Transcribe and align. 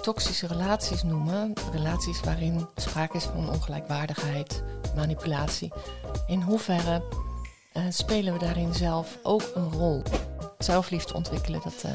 toxische 0.00 0.46
relaties 0.46 1.02
noemen, 1.02 1.52
relaties 1.72 2.20
waarin 2.20 2.66
sprake 2.76 3.16
is 3.16 3.24
van 3.24 3.50
ongelijkwaardigheid, 3.50 4.62
manipulatie, 4.94 5.72
in 6.26 6.42
hoeverre 6.42 7.02
uh, 7.76 7.82
spelen 7.88 8.32
we 8.32 8.38
daarin 8.38 8.74
zelf 8.74 9.18
ook 9.22 9.50
een 9.54 9.72
rol? 9.72 10.02
Zelfliefde 10.58 11.14
ontwikkelen, 11.14 11.60
dat 11.64 11.82
uh, 11.86 11.92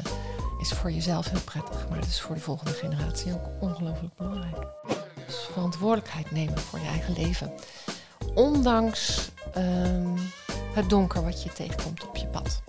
is 0.60 0.70
voor 0.70 0.92
jezelf 0.92 1.30
heel 1.30 1.42
prettig, 1.42 1.90
maar 1.90 1.98
het 1.98 2.08
is 2.08 2.22
voor 2.22 2.36
de 2.36 2.42
volgende 2.42 2.74
generatie 2.74 3.34
ook 3.34 3.50
ongelooflijk 3.60 4.16
belangrijk. 4.16 4.58
Dus 5.26 5.36
verantwoordelijkheid 5.52 6.32
nemen 6.32 6.58
voor 6.58 6.80
je 6.80 6.88
eigen 6.88 7.14
leven. 7.14 7.52
Ondanks 8.36 9.32
um, 9.58 10.16
het 10.74 10.90
donker 10.90 11.24
wat 11.24 11.44
je 11.44 11.54
tegenkomt 11.54 12.08
op 12.08 12.16
je 12.16 12.28
pad. 12.28 12.62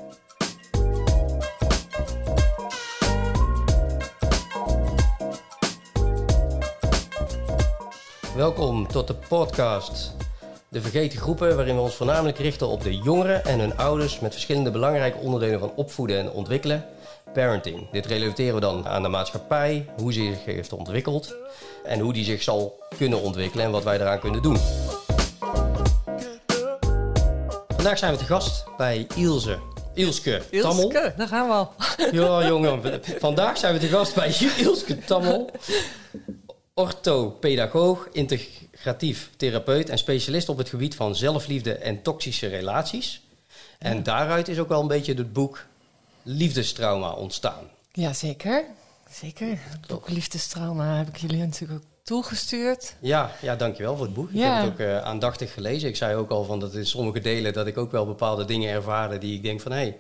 Welkom 8.37 8.87
tot 8.87 9.07
de 9.07 9.15
podcast 9.15 10.13
De 10.69 10.81
Vergeten 10.81 11.19
Groepen, 11.19 11.57
waarin 11.57 11.75
we 11.75 11.81
ons 11.81 11.95
voornamelijk 11.95 12.39
richten 12.39 12.69
op 12.69 12.83
de 12.83 12.97
jongeren 12.97 13.45
en 13.45 13.59
hun 13.59 13.77
ouders 13.77 14.21
met 14.21 14.33
verschillende 14.33 14.71
belangrijke 14.71 15.19
onderdelen 15.19 15.61
van 15.61 15.73
opvoeden 15.77 16.19
en 16.19 16.31
ontwikkelen. 16.31 16.85
Parenting. 17.33 17.91
Dit 17.91 18.07
relateren 18.07 18.55
we 18.55 18.61
dan 18.61 18.89
aan 18.89 19.03
de 19.03 19.09
maatschappij, 19.09 19.87
hoe 19.97 20.13
ze 20.13 20.21
zich 20.21 20.45
heeft 20.45 20.73
ontwikkeld 20.73 21.35
en 21.85 22.01
hoe 22.01 22.13
die 22.13 22.25
zich 22.25 22.43
zal 22.43 22.79
kunnen 22.97 23.21
ontwikkelen 23.21 23.65
en 23.65 23.71
wat 23.71 23.85
wij 23.85 24.01
eraan 24.01 24.21
kunnen 24.21 24.43
doen. 24.43 24.59
Vandaag 27.69 27.99
zijn 27.99 28.13
we 28.13 28.19
te 28.19 28.25
gast 28.25 28.65
bij 28.77 29.07
Ilse. 29.17 29.59
Ilske 29.95 30.43
Tammel. 30.51 30.91
Ilske, 30.91 31.15
daar 31.17 31.29
gaan 31.29 31.47
we 31.47 31.53
al. 31.53 31.73
Ja, 32.13 32.47
jongen. 32.47 33.01
Vandaag 33.19 33.59
zijn 33.59 33.75
we 33.75 33.81
te 33.81 33.89
gast 33.89 34.15
bij 34.15 34.37
Ilske 34.59 34.99
Tammel 34.99 35.51
orthopedagoog, 36.75 38.09
integratief 38.13 39.31
therapeut 39.37 39.89
en 39.89 39.99
specialist 39.99 40.49
op 40.49 40.59
het 40.59 40.69
gebied 40.69 40.95
van 40.95 41.17
zelfliefde 41.17 41.75
en 41.75 42.03
toxische 42.03 42.47
relaties. 42.47 43.23
En 43.79 44.03
daaruit 44.03 44.49
is 44.49 44.59
ook 44.59 44.69
wel 44.69 44.81
een 44.81 44.87
beetje 44.87 45.15
het 45.15 45.33
boek 45.33 45.67
Liefdestrauma 46.23 47.13
ontstaan. 47.13 47.65
Ja, 47.93 48.13
zeker. 48.13 48.65
Zeker. 49.11 49.49
Het 49.49 49.87
boek 49.87 50.09
Liefdestrauma 50.09 50.97
heb 50.97 51.09
ik 51.09 51.17
jullie 51.17 51.39
natuurlijk 51.39 51.81
ook 51.81 51.89
toegestuurd. 52.03 52.95
Ja, 53.01 53.31
ja 53.41 53.57
dankjewel 53.57 53.97
voor 53.97 54.05
het 54.05 54.15
boek. 54.15 54.29
Ja. 54.33 54.59
Ik 54.59 54.65
heb 54.65 54.79
het 54.79 54.87
ook 54.87 54.95
uh, 54.95 55.03
aandachtig 55.03 55.53
gelezen. 55.53 55.89
Ik 55.89 55.97
zei 55.97 56.17
ook 56.17 56.31
al 56.31 56.45
van 56.45 56.61
dat 56.61 56.75
in 56.75 56.87
sommige 56.87 57.21
delen 57.21 57.53
dat 57.53 57.67
ik 57.67 57.79
ook 57.79 57.93
wel 57.93 58.07
bepaalde 58.07 58.45
dingen 58.45 58.71
ervaarde 58.71 59.19
die 59.19 59.35
ik 59.35 59.43
denk 59.43 59.61
van 59.61 59.73
hé, 59.73 59.79
hey, 59.79 59.99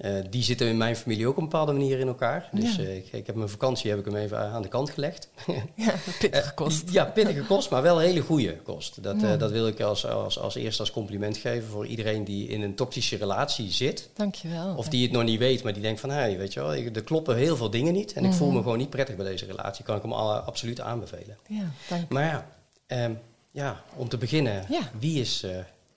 uh, 0.00 0.14
die 0.30 0.42
zitten 0.42 0.66
in 0.66 0.76
mijn 0.76 0.96
familie 0.96 1.26
ook 1.26 1.36
op 1.36 1.42
een 1.42 1.48
bepaalde 1.48 1.72
manier 1.72 1.98
in 1.98 2.06
elkaar. 2.06 2.48
Dus 2.52 2.78
uh, 2.78 2.96
ik, 2.96 3.12
ik, 3.12 3.26
heb 3.26 3.34
mijn 3.34 3.48
vakantie 3.48 3.90
heb 3.90 3.98
ik 3.98 4.04
hem 4.04 4.16
even 4.16 4.38
aan 4.38 4.62
de 4.62 4.68
kant 4.68 4.90
gelegd. 4.90 5.28
ja, 5.74 5.94
pittige 6.18 6.54
kost. 6.54 6.90
ja, 6.90 7.04
pittige 7.04 7.42
kost, 7.42 7.70
maar 7.70 7.82
wel 7.82 8.00
een 8.00 8.06
hele 8.06 8.20
goede 8.20 8.56
kost. 8.56 9.02
Dat, 9.02 9.20
ja. 9.20 9.36
dat 9.36 9.50
wil 9.50 9.66
ik 9.66 9.80
als, 9.80 10.06
als, 10.06 10.38
als 10.38 10.54
eerste 10.54 10.80
als 10.80 10.90
compliment 10.90 11.36
geven 11.36 11.68
voor 11.68 11.86
iedereen 11.86 12.24
die 12.24 12.48
in 12.48 12.62
een 12.62 12.74
toxische 12.74 13.16
relatie 13.16 13.70
zit. 13.70 14.08
Dankjewel. 14.14 14.74
Of 14.76 14.88
die 14.88 15.02
het 15.02 15.12
nog 15.12 15.24
niet 15.24 15.38
weet, 15.38 15.62
maar 15.62 15.72
die 15.72 15.82
denkt 15.82 16.00
van, 16.00 16.10
hé, 16.10 16.16
hey, 16.16 16.38
weet 16.38 16.52
je 16.52 16.60
wel, 16.60 16.74
er 16.74 17.02
kloppen 17.04 17.36
heel 17.36 17.56
veel 17.56 17.70
dingen 17.70 17.92
niet. 17.92 18.12
En 18.12 18.24
ik 18.24 18.32
voel 18.32 18.50
me 18.50 18.62
gewoon 18.62 18.78
niet 18.78 18.90
prettig 18.90 19.16
bij 19.16 19.26
deze 19.26 19.46
relatie. 19.46 19.84
Kan 19.84 19.96
ik 19.96 20.02
hem 20.02 20.12
alle, 20.12 20.38
absoluut 20.38 20.80
aanbevelen. 20.80 21.38
Ja, 21.48 21.70
dank 21.88 22.08
Maar 22.08 22.24
ja, 22.24 23.04
um, 23.04 23.18
ja 23.50 23.82
om 23.96 24.08
te 24.08 24.16
beginnen, 24.16 24.66
wie 24.98 25.20
is... 25.20 25.46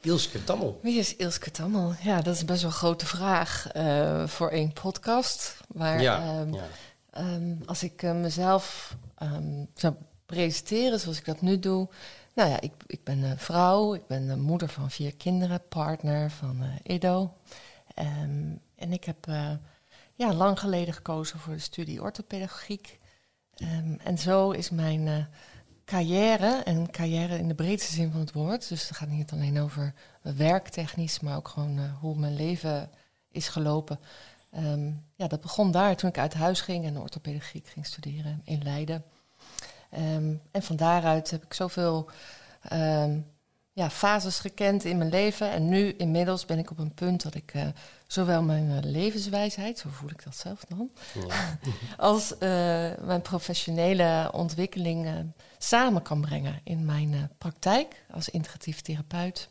Ilske 0.05 0.43
Tammel. 0.43 0.79
Wie 0.81 0.99
is 0.99 1.15
Ilske 1.15 1.51
Tammel? 1.51 1.93
Ja, 2.01 2.21
dat 2.21 2.35
is 2.35 2.45
best 2.45 2.61
wel 2.61 2.71
een 2.71 2.77
grote 2.77 3.05
vraag 3.05 3.75
uh, 3.75 4.27
voor 4.27 4.49
één 4.49 4.73
podcast. 4.73 5.57
Maar 5.67 6.01
ja, 6.01 6.39
um, 6.39 6.53
ja. 6.53 6.67
Um, 7.17 7.61
als 7.65 7.83
ik 7.83 8.03
uh, 8.03 8.11
mezelf 8.13 8.95
um, 9.23 9.67
zou 9.73 9.93
presenteren 10.25 10.99
zoals 10.99 11.17
ik 11.17 11.25
dat 11.25 11.41
nu 11.41 11.59
doe. 11.59 11.87
Nou 12.33 12.49
ja, 12.49 12.61
ik, 12.61 12.71
ik 12.87 13.03
ben 13.03 13.23
een 13.23 13.37
vrouw, 13.37 13.93
ik 13.93 14.07
ben 14.07 14.29
een 14.29 14.41
moeder 14.41 14.69
van 14.69 14.91
vier 14.91 15.15
kinderen, 15.15 15.67
partner 15.67 16.31
van 16.31 16.63
uh, 16.63 16.67
Edo. 16.83 17.33
en 18.75 18.91
ik 18.91 19.03
heb 19.03 19.25
ja, 20.15 20.33
lang 20.33 20.59
geleden 20.59 20.93
gekozen 20.93 21.39
voor 21.39 21.53
de 21.53 21.59
studie 21.59 22.01
orthopedagogiek. 22.01 22.99
en 24.03 24.17
zo 24.17 24.51
is 24.51 24.69
mijn 24.69 25.27
carrière, 25.85 26.61
en 26.63 26.91
carrière 26.91 27.37
in 27.37 27.47
de 27.47 27.55
breedste 27.55 27.93
zin 27.93 28.11
van 28.11 28.19
het 28.19 28.31
woord. 28.31 28.69
Dus 28.69 28.87
het 28.87 28.97
gaat 28.97 29.09
niet 29.09 29.31
alleen 29.31 29.59
over 29.59 29.93
werktechnisch, 30.21 31.19
maar 31.19 31.35
ook 31.35 31.47
gewoon 31.47 31.77
uh, 31.77 31.83
hoe 31.99 32.15
mijn 32.17 32.35
leven 32.35 32.89
is 33.31 33.47
gelopen. 33.47 33.99
Um, 34.57 35.05
ja, 35.15 35.27
dat 35.27 35.41
begon 35.41 35.71
daar 35.71 35.95
toen 35.95 36.09
ik 36.09 36.17
uit 36.17 36.33
huis 36.33 36.61
ging 36.61 36.85
en 36.85 36.99
orthopedagogiek 36.99 37.67
ging 37.67 37.85
studeren 37.85 38.41
in 38.43 38.63
Leiden. 38.63 39.03
Um, 39.97 40.41
en 40.51 40.63
van 40.63 40.75
daaruit 40.75 41.31
heb 41.31 41.43
ik 41.43 41.53
zoveel 41.53 42.09
um, 42.73 43.25
ja, 43.73 43.89
fases 43.89 44.39
gekend 44.39 44.83
in 44.83 44.97
mijn 44.97 45.09
leven. 45.09 45.51
En 45.51 45.69
nu 45.69 45.93
inmiddels 45.97 46.45
ben 46.45 46.59
ik 46.59 46.71
op 46.71 46.79
een 46.79 46.93
punt 46.93 47.23
dat 47.23 47.35
ik 47.35 47.53
uh, 47.53 47.67
zowel 48.15 48.43
mijn 48.43 48.69
uh, 48.69 48.77
levenswijsheid, 48.81 49.79
zo 49.79 49.89
voel 49.89 50.09
ik 50.09 50.23
dat 50.23 50.35
zelf 50.35 50.65
dan, 50.67 50.91
ja. 51.27 51.59
als 51.97 52.31
uh, 52.31 52.39
mijn 53.05 53.21
professionele 53.21 54.29
ontwikkeling 54.33 55.33
samen 55.57 56.01
kan 56.01 56.21
brengen 56.21 56.61
in 56.63 56.85
mijn 56.85 57.31
praktijk 57.37 58.05
als 58.11 58.29
integratief 58.29 58.81
therapeut. 58.81 59.49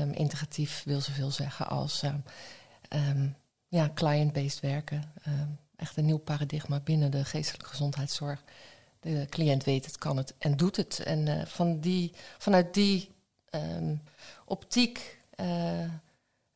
Um, 0.00 0.12
integratief 0.12 0.82
wil 0.84 1.00
zoveel 1.00 1.30
zeggen 1.30 1.68
als 1.68 2.02
um, 2.02 3.36
ja, 3.68 3.90
client-based 3.94 4.60
werken. 4.60 5.12
echt 5.76 5.96
een 5.96 6.04
nieuw 6.04 6.18
paradigma 6.18 6.80
binnen 6.80 7.10
de 7.10 7.24
geestelijke 7.24 7.68
gezondheidszorg. 7.68 8.42
De 9.00 9.26
cliënt 9.30 9.64
weet 9.64 9.84
het, 9.84 9.98
kan 9.98 10.16
het 10.16 10.34
en 10.38 10.56
doet 10.56 10.76
het. 10.76 10.98
En 10.98 11.48
van 11.48 11.80
die, 11.80 12.12
vanuit 12.38 12.74
die 12.74 13.10
optiek 14.44 15.18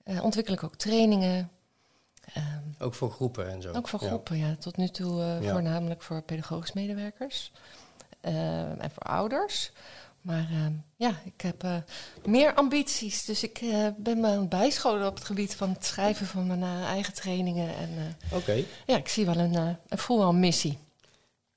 uh, 0.05 0.15
uh, 0.15 0.25
ontwikkel 0.25 0.55
ik 0.55 0.63
ook 0.63 0.77
trainingen. 0.77 1.51
Um, 2.37 2.75
ook 2.79 2.95
voor 2.95 3.11
groepen 3.11 3.51
en 3.51 3.63
zo? 3.63 3.73
Ook 3.73 3.89
voor 3.89 3.99
groepen, 3.99 4.39
ja. 4.39 4.47
ja. 4.47 4.57
Tot 4.57 4.77
nu 4.77 4.89
toe 4.89 5.23
ja. 5.23 5.53
voornamelijk 5.53 6.03
voor 6.03 6.23
pedagogisch 6.23 6.73
medewerkers 6.73 7.53
ehm, 8.21 8.79
en 8.79 8.91
voor 8.91 9.03
ouders. 9.03 9.73
Maar 10.21 10.49
ja, 10.97 11.21
ik 11.25 11.41
heb 11.41 11.65
meer 12.25 12.55
ambities. 12.55 13.25
Dus 13.25 13.43
ik 13.43 13.61
ben 13.97 14.21
me 14.21 14.27
aan 14.27 14.41
het 14.41 14.49
bijscholen 14.49 15.07
op 15.07 15.15
het 15.15 15.25
gebied 15.25 15.55
van 15.55 15.71
het 15.71 15.85
schrijven 15.85 16.27
van 16.27 16.47
mijn 16.47 16.85
eigen 16.85 17.15
trainingen. 17.15 17.69
Oké. 18.25 18.37
Okay. 18.37 18.67
Ja, 18.87 18.97
ik 18.97 19.09
zie 19.09 19.27
wel 19.27 19.37
een, 19.37 19.77
voel 19.89 20.19
wel 20.19 20.29
een 20.29 20.41
missie. 20.41 20.79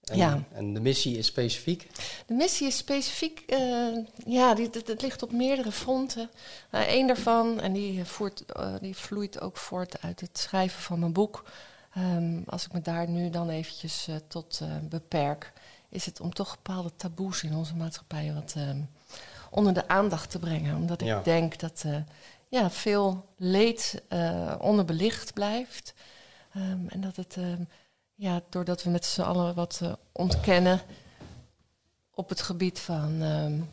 En, 0.03 0.17
ja. 0.17 0.43
en 0.51 0.73
de 0.73 0.79
missie 0.79 1.17
is 1.17 1.25
specifiek? 1.25 1.87
De 2.25 2.33
missie 2.33 2.67
is 2.67 2.77
specifiek, 2.77 3.43
uh, 3.47 3.97
ja, 4.25 4.53
die, 4.53 4.69
het, 4.71 5.01
ligt 5.01 5.23
op 5.23 5.31
meerdere 5.31 5.71
fronten. 5.71 6.29
Eén 6.69 7.01
uh, 7.01 7.07
daarvan, 7.07 7.59
en 7.59 7.73
die, 7.73 8.05
voert, 8.05 8.43
uh, 8.57 8.73
die 8.81 8.95
vloeit 8.95 9.41
ook 9.41 9.57
voort 9.57 10.01
uit 10.01 10.19
het 10.19 10.37
schrijven 10.37 10.81
van 10.81 10.99
mijn 10.99 11.13
boek. 11.13 11.43
Um, 11.97 12.43
als 12.45 12.65
ik 12.65 12.73
me 12.73 12.81
daar 12.81 13.09
nu 13.09 13.29
dan 13.29 13.49
eventjes 13.49 14.07
tot 14.27 14.61
beperk, 14.89 15.53
is 15.89 16.05
het 16.05 16.19
om 16.19 16.33
toch 16.33 16.55
bepaalde 16.55 16.91
taboes 16.95 17.43
in 17.43 17.55
onze 17.55 17.75
maatschappij 17.75 18.33
wat 18.33 18.53
um, 18.57 18.89
onder 19.49 19.73
de 19.73 19.87
aandacht 19.87 20.29
te 20.31 20.39
brengen. 20.39 20.75
Omdat 20.75 21.01
ik 21.01 21.07
Ja. 21.07 21.21
denk 21.21 21.59
dat 21.59 21.85
ja, 22.49 22.69
veel 22.69 23.25
leed 23.37 24.01
onderbelicht 24.59 25.33
blijft. 25.33 25.93
Um, 26.55 26.85
en 26.89 27.01
dat 27.01 27.15
het 27.15 27.37
ja, 28.15 28.41
doordat 28.49 28.83
we 28.83 28.89
met 28.89 29.05
z'n 29.05 29.21
allen 29.21 29.55
wat 29.55 29.79
uh, 29.83 29.93
ontkennen 30.11 30.81
op 32.13 32.29
het 32.29 32.41
gebied 32.41 32.79
van 32.79 33.21
um, 33.21 33.69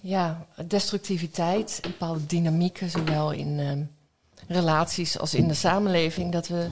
ja, 0.00 0.46
destructiviteit, 0.66 1.78
bepaalde 1.82 2.26
dynamieken, 2.26 2.90
zowel 2.90 3.32
in 3.32 3.58
um, 3.58 3.90
relaties 4.48 5.18
als 5.18 5.34
in 5.34 5.48
de 5.48 5.54
samenleving, 5.54 6.32
dat 6.32 6.48
we 6.48 6.68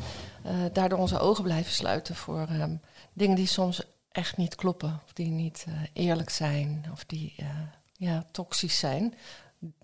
uh, 0.47 0.53
daardoor 0.73 0.99
onze 0.99 1.19
ogen 1.19 1.45
blijven 1.45 1.73
sluiten 1.73 2.15
voor 2.15 2.49
um, 2.51 2.81
dingen 3.13 3.37
die 3.37 3.47
soms 3.47 3.83
echt 4.11 4.37
niet 4.37 4.55
kloppen, 4.55 5.01
of 5.05 5.13
die 5.13 5.31
niet 5.31 5.65
uh, 5.69 5.75
eerlijk 5.93 6.31
zijn, 6.31 6.85
of 6.93 7.05
die 7.05 7.35
ja, 7.93 8.25
toxisch 8.31 8.79
zijn. 8.79 9.15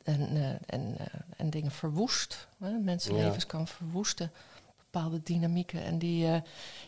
En, 0.02 0.60
en, 0.66 0.96
en 1.36 1.50
dingen 1.50 1.70
verwoest. 1.70 2.48
Mensenlevens 2.58 3.42
ja. 3.42 3.48
kan 3.48 3.68
verwoesten 3.68 4.32
bepaalde 4.92 5.22
dynamieken. 5.22 5.82
En 5.82 5.98
die, 5.98 6.26
uh, 6.26 6.36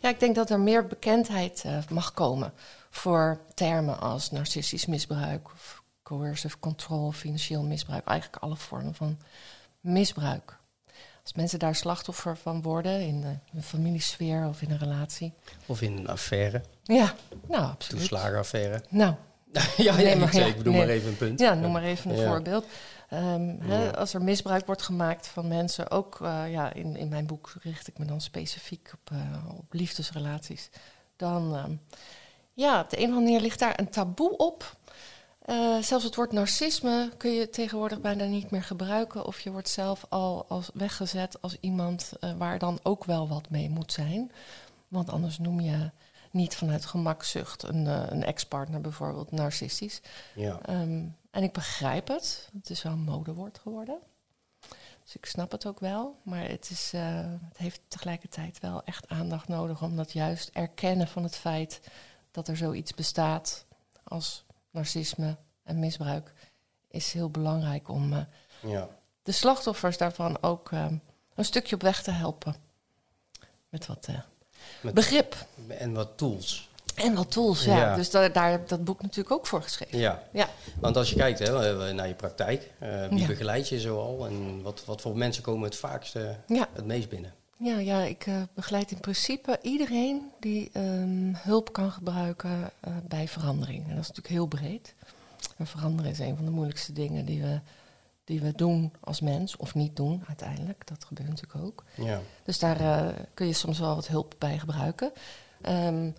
ja, 0.00 0.08
ik 0.08 0.20
denk 0.20 0.34
dat 0.34 0.50
er 0.50 0.60
meer 0.60 0.86
bekendheid 0.86 1.62
uh, 1.66 1.78
mag 1.88 2.12
komen 2.12 2.52
voor 2.90 3.40
termen 3.54 4.00
als 4.00 4.30
narcistisch 4.30 4.86
misbruik, 4.86 5.46
of 5.46 5.82
coercive 6.02 6.58
control, 6.58 7.12
financieel 7.12 7.62
misbruik, 7.62 8.06
eigenlijk 8.06 8.42
alle 8.42 8.56
vormen 8.56 8.94
van 8.94 9.18
misbruik. 9.80 10.56
Als 11.22 11.32
mensen 11.32 11.58
daar 11.58 11.74
slachtoffer 11.74 12.36
van 12.36 12.62
worden 12.62 13.00
in 13.00 13.20
de, 13.20 13.36
een 13.54 13.62
familiesfeer 13.62 14.46
of 14.48 14.62
in 14.62 14.70
een 14.70 14.78
relatie. 14.78 15.32
Of 15.66 15.80
in 15.80 15.96
een 15.96 16.08
affaire. 16.08 16.62
Ja, 16.82 17.14
nou 17.48 17.64
absoluut. 17.64 18.00
Toeslagenaffaire. 18.00 18.82
Nou. 18.88 19.14
ja, 19.76 19.96
nee, 19.96 20.16
maar, 20.16 20.28
ik, 20.28 20.34
ja, 20.34 20.46
ik 20.46 20.56
bedoel 20.56 20.72
nee. 20.72 20.82
maar 20.82 20.94
even 20.94 21.08
een 21.08 21.16
punt. 21.16 21.40
Ja, 21.40 21.54
noem 21.54 21.72
maar 21.72 21.82
even 21.82 22.10
een 22.10 22.16
ja. 22.16 22.28
voorbeeld. 22.28 22.66
Um, 23.14 23.58
ja. 23.62 23.68
hè, 23.68 23.96
als 23.96 24.14
er 24.14 24.22
misbruik 24.22 24.66
wordt 24.66 24.82
gemaakt 24.82 25.26
van 25.26 25.48
mensen, 25.48 25.90
ook 25.90 26.18
uh, 26.22 26.52
ja, 26.52 26.72
in, 26.72 26.96
in 26.96 27.08
mijn 27.08 27.26
boek 27.26 27.52
richt 27.62 27.88
ik 27.88 27.98
me 27.98 28.04
dan 28.04 28.20
specifiek 28.20 28.92
op, 28.94 29.10
uh, 29.12 29.58
op 29.58 29.72
liefdesrelaties. 29.72 30.70
dan... 31.16 31.54
ehm, 31.56 31.76
ja, 32.54 32.80
op 32.80 32.90
de 32.90 32.96
een 32.96 33.02
of 33.02 33.08
andere 33.08 33.24
manier 33.24 33.40
ligt 33.40 33.58
daar 33.58 33.78
een 33.78 33.90
taboe 33.90 34.36
op. 34.36 34.76
Eh, 35.44 35.78
zelfs 35.78 36.04
het 36.04 36.14
woord 36.14 36.32
narcisme 36.32 37.10
kun 37.16 37.30
je 37.30 37.50
tegenwoordig 37.50 38.00
bijna 38.00 38.24
niet 38.24 38.50
meer 38.50 38.62
gebruiken. 38.62 39.26
Of 39.26 39.40
je 39.40 39.50
wordt 39.50 39.68
zelf 39.68 40.06
al 40.08 40.44
als 40.48 40.70
weggezet 40.74 41.42
als 41.42 41.56
iemand 41.60 42.12
eh, 42.20 42.32
waar 42.36 42.58
dan 42.58 42.78
ook 42.82 43.04
wel 43.04 43.28
wat 43.28 43.50
mee 43.50 43.70
moet 43.70 43.92
zijn. 43.92 44.32
Want 44.88 45.10
anders 45.10 45.38
noem 45.38 45.60
je 45.60 45.90
niet 46.30 46.56
vanuit 46.56 46.84
gemakzucht 46.84 47.62
een, 47.62 47.86
eh, 47.86 48.02
een 48.08 48.24
ex-partner 48.24 48.80
bijvoorbeeld 48.80 49.30
narcistisch. 49.30 50.00
Ja. 50.34 50.58
Ehm, 50.62 51.02
en 51.34 51.42
ik 51.42 51.52
begrijp 51.52 52.08
het. 52.08 52.48
Het 52.52 52.70
is 52.70 52.82
wel 52.82 52.92
een 52.92 52.98
modewoord 52.98 53.58
geworden. 53.58 53.98
Dus 55.02 55.16
ik 55.16 55.26
snap 55.26 55.50
het 55.50 55.66
ook 55.66 55.80
wel. 55.80 56.20
Maar 56.22 56.48
het, 56.48 56.70
is, 56.70 56.92
eh, 56.92 57.30
het 57.48 57.56
heeft 57.56 57.80
tegelijkertijd 57.88 58.60
wel 58.60 58.84
echt 58.84 59.08
aandacht 59.08 59.48
nodig. 59.48 59.82
Omdat 59.82 60.12
juist 60.12 60.50
erkennen 60.52 61.08
van 61.08 61.22
het 61.22 61.36
feit 61.36 61.80
dat 62.30 62.48
er 62.48 62.56
zoiets 62.56 62.94
bestaat 62.94 63.64
als 64.02 64.44
narcisme 64.70 65.36
en 65.62 65.78
misbruik 65.78 66.32
is 66.88 67.12
heel 67.12 67.30
belangrijk 67.30 67.88
om 67.88 68.12
eh, 68.12 68.20
ja. 68.62 68.88
de 69.22 69.32
slachtoffers 69.32 69.96
daarvan 69.96 70.42
ook 70.42 70.72
eh, 70.72 70.86
een 71.34 71.44
stukje 71.44 71.74
op 71.74 71.82
weg 71.82 72.02
te 72.02 72.10
helpen. 72.10 72.56
Met 73.68 73.86
wat 73.86 74.08
Met- 74.80 74.94
begrip 74.94 75.46
En 75.68 75.92
wat 75.92 76.16
tools. 76.16 76.68
En 76.94 77.14
wat 77.14 77.30
tools. 77.30 77.64
Ja. 77.64 77.76
Ja. 77.76 77.94
Dus 77.96 78.10
daar, 78.10 78.32
daar 78.32 78.50
heb 78.50 78.62
ik 78.62 78.68
dat 78.68 78.84
boek 78.84 79.02
natuurlijk 79.02 79.34
ook 79.34 79.46
voor 79.46 79.62
geschreven. 79.62 79.98
Ja. 79.98 80.22
Ja. 80.32 80.48
Want 80.80 80.96
als 80.96 81.10
je 81.10 81.16
kijkt 81.16 81.38
hè, 81.38 81.92
naar 81.92 82.08
je 82.08 82.14
praktijk, 82.14 82.70
eh, 82.78 83.08
wie 83.08 83.18
Ja. 83.20 83.26
begeleid 83.26 83.68
je 83.68 83.80
zoal 83.80 84.26
en 84.26 84.62
wat, 84.62 84.82
wat 84.84 85.00
voor 85.00 85.16
mensen 85.16 85.42
komen 85.42 85.64
het 85.64 85.76
vaakst, 85.76 86.16
eh, 86.16 86.22
Ja. 86.46 86.68
het 86.72 86.84
meest 86.84 87.08
binnen? 87.08 87.32
Ja, 87.56 87.78
ja 87.78 88.00
ik 88.02 88.26
eh, 88.26 88.34
begeleid 88.54 88.90
in 88.90 89.00
principe 89.00 89.58
iedereen 89.62 90.30
die 90.40 90.70
ehm, 90.72 91.32
hulp 91.34 91.72
kan 91.72 91.90
gebruiken 91.90 92.70
eh, 92.80 92.92
bij 93.08 93.28
verandering. 93.28 93.82
En 93.82 93.94
dat 93.94 94.02
is 94.02 94.08
natuurlijk 94.08 94.34
heel 94.34 94.46
breed. 94.46 94.94
En 95.56 95.66
veranderen 95.66 96.10
is 96.10 96.18
een 96.18 96.36
van 96.36 96.44
de 96.44 96.50
moeilijkste 96.50 96.92
dingen 96.92 97.24
die 97.24 97.42
we, 97.42 97.60
die 98.24 98.40
we 98.40 98.52
doen 98.56 98.92
als 99.00 99.20
mens, 99.20 99.56
of 99.56 99.74
niet 99.74 99.96
doen 99.96 100.24
uiteindelijk. 100.28 100.86
Dat 100.86 101.04
gebeurt 101.04 101.28
natuurlijk 101.28 101.64
ook. 101.64 101.84
Ja. 101.94 102.20
Dus 102.44 102.58
daar 102.58 102.80
eh, 102.80 103.06
kun 103.34 103.46
je 103.46 103.52
soms 103.52 103.78
wel 103.78 103.94
wat 103.94 104.06
hulp 104.06 104.34
bij 104.38 104.58
gebruiken. 104.58 105.12
Ehm, 105.60 106.10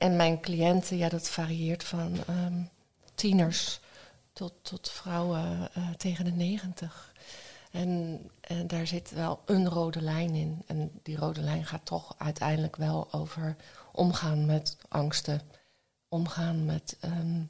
en 0.00 0.16
mijn 0.16 0.40
cliënten, 0.40 0.96
ja, 0.96 1.08
dat 1.08 1.28
varieert 1.28 1.84
van 1.84 2.16
ehm, 2.26 2.62
tieners 3.14 3.80
tot, 4.32 4.52
tot 4.62 4.90
vrouwen 4.90 5.68
eh, 5.74 5.90
tegen 5.90 6.24
de 6.24 6.30
negentig. 6.30 7.12
En, 7.70 8.20
en 8.40 8.66
daar 8.66 8.86
zit 8.86 9.10
wel 9.10 9.42
een 9.46 9.68
rode 9.68 10.02
lijn 10.02 10.34
in. 10.34 10.62
En 10.66 11.00
die 11.02 11.16
rode 11.16 11.40
lijn 11.40 11.66
gaat 11.66 11.84
toch 11.84 12.14
uiteindelijk 12.18 12.76
wel 12.76 13.12
over 13.12 13.56
omgaan 13.92 14.46
met 14.46 14.76
angsten. 14.88 15.40
Omgaan 16.08 16.64
met 16.64 16.96
ehm, 17.00 17.42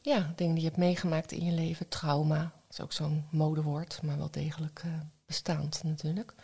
ja, 0.00 0.32
dingen 0.36 0.54
die 0.54 0.62
je 0.62 0.68
hebt 0.68 0.80
meegemaakt 0.80 1.32
in 1.32 1.44
je 1.44 1.52
leven. 1.52 1.88
Trauma, 1.88 2.38
dat 2.38 2.52
is 2.70 2.80
ook 2.80 2.92
zo'n 2.92 3.26
modewoord, 3.30 4.02
maar 4.02 4.18
wel 4.18 4.30
degelijk 4.30 4.80
eh, 4.84 4.90
bestaand 5.26 5.82
natuurlijk. 5.84 6.34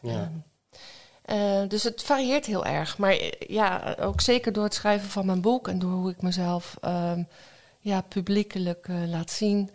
Ja. 0.00 0.22
Ehm, 0.22 0.36
eh, 1.22 1.62
dus 1.68 1.82
het 1.82 2.02
varieert 2.02 2.46
heel 2.46 2.64
erg. 2.64 2.98
Maar 2.98 3.12
eh, 3.12 3.30
ja, 3.48 3.96
ook 4.00 4.20
zeker 4.20 4.52
door 4.52 4.64
het 4.64 4.74
schrijven 4.74 5.08
van 5.08 5.26
mijn 5.26 5.40
boek 5.40 5.68
en 5.68 5.78
door 5.78 5.90
hoe 5.90 6.10
ik 6.10 6.22
mezelf 6.22 6.76
ehm, 6.80 7.22
ja, 7.80 8.00
publiekelijk 8.00 8.88
eh, 8.88 8.96
laat 9.06 9.30
zien, 9.30 9.70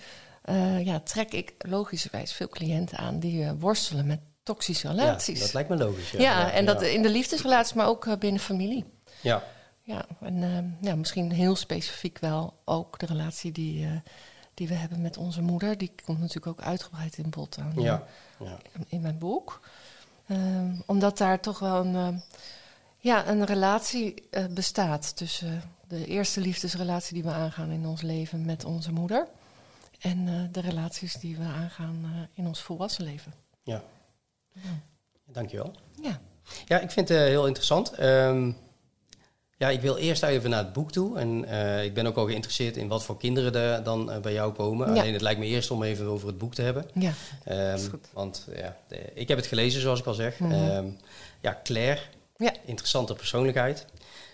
ja, 0.83 0.99
trek 0.99 1.31
ik 1.31 1.53
logischerwijs 1.57 2.33
veel 2.33 2.47
cliënten 2.47 2.97
aan 2.97 3.19
die 3.19 3.51
worstelen 3.51 4.07
met 4.07 4.19
toxische 4.44 4.88
Ja, 4.88 4.94
relaties. 4.94 5.39
dat 5.39 5.53
lijkt 5.53 5.69
me 5.69 5.77
logisch. 5.77 6.11
Ja, 6.11 6.19
ja, 6.19 6.51
en 6.51 6.65
dat 6.65 6.81
ja. 6.81 6.88
in 6.88 7.01
de 7.01 7.09
liefdesrelaties, 7.09 7.73
maar 7.73 7.88
ook 7.88 8.19
binnen 8.19 8.41
familie. 8.41 8.85
Ja. 9.21 9.44
Ja, 9.81 10.05
en 10.21 10.44
ehm, 10.44 10.65
ja, 10.81 10.95
misschien 10.95 11.31
heel 11.31 11.55
specifiek 11.55 12.19
wel 12.19 12.53
ook 12.65 12.99
de 12.99 13.05
relatie 13.05 13.51
die, 13.51 14.01
die 14.53 14.67
we 14.67 14.73
hebben 14.73 15.01
met 15.01 15.17
onze 15.17 15.41
moeder. 15.41 15.77
Die 15.77 15.91
komt 16.05 16.19
natuurlijk 16.19 16.47
ook 16.47 16.65
uitgebreid 16.65 17.17
in 17.17 17.29
bod 17.29 17.57
aan, 17.59 17.73
Ja. 17.75 18.03
Ja. 18.39 18.57
in 18.88 19.01
mijn 19.01 19.17
boek. 19.17 19.59
Ehm, 20.27 20.75
omdat 20.85 21.18
daar 21.18 21.39
toch 21.39 21.59
wel 21.59 21.85
een, 21.85 21.95
ehm, 21.95 22.18
ja, 22.97 23.27
een 23.27 23.45
relatie 23.45 24.27
eh, 24.29 24.45
bestaat 24.45 25.15
tussen 25.15 25.62
de 25.88 26.06
eerste 26.06 26.41
liefdesrelatie 26.41 27.13
die 27.13 27.24
we 27.24 27.31
aangaan 27.31 27.69
in 27.69 27.85
ons 27.85 28.01
leven 28.01 28.45
met 28.45 28.65
onze 28.65 28.91
moeder. 28.91 29.27
En 30.00 30.27
eh, 30.27 30.33
de 30.51 30.62
relaties 30.62 31.13
die 31.13 31.38
we 31.38 31.44
aangaan 31.44 32.01
eh, 32.03 32.21
in 32.33 32.47
ons 32.47 32.62
volwassen 32.62 33.03
leven. 33.03 33.33
ja. 33.63 33.83
Ja. 34.53 34.79
Dankjewel. 35.25 35.74
Ja. 36.01 36.19
Ja, 36.65 36.80
ik 36.80 36.91
vind 36.91 37.09
het 37.09 37.18
eh, 37.18 37.23
heel 37.23 37.45
interessant. 37.45 37.91
Ehm, 37.91 38.51
ja, 39.57 39.69
ik 39.69 39.81
wil 39.81 39.95
eerst 39.98 40.24
even 40.24 40.50
naar 40.50 40.63
het 40.63 40.74
boek 40.74 40.92
toe. 40.92 41.18
En 41.19 41.45
eh, 41.45 41.83
ik 41.83 41.94
ben 41.94 42.06
ook 42.07 42.15
al 42.15 42.25
geïnteresseerd 42.25 42.77
in 42.77 42.88
wat 42.88 43.04
voor 43.04 43.18
kinderen 43.18 43.54
er 43.56 43.83
dan 43.83 44.12
eh, 44.12 44.18
bij 44.19 44.33
jou 44.33 44.54
komen. 44.54 44.94
Ja. 44.94 45.00
Alleen 45.01 45.13
het 45.13 45.21
lijkt 45.21 45.39
me 45.39 45.45
eerst 45.45 45.71
om 45.71 45.83
even 45.83 46.06
over 46.06 46.27
het 46.27 46.38
boek 46.38 46.54
te 46.54 46.62
hebben. 46.62 46.86
Ja, 46.94 47.12
Ehm, 47.44 47.75
is 47.75 47.88
goed. 47.88 48.07
want 48.13 48.48
ja, 48.56 48.77
de- 48.88 49.12
ik 49.13 49.27
heb 49.27 49.38
het 49.38 49.48
gelezen, 49.48 49.81
zoals 49.81 50.00
ik 50.00 50.06
al 50.06 50.13
zeg. 50.13 50.39
Mhm. 50.39 50.51
Ehm, 50.51 50.86
ja, 51.42 51.59
Claire, 51.63 52.01
Ja. 52.38 52.54
interessante 52.65 53.13
persoonlijkheid. 53.13 53.86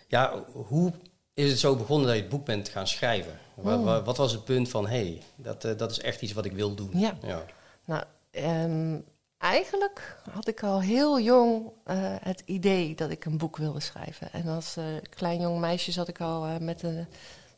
Ja, 0.08 0.34
hoe 0.54 0.92
is 1.34 1.50
het 1.50 1.60
zo 1.60 1.76
begonnen 1.76 2.08
dat 2.08 2.16
je 2.16 2.22
het 2.22 2.32
boek 2.32 2.46
bent 2.46 2.70
gaan 2.70 2.88
schrijven? 2.88 3.40
Wa- 3.54 3.76
Oh. 3.78 3.84
wa- 3.86 4.02
Wat, 4.04 4.18
was 4.18 4.32
het 4.32 4.44
punt 4.44 4.70
van, 4.70 4.88
hé, 4.88 4.98
hey, 4.98 5.22
dat, 5.36 5.66
eh, 5.66 5.78
dat 5.78 5.92
is 5.92 6.00
echt 6.00 6.22
iets 6.22 6.34
wat 6.34 6.46
ik 6.46 6.52
wil 6.52 6.76
doen? 6.76 6.90
Ja. 6.94 7.18
ja. 7.28 7.44
Nou, 7.86 8.04
ehm, 8.32 9.00
eigenlijk 9.44 10.18
had 10.32 10.48
ik 10.48 10.64
al 10.64 10.82
heel 10.82 11.20
jong 11.20 11.72
eh, 11.84 11.96
het 12.20 12.44
idee 12.46 12.96
dat 12.96 13.10
ik 13.10 13.26
een 13.26 13.38
boek 13.38 13.58
wilde 13.58 13.80
schrijven. 13.80 14.34
En 14.34 14.48
als 14.48 14.78
eh, 14.78 14.86
klein 15.10 15.42
jong 15.42 15.60
meisje 15.60 15.92
zat 15.92 16.08
ik 16.08 16.22
al 16.22 16.46
eh, 16.46 16.58
met 16.58 16.84
een 16.84 17.08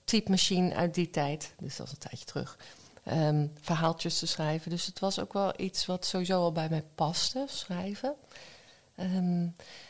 typemachine 0.03 0.75
uit 0.75 0.93
die 0.93 1.09
tijd, 1.09 1.53
dus 1.59 1.75
dat 1.75 1.85
is 1.85 1.91
een 1.91 1.99
tijdje 1.99 2.25
terug, 2.25 2.57
ehm, 3.03 3.47
verhaaltjes 3.61 4.19
te 4.19 4.27
schrijven. 4.27 4.69
Dus 4.69 4.85
het 4.85 4.99
was 4.99 5.19
ook 5.19 5.33
wel 5.33 5.53
iets 5.57 5.85
wat 5.85 6.05
sowieso 6.05 6.41
al 6.41 6.51
bij 6.51 6.69
mij 6.69 6.83
paste, 6.95 7.45
schrijven. 7.47 8.15
Ehm, 8.95 9.47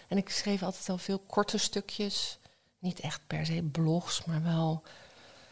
en 0.08 0.18
ik 0.18 0.30
schreef 0.30 0.64
altijd 0.64 0.90
al 0.90 0.98
veel 0.98 1.20
korte 1.28 1.58
stukjes. 1.58 2.38
Niet 2.80 3.00
echt 3.00 3.22
per 3.28 3.46
se 3.46 3.62
blogs, 3.72 4.26
maar 4.26 4.44
wel 4.44 4.84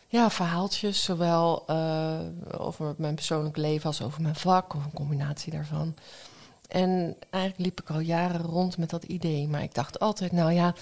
ja, 0.07 0.29
verhaaltjes. 0.29 1.03
Zowel 1.03 1.69
over 2.57 2.95
mijn 2.97 3.15
persoonlijk 3.15 3.57
leven 3.57 3.85
als 3.85 4.01
over 4.01 4.21
mijn 4.21 4.35
vak, 4.35 4.73
of 4.73 4.85
een 4.85 4.93
combinatie 4.93 5.51
daarvan. 5.51 5.95
En 6.73 7.15
eigenlijk 7.29 7.63
liep 7.63 7.81
ik 7.81 7.89
al 7.89 7.99
jaren 7.99 8.41
rond 8.41 8.77
met 8.77 8.89
dat 8.89 9.03
idee. 9.03 9.47
Maar 9.47 9.63
ik 9.63 9.73
dacht 9.73 9.99
altijd, 9.99 10.31
nou 10.31 10.51
ja, 10.51 10.73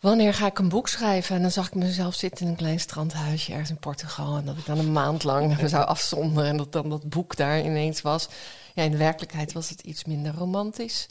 wanneer 0.00 0.34
ga 0.34 0.46
ik 0.46 0.58
een 0.58 0.68
boek 0.68 0.88
schrijven? 0.88 1.36
En 1.36 1.42
dan 1.42 1.50
zag 1.50 1.66
ik 1.66 1.74
mezelf 1.74 2.14
zitten 2.14 2.44
in 2.44 2.50
een 2.50 2.56
klein 2.56 2.80
strandhuisje 2.80 3.52
ergens 3.52 3.70
in 3.70 3.76
Portugal. 3.76 4.36
En 4.36 4.44
dat 4.44 4.56
ik 4.56 4.66
dan 4.66 4.78
een 4.78 4.92
maand 4.92 5.24
lang 5.24 5.58
zou 5.68 5.84
afzonderen 5.84 6.48
en 6.48 6.56
dat 6.56 6.72
dan 6.72 6.88
dat 6.88 7.08
boek 7.08 7.36
daar 7.36 7.60
ineens 7.60 8.02
was. 8.02 8.28
Ja, 8.74 8.82
in 8.82 8.90
de 8.90 8.96
werkelijkheid 8.96 9.52
was 9.52 9.68
het 9.68 9.80
iets 9.80 10.04
minder 10.04 10.34
romantisch. 10.34 11.08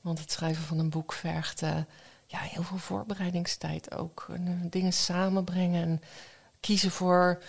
Want 0.00 0.18
het 0.18 0.32
schrijven 0.32 0.64
van 0.64 0.78
een 0.78 0.90
boek 0.90 1.12
vergt 1.12 1.62
eh, 1.62 1.76
ja, 2.26 2.38
heel 2.38 2.62
veel 2.62 2.78
voorbereidingstijd 2.78 3.94
ook. 3.94 4.26
Eh, 4.30 4.36
dingen 4.70 4.92
samenbrengen 4.92 5.82
en 5.82 6.02
kiezen 6.60 6.90
voor 6.90 7.42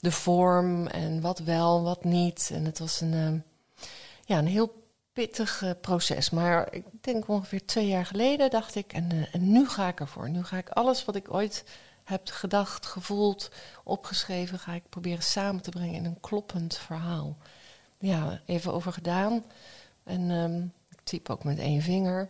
de 0.00 0.12
vorm 0.12 0.86
en 0.86 1.20
wat 1.20 1.38
wel, 1.38 1.82
wat 1.82 2.04
niet. 2.04 2.50
En 2.52 2.64
het 2.64 2.78
was 2.78 3.00
een, 3.00 3.12
eh, 3.12 3.86
ja, 4.24 4.38
een 4.38 4.46
heel 4.46 4.84
pittig 5.16 5.62
eh, 5.62 5.70
proces. 5.80 6.30
Maar 6.30 6.74
ik 6.74 6.84
denk 7.00 7.28
ongeveer 7.28 7.64
twee 7.64 7.86
jaar 7.86 8.06
geleden 8.06 8.50
dacht 8.50 8.74
ik, 8.74 8.92
en, 8.92 9.10
eh, 9.10 9.34
en 9.34 9.52
nu 9.52 9.68
ga 9.68 9.88
ik 9.88 10.00
ervoor. 10.00 10.30
Nu 10.30 10.44
ga 10.44 10.56
ik 10.56 10.68
alles 10.68 11.04
wat 11.04 11.14
ik 11.14 11.34
ooit 11.34 11.64
heb 12.04 12.28
gedacht, 12.28 12.86
gevoeld, 12.86 13.50
opgeschreven, 13.84 14.58
ga 14.58 14.72
ik 14.72 14.82
proberen 14.88 15.22
samen 15.22 15.62
te 15.62 15.70
brengen 15.70 15.94
in 15.94 16.04
een 16.04 16.20
kloppend 16.20 16.76
verhaal. 16.76 17.36
Ja, 17.98 18.40
even 18.46 18.72
over 18.72 18.92
gedaan. 18.92 19.44
En 20.04 20.30
ehm, 20.30 20.62
ik 20.88 21.00
typ 21.04 21.30
ook 21.30 21.44
met 21.44 21.58
één 21.58 21.82
vinger. 21.82 22.28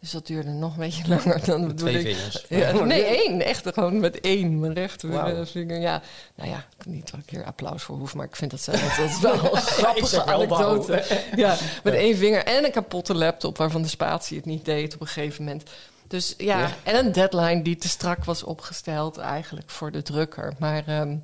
Dus 0.00 0.10
dat 0.10 0.26
duurde 0.26 0.50
nog 0.50 0.72
een 0.72 0.78
beetje 0.78 1.08
langer 1.14 1.44
dan 1.44 1.66
Met 1.66 1.76
twee 1.78 1.92
bedoeling. 1.92 2.16
vingers. 2.16 2.44
Ja, 2.48 2.72
nee, 2.84 3.04
één. 3.04 3.44
Echt 3.44 3.68
gewoon 3.72 4.00
met 4.00 4.20
één. 4.20 4.60
Mijn 4.60 4.72
rechtervinger. 4.72 5.80
Ja, 5.80 6.02
nou 6.34 6.50
ja, 6.50 6.64
niet 6.86 7.10
dat 7.10 7.20
ik 7.20 7.30
hier 7.30 7.44
applaus 7.44 7.82
voor 7.82 7.96
hoef, 7.98 8.14
maar 8.14 8.26
ik 8.26 8.36
vind 8.36 8.50
dat, 8.50 8.60
zo, 8.60 8.70
dat 8.72 8.98
is 9.10 9.20
wel 9.20 9.32
een 9.54 9.60
grappige 9.60 10.24
anekdote. 10.24 11.04
Ja, 11.36 11.56
met 11.84 11.94
één 11.94 12.16
vinger 12.16 12.44
en 12.44 12.64
een 12.64 12.70
kapotte 12.70 13.14
laptop 13.14 13.56
waarvan 13.56 13.82
de 13.82 13.88
spatie 13.88 14.36
het 14.36 14.46
niet 14.46 14.64
deed 14.64 14.94
op 14.94 15.00
een 15.00 15.06
gegeven 15.06 15.44
moment. 15.44 15.62
Dus 16.08 16.34
ja, 16.38 16.58
Ja. 16.58 16.70
en 16.82 16.96
een 17.06 17.12
deadline 17.12 17.62
die 17.62 17.76
te 17.76 17.88
strak 17.88 18.24
was 18.24 18.42
opgesteld 18.42 19.18
eigenlijk 19.18 19.70
voor 19.70 19.90
de 19.92 20.02
drukker. 20.02 20.52
Maar 20.58 20.82
ehm, 20.86 21.16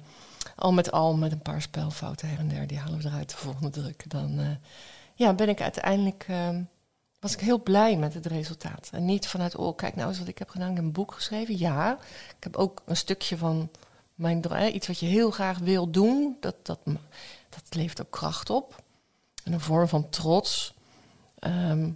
al 0.56 0.72
met 0.72 0.92
al 0.92 1.14
met 1.16 1.32
een 1.32 1.42
paar 1.42 1.62
spelfouten 1.62 2.28
her 2.28 2.38
en 2.38 2.48
der, 2.48 2.66
die 2.66 2.78
halen 2.78 2.98
we 3.02 3.08
eruit 3.08 3.30
de 3.30 3.36
volgende 3.36 3.70
druk. 3.70 4.10
Dan 4.10 4.38
eh, 4.38 4.46
ja, 5.14 5.32
ben 5.34 5.48
ik 5.48 5.60
uiteindelijk, 5.60 6.24
ehm, 6.28 6.60
was 7.26 7.34
ik 7.34 7.40
heel 7.40 7.62
blij 7.62 7.96
met 7.96 8.14
het 8.14 8.26
resultaat. 8.26 8.88
En 8.92 9.04
niet 9.04 9.28
vanuit, 9.28 9.56
oh 9.56 9.76
kijk 9.76 9.96
nou 9.96 10.08
eens 10.08 10.18
wat 10.18 10.28
ik 10.28 10.38
heb 10.38 10.48
gedaan, 10.48 10.70
ik 10.70 10.76
heb 10.76 10.84
een 10.84 10.92
boek 10.92 11.12
geschreven. 11.12 11.58
Ja, 11.58 11.98
ik 12.36 12.44
heb 12.44 12.56
ook 12.56 12.82
een 12.84 12.96
stukje 12.96 13.36
van 13.36 13.70
mijn 14.14 14.42
eh, 14.42 14.74
iets 14.74 14.86
wat 14.86 14.98
je 14.98 15.06
heel 15.06 15.30
graag 15.30 15.58
wil 15.58 15.90
doen, 15.90 16.36
dat, 16.40 16.54
dat, 16.62 16.78
dat 17.48 17.62
levert 17.70 18.00
ook 18.00 18.10
kracht 18.10 18.50
op. 18.50 18.82
En 19.44 19.52
een 19.52 19.60
vorm 19.60 19.88
van 19.88 20.08
trots. 20.08 20.74
Ehm, 21.38 21.90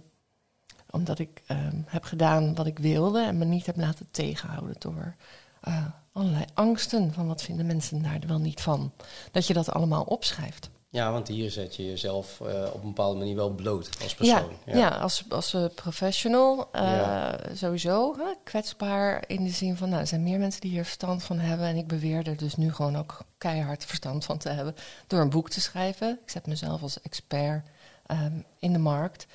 Omdat 0.89 1.19
ik 1.19 1.41
ehm, 1.45 1.81
heb 1.85 2.03
gedaan 2.03 2.55
wat 2.55 2.67
ik 2.67 2.79
wilde 2.79 3.21
en 3.21 3.37
me 3.37 3.45
niet 3.45 3.65
heb 3.65 3.77
laten 3.77 4.07
tegenhouden 4.11 4.75
door 4.79 5.15
eh, 5.61 5.85
allerlei 6.11 6.45
angsten 6.53 7.13
van 7.13 7.27
wat 7.27 7.41
vinden 7.41 7.65
mensen 7.65 8.01
daar 8.01 8.19
wel 8.27 8.39
niet 8.39 8.61
van. 8.61 8.91
Dat 9.31 9.47
je 9.47 9.53
dat 9.53 9.71
allemaal 9.71 10.03
opschrijft. 10.03 10.69
Ja, 10.93 11.11
want 11.11 11.27
hier 11.27 11.51
zet 11.51 11.75
je 11.75 11.85
jezelf 11.85 12.39
uh, 12.39 12.63
op 12.73 12.81
een 12.81 12.87
bepaalde 12.87 13.17
manier 13.17 13.35
wel 13.35 13.49
bloot 13.49 13.89
als 14.03 14.15
persoon. 14.15 14.57
Ja, 14.65 14.73
ja. 14.73 14.77
ja 14.77 14.87
als, 14.87 15.23
als 15.29 15.53
uh, 15.53 15.65
professional 15.75 16.69
uh, 16.75 17.33
sowieso 17.53 18.15
hè, 18.17 18.33
kwetsbaar 18.43 19.23
in 19.27 19.43
de 19.43 19.49
zin 19.49 19.77
van... 19.77 19.89
nou, 19.89 20.01
er 20.01 20.07
zijn 20.07 20.23
meer 20.23 20.39
mensen 20.39 20.61
die 20.61 20.71
hier 20.71 20.83
verstand 20.83 21.23
van 21.23 21.39
hebben... 21.39 21.67
en 21.67 21.75
ik 21.75 21.87
beweer 21.87 22.27
er 22.27 22.37
dus 22.37 22.55
nu 22.55 22.73
gewoon 22.73 22.97
ook 22.97 23.19
keihard 23.37 23.85
verstand 23.85 24.25
van 24.25 24.37
te 24.37 24.49
hebben... 24.49 24.75
door 25.07 25.21
een 25.21 25.29
boek 25.29 25.49
te 25.49 25.61
schrijven. 25.61 26.19
Ik 26.23 26.29
zet 26.29 26.47
mezelf 26.47 26.81
als 26.81 27.01
expert 27.01 27.67
um, 28.07 28.45
in 28.59 28.73
de 28.73 28.79
markt. 28.79 29.27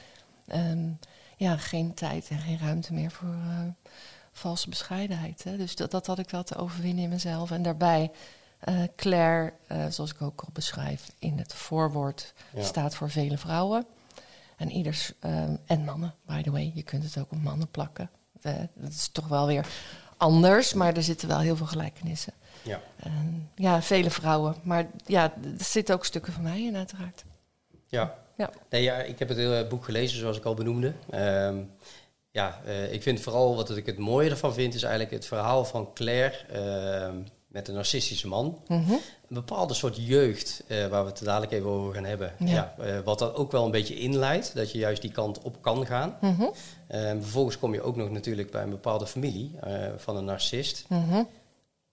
Um, 0.55 0.99
ja, 1.37 1.57
geen 1.57 1.95
tijd 1.95 2.29
en 2.29 2.39
geen 2.39 2.59
ruimte 2.59 2.93
meer 2.93 3.11
voor 3.11 3.35
valse 4.33 4.69
bescheidenheid. 4.69 5.45
Hè. 5.45 5.57
Dus 5.57 5.77
dat, 5.77 5.91
dat 5.91 6.07
had 6.07 6.19
ik 6.19 6.31
wel 6.31 6.43
te 6.43 6.57
overwinnen 6.57 7.05
in 7.05 7.11
mezelf. 7.11 7.51
En 7.51 7.63
daarbij... 7.63 8.11
Uh, 8.69 8.83
Claire, 8.97 9.53
uh, 9.73 9.87
zoals 9.89 10.11
ik 10.11 10.23
ook 10.23 10.41
al 10.41 10.49
beschrijf 10.53 11.13
in 11.19 11.39
het 11.39 11.55
voorwoord, 11.55 12.35
ja. 12.55 12.63
staat 12.63 12.95
voor 12.95 13.11
vele 13.11 13.39
vrouwen. 13.39 13.87
En 14.57 14.71
ieders, 14.71 15.13
um, 15.25 15.59
en 15.67 15.85
mannen, 15.85 16.15
by 16.27 16.43
the 16.43 16.51
way. 16.51 16.73
Je 16.75 16.83
kunt 16.83 17.05
het 17.05 17.19
ook 17.19 17.33
op 17.33 17.43
mannen 17.43 17.71
plakken. 17.71 18.11
Uh, 18.43 18.53
dat 18.75 18.91
is 18.91 19.09
toch 19.09 19.29
wel 19.29 19.47
weer 19.47 19.67
anders, 20.17 20.73
maar 20.73 20.97
er 20.97 21.03
zitten 21.03 21.29
wel 21.29 21.39
heel 21.39 21.57
veel 21.57 21.67
gelijkenissen. 21.67 22.33
Ja, 22.63 22.81
ja 23.55 23.83
vele 23.83 24.11
vrouwen. 24.11 24.57
Maar 24.63 24.87
ja, 25.07 25.33
er 25.59 25.65
zitten 25.65 25.95
ook 25.95 26.05
stukken 26.05 26.33
van 26.33 26.43
mij 26.43 26.63
in, 26.63 26.77
uiteraard. 26.77 27.25
Ja. 27.87 28.15
Ja. 28.37 28.51
Nee, 28.71 28.83
ja, 28.83 28.97
ik 28.97 29.19
heb 29.19 29.29
het 29.29 29.37
hele 29.37 29.67
boek 29.67 29.85
gelezen, 29.85 30.19
zoals 30.19 30.37
ik 30.37 30.45
al 30.45 30.55
benoemde. 30.55 30.93
Um, 31.15 31.71
ja, 32.31 32.61
ik 32.91 33.03
vind 33.03 33.21
vooral 33.21 33.57
wat 33.57 33.77
ik 33.77 33.87
het 33.87 33.99
mooie 33.99 34.31
ervan 34.31 34.55
vind, 34.55 34.75
is 34.75 34.83
eigenlijk 34.83 35.13
het 35.13 35.27
verhaal 35.27 35.65
van 35.65 35.93
Claire 35.95 36.37
ehm, 36.37 37.17
met 37.57 37.69
een 37.69 37.75
narcistische 37.75 38.29
man. 38.29 38.59
Mm 38.67 38.85
-hmm. 38.85 39.01
Een 39.29 39.35
bepaalde 39.35 39.75
soort 39.75 39.97
jeugd, 39.97 40.63
uh, 40.69 40.87
waar 40.87 41.05
we 41.05 41.11
het 41.11 41.25
dadelijk 41.25 41.53
even 41.53 41.69
over 41.69 41.95
gaan 41.95 42.05
hebben. 42.05 42.33
Ja. 42.39 42.75
Ja. 42.79 42.87
Uh, 42.87 42.99
wat 43.05 43.19
dan 43.19 43.35
ook 43.35 43.53
wel 43.53 43.65
een 43.65 43.71
beetje 43.71 43.99
inleidt, 43.99 44.55
dat 44.55 44.73
je 44.73 44.79
juist 44.79 45.03
die 45.03 45.13
kant 45.13 45.43
op 45.43 45.63
kan 45.63 45.87
gaan. 45.87 46.17
Mm 46.21 46.35
-hmm. 46.35 46.51
uh, 46.95 47.11
vervolgens 47.21 47.59
kom 47.59 47.75
je 47.75 47.83
ook 47.83 47.97
nog 47.97 48.11
natuurlijk 48.11 48.51
bij 48.51 48.63
een 48.63 48.71
bepaalde 48.71 49.07
familie 49.07 49.51
van 49.97 50.17
een 50.17 50.25
narcist. 50.25 50.85
Mm 50.89 51.09
-hmm. 51.09 51.29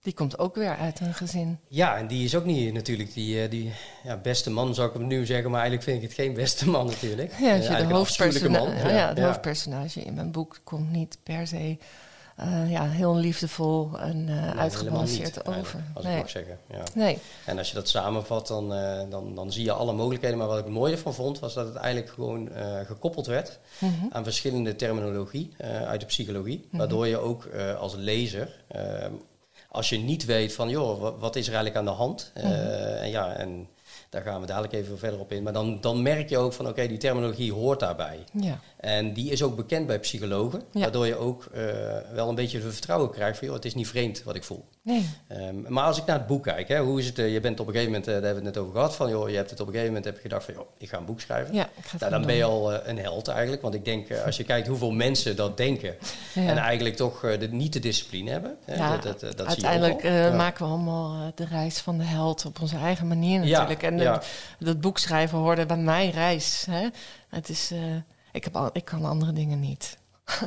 Die 0.02 0.14
komt 0.14 0.40
ook 0.40 0.56
weer 0.56 0.78
uit 0.78 1.00
een 1.00 1.14
gezin. 1.14 1.60
Ja, 1.68 1.98
en 1.98 2.08
die 2.08 2.24
is 2.24 2.36
ook 2.36 2.46
niet 2.46 2.74
natuurlijk 2.74 3.14
die, 3.14 3.48
die 3.48 3.74
ja, 4.04 4.18
beste 4.18 4.50
man, 4.50 4.76
zou 4.76 4.88
ik 4.88 4.94
hem 4.94 5.08
nu 5.08 5.26
zeggen. 5.26 5.52
Maar 5.52 5.62
eigenlijk 5.62 5.90
vind 5.90 6.04
ik 6.04 6.10
het 6.10 6.20
geen 6.20 6.34
beste 6.34 6.70
man 6.70 6.86
natuurlijk. 6.86 7.34
Ja, 7.40 7.56
als 7.56 7.68
je 7.68 7.76
de, 7.76 7.94
hoofdpersona 7.94 8.60
man. 8.60 8.76
ja, 8.76 8.90
ja, 8.90 9.08
het 9.08 9.20
hoofdpersonage 9.20 10.02
in 10.02 10.14
mijn 10.14 10.32
boek 10.32 10.60
komt 10.64 10.92
niet 10.92 11.18
per 11.24 11.48
se... 11.48 11.78
Uh, 12.40 12.72
ja, 12.72 12.90
heel 12.90 13.16
liefdevol 13.16 14.00
en 14.00 14.28
uh, 14.28 14.44
nee, 14.44 14.54
uitgebalanceerd 14.54 15.48
over. 15.48 15.84
Als 15.94 16.04
nee. 16.04 16.14
ik 16.14 16.22
mag 16.22 16.30
zeggen. 16.30 16.60
Ja. 16.70 16.84
Nee. 16.94 17.20
En 17.46 17.58
als 17.58 17.70
je 17.70 17.76
dat 17.76 17.90
samenvat, 17.90 18.48
dan, 18.48 18.74
uh, 18.74 19.02
dan, 19.10 19.36
dan 19.36 19.52
zie 19.52 19.64
je 19.64 19.72
alle 19.72 19.94
mogelijkheden. 19.94 20.38
Maar 20.38 20.48
wat 20.48 20.58
ik 20.58 20.64
het 20.64 20.74
mooie 20.74 20.92
ervan 20.92 21.14
vond, 21.14 21.40
was 21.40 21.54
dat 21.54 21.68
het 21.68 21.76
eigenlijk 21.76 22.14
gewoon 22.14 22.50
gekoppeld 22.86 23.26
werd 23.26 23.60
mm 23.80 23.94
-hmm. 24.00 24.10
aan 24.12 24.24
verschillende 24.24 24.76
terminologie 24.76 25.54
uit 25.86 26.00
de 26.00 26.06
psychologie. 26.06 26.68
Mhm. 26.68 26.78
Waardoor 26.78 27.08
je 27.08 27.18
ook 27.18 27.50
als 27.80 27.96
lezer, 27.96 28.64
als 29.70 29.90
je 29.90 29.98
niet 29.98 30.26
weet 30.26 30.54
van, 30.54 30.70
joh, 30.70 31.00
wat, 31.00 31.20
wat 31.20 31.36
is 31.36 31.48
er 31.48 31.54
eigenlijk 31.54 31.78
aan 31.78 31.94
de 31.94 32.02
hand? 32.02 32.32
Mhm. 32.36 32.46
en 32.46 33.10
ja, 33.10 33.34
en 33.34 33.68
daar 34.14 34.22
gaan 34.22 34.42
we 34.42 34.48
dadelijk 34.48 34.74
even 34.74 34.98
verder 35.00 35.20
op 35.20 35.32
in. 35.32 35.44
Maar 35.44 35.54
dan, 35.54 35.78
dan 35.82 36.02
merk 36.02 36.30
je 36.30 36.38
ook 36.38 36.54
van, 36.54 36.66
oké, 36.66 36.74
okay, 36.74 36.88
die 36.88 36.98
terminologie 36.98 37.54
hoort 37.54 37.80
daarbij. 37.80 38.20
Ja. 38.32 38.60
En 38.78 39.14
die 39.14 39.32
is 39.32 39.44
ook 39.44 39.56
bekend 39.56 39.88
bij 39.88 40.00
psychologen. 40.00 40.62
Ja. 40.72 40.80
Waardoor 40.80 41.08
je 41.08 41.16
ook 41.16 41.48
uh, 41.56 41.62
wel 42.14 42.30
een 42.30 42.36
beetje 42.36 42.60
vertrouwen 42.60 43.12
krijgt 43.12 43.38
van, 43.38 43.48
joh, 43.48 43.56
het 43.56 43.66
is 43.66 43.76
niet 43.76 43.88
vreemd 43.88 44.24
wat 44.24 44.36
ik 44.36 44.44
voel. 44.44 44.66
Nee. 44.82 45.10
Um, 45.32 45.66
maar 45.68 45.84
als 45.84 45.98
ik 45.98 46.06
naar 46.06 46.18
het 46.18 46.28
boek 46.28 46.44
kijk, 46.44 46.68
hè, 46.68 46.80
hoe 46.80 47.00
is 47.00 47.06
het? 47.06 47.20
Uh, 47.20 47.34
je 47.34 47.40
bent 47.40 47.60
op 47.60 47.68
een 47.68 47.74
gegeven 47.74 47.92
moment, 47.92 48.10
uh, 48.10 48.14
daar 48.16 48.24
hebben 48.24 48.42
we 48.42 48.48
het 48.48 48.56
net 48.56 48.64
over 48.66 48.76
gehad, 48.76 48.96
van, 48.96 49.10
joh, 49.10 49.30
je 49.30 49.36
hebt 49.36 49.50
het 49.50 49.60
op 49.60 49.68
een 49.68 49.74
gegeven 49.74 49.94
moment 49.94 50.14
heb 50.14 50.16
je 50.16 50.30
gedacht 50.30 50.46
van, 50.46 50.54
joh, 50.54 50.68
ik 50.78 50.90
ga 50.90 50.98
een 50.98 51.06
boek 51.06 51.22
schrijven. 51.22 51.54
Ja, 51.54 51.70
ik 51.76 51.86
ga 51.86 51.98
nou, 52.00 52.12
dan 52.12 52.26
ben 52.26 52.36
je 52.36 52.44
al 52.44 52.74
een 52.88 52.98
held 52.98 53.28
eigenlijk. 53.28 53.62
Want 53.62 53.74
ik 53.74 53.86
denk, 53.86 54.08
als 54.26 54.38
je 54.38 54.44
kijkt 54.44 54.68
hoeveel 54.68 54.92
mensen 54.92 55.36
dat 55.36 55.58
denken 55.58 55.96
ja. 56.34 56.48
en 56.48 56.58
eigenlijk 56.58 56.96
toch 56.96 57.20
de, 57.22 57.48
niet 57.52 57.74
de 57.74 57.80
discipline 57.80 58.32
hebben. 58.32 58.58
Ja, 58.66 58.98
dat, 58.98 59.20
dat, 59.20 59.38
dat 59.38 59.48
uiteindelijk 59.48 60.02
zie 60.02 60.10
je 60.10 60.32
maken 60.32 60.66
we 60.66 60.72
allemaal 60.72 61.32
de 61.36 61.46
reis 61.46 61.80
van 61.80 61.98
de 61.98 62.04
held 62.04 62.46
op 62.46 62.62
onze 62.62 62.78
eigen 62.78 63.08
manier 63.08 63.40
natuurlijk. 63.40 63.84
En 63.84 63.98
ja. 64.04 64.22
dat 64.60 64.82
boek 64.82 64.98
schrijven 64.98 65.38
hoorde 65.38 65.66
bij 65.66 65.78
mijn 65.78 66.12
reis. 66.12 66.66
Hè? 66.70 66.88
Het 67.30 67.50
is, 67.50 67.72
uh, 67.72 67.80
ik, 68.32 68.44
heb 68.44 68.56
al, 68.56 68.70
ik 68.74 68.86
kan 68.86 69.06
andere 69.06 69.34
dingen 69.34 69.60
niet. 69.60 69.98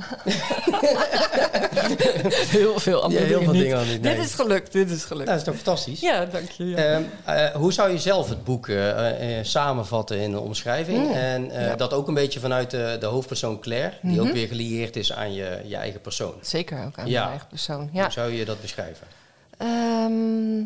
heel 2.49 2.81
veel 2.81 3.03
andere 3.03 3.23
ja, 3.23 3.27
heel 3.29 3.39
dingen, 3.39 3.45
veel 3.45 3.53
niet. 3.53 3.63
dingen 3.63 3.87
niet. 3.89 4.01
Nee. 4.03 4.17
Dit 4.17 4.25
is 4.25 4.35
gelukt, 4.35 4.73
dit 4.73 4.91
is 4.91 5.05
gelukt. 5.05 5.29
Nou, 5.29 5.39
dat 5.39 5.47
is 5.47 5.53
toch 5.55 5.55
fantastisch? 5.65 6.01
Ja, 6.01 6.25
dank 6.25 6.51
je. 6.51 6.65
Ja. 6.65 6.99
Uh, 6.99 7.05
uh, 7.45 7.51
hoe 7.55 7.73
zou 7.73 7.91
je 7.91 7.99
zelf 7.99 8.29
het 8.29 8.45
boek 8.45 8.67
uh, 8.67 8.99
samenvatten 9.43 10.19
in 10.19 10.31
de 10.31 10.41
omschrijving? 10.41 11.07
Mm. 11.07 11.13
En 11.13 11.51
Ja. 11.53 11.75
dat 11.77 11.93
ook 11.93 12.09
een 12.09 12.15
beetje 12.15 12.41
vanuit 12.41 12.71
de, 12.71 12.97
de 13.01 13.07
hoofdpersoon 13.07 13.61
Claire, 13.61 13.93
die 14.03 14.11
Mhm. 14.19 14.27
ook 14.27 14.33
weer 14.33 14.49
gelieerd 14.49 14.97
is 14.97 15.13
aan 15.13 15.33
je, 15.35 15.61
je 15.65 15.77
eigen 15.77 16.01
persoon. 16.01 16.35
Zeker 16.41 16.85
ook 16.85 16.99
aan 16.99 17.07
Ja. 17.07 17.19
mijn 17.19 17.31
eigen 17.31 17.49
persoon. 17.49 17.91
Ja. 17.93 18.03
Hoe 18.03 18.13
zou 18.13 18.33
je 18.33 18.45
dat 18.45 18.61
beschrijven? 18.61 19.07
Ehm, 19.59 20.63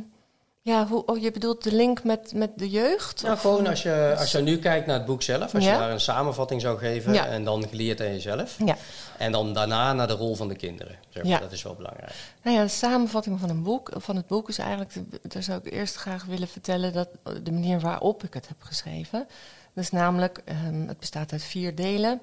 ja, 0.63 0.87
hoe, 0.87 1.05
oh, 1.05 1.19
je 1.19 1.31
bedoelt 1.31 1.63
de 1.63 1.73
link 1.75 2.05
met, 2.05 2.33
met 2.35 2.51
de 2.59 2.69
jeugd? 2.71 3.23
Nou, 3.23 3.35
Of- 3.35 3.41
gewoon 3.41 3.67
als 3.67 3.83
je, 3.83 4.15
als 4.19 4.33
je 4.33 4.39
nu 4.41 4.59
kijkt 4.59 4.87
naar 4.87 4.97
het 4.97 5.07
boek 5.07 5.23
zelf, 5.23 5.55
als 5.55 5.65
Ja. 5.65 5.73
je 5.73 5.79
daar 5.79 5.91
een 5.91 6.01
samenvatting 6.01 6.61
zou 6.61 6.79
geven 6.79 7.13
Ja. 7.13 7.27
en 7.27 7.45
dan 7.45 7.69
geleerd 7.69 8.01
aan 8.01 8.07
jezelf. 8.13 8.57
Ja. 8.65 8.77
En 9.19 9.33
dan 9.33 9.53
daarna 9.55 9.93
naar 9.93 10.07
de 10.07 10.13
rol 10.13 10.35
van 10.35 10.49
de 10.49 10.55
kinderen. 10.57 10.97
Zeg 11.09 11.25
maar. 11.25 11.41
Dat 11.41 11.53
is 11.53 11.63
wel 11.63 11.75
belangrijk. 11.75 12.13
Nou 12.43 12.57
ja, 12.57 12.63
de 12.63 12.69
samenvatting 12.69 13.41
van, 13.41 13.49
een 13.51 13.63
boek, 13.63 13.91
van 13.97 14.17
het 14.17 14.27
boek 14.27 14.49
is 14.49 14.59
eigenlijk... 14.59 14.93
Daar 15.23 15.43
zou 15.43 15.61
ik 15.65 15.73
eerst 15.73 15.95
graag 15.97 16.25
willen 16.25 16.49
vertellen... 16.49 16.93
dat 16.93 17.09
de 17.43 17.53
manier 17.53 17.81
waarop 17.81 18.25
ik 18.25 18.35
het 18.35 18.49
heb 18.49 18.57
geschreven. 18.63 19.27
Dus 19.75 19.91
namelijk, 19.91 20.43
ehm, 20.45 20.87
het 20.89 20.99
bestaat 20.99 21.33
uit 21.33 21.43
vier 21.45 21.75
delen. 21.75 22.21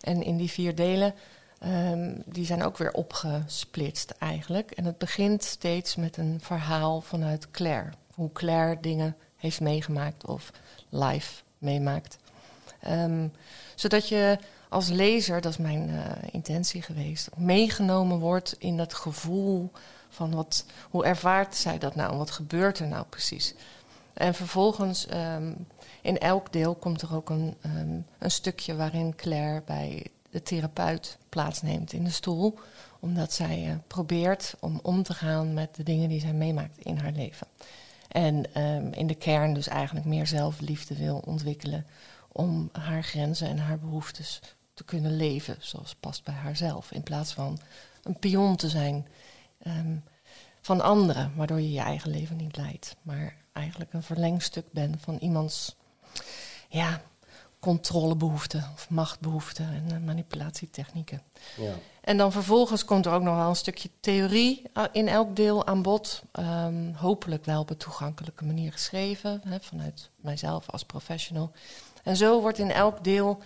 En 0.00 0.22
in 0.22 0.36
die 0.36 0.50
vier 0.50 0.74
delen... 0.74 1.14
ehm, 1.58 2.14
die 2.24 2.46
zijn 2.46 2.62
ook 2.62 2.76
weer 2.76 2.92
opgesplitst 2.92 4.10
eigenlijk. 4.10 4.70
En 4.70 4.84
het 4.84 4.98
begint 4.98 5.44
steeds 5.44 5.96
met 5.96 6.16
een 6.16 6.38
verhaal 6.42 7.00
vanuit 7.00 7.50
Claire. 7.50 7.90
Hoe 8.14 8.32
Claire 8.32 8.80
dingen 8.80 9.16
heeft 9.36 9.60
meegemaakt 9.60 10.26
of 10.26 10.50
live 10.88 11.42
meemaakt. 11.58 12.18
Ehm, 12.80 13.28
zodat 13.74 14.08
je 14.08 14.38
als 14.68 14.88
lezer, 14.88 15.40
dat 15.40 15.52
is 15.52 15.58
mijn 15.58 15.88
eh, 15.88 16.28
intentie 16.30 16.82
geweest, 16.82 17.28
meegenomen 17.36 18.18
wordt 18.18 18.54
in 18.58 18.76
dat 18.76 18.94
gevoel 18.94 19.70
van 20.08 20.34
wat, 20.34 20.64
hoe 20.90 21.04
ervaart 21.04 21.54
zij 21.54 21.78
dat 21.78 21.94
nou? 21.94 22.16
Wat 22.16 22.30
gebeurt 22.30 22.78
er 22.78 22.86
nou 22.86 23.04
precies? 23.08 23.54
En 24.12 24.34
vervolgens, 24.34 25.06
ehm, 25.06 25.52
in 26.02 26.18
elk 26.18 26.52
deel 26.52 26.74
komt 26.74 27.02
er 27.02 27.14
ook 27.14 27.30
een, 27.30 27.56
een 28.18 28.30
stukje 28.30 28.76
waarin 28.76 29.14
Claire 29.14 29.62
bij 29.66 30.06
de 30.36 30.42
therapeut 30.42 31.18
plaatsneemt 31.28 31.92
in 31.92 32.04
de 32.04 32.10
stoel, 32.10 32.58
omdat 33.00 33.32
zij 33.32 33.68
eh, 33.68 33.74
probeert 33.86 34.54
om 34.60 34.80
om 34.82 35.02
te 35.02 35.14
gaan 35.14 35.54
met 35.54 35.74
de 35.74 35.82
dingen 35.82 36.08
die 36.08 36.20
zij 36.20 36.32
meemaakt 36.32 36.78
in 36.78 36.96
haar 36.96 37.12
leven. 37.12 37.46
En 38.08 38.54
ehm, 38.54 38.92
in 38.92 39.06
de 39.06 39.14
kern 39.14 39.54
dus 39.54 39.68
eigenlijk 39.68 40.06
meer 40.06 40.26
zelfliefde 40.26 40.96
wil 40.96 41.22
ontwikkelen 41.26 41.86
om 42.32 42.68
haar 42.72 43.04
grenzen 43.04 43.48
en 43.48 43.58
haar 43.58 43.78
behoeftes 43.78 44.40
te 44.74 44.84
kunnen 44.84 45.16
leven 45.16 45.56
zoals 45.58 45.94
past 45.94 46.24
bij 46.24 46.34
haarzelf. 46.34 46.92
In 46.92 47.02
plaats 47.02 47.32
van 47.32 47.58
een 48.02 48.18
pion 48.18 48.56
te 48.56 48.68
zijn 48.68 49.06
ehm, 49.62 49.96
van 50.60 50.80
anderen, 50.80 51.32
waardoor 51.36 51.60
je 51.60 51.72
je 51.72 51.80
eigen 51.80 52.10
leven 52.10 52.36
niet 52.36 52.56
leidt. 52.56 52.96
Maar 53.02 53.36
eigenlijk 53.52 53.92
een 53.92 54.02
verlengstuk 54.02 54.72
bent 54.72 54.96
van 55.00 55.18
iemands 55.20 55.76
ja, 56.68 57.02
controlebehoeften 57.60 58.70
of 58.74 58.90
machtbehoeften 58.90 59.68
en 59.68 59.96
eh, 59.96 60.04
manipulatietechnieken. 60.04 61.22
Ja. 61.56 61.72
En 62.00 62.16
dan 62.16 62.32
vervolgens 62.32 62.84
komt 62.84 63.06
er 63.06 63.12
ook 63.12 63.22
nog 63.22 63.36
wel 63.36 63.48
een 63.48 63.56
stukje 63.56 63.90
theorie 64.00 64.62
uh, 64.74 64.84
in 64.92 65.08
elk 65.08 65.36
deel 65.36 65.66
aan 65.66 65.82
bod. 65.82 66.22
Um, 66.32 66.94
hopelijk 66.94 67.44
wel 67.44 67.60
op 67.60 67.70
een 67.70 67.76
toegankelijke 67.76 68.44
manier 68.44 68.72
geschreven, 68.72 69.40
hè, 69.48 69.60
vanuit 69.60 70.10
mijzelf 70.16 70.70
als 70.70 70.84
professional. 70.84 71.52
En 72.02 72.16
zo 72.16 72.40
wordt 72.40 72.58
in 72.58 72.70
elk 72.70 73.04
deel 73.04 73.38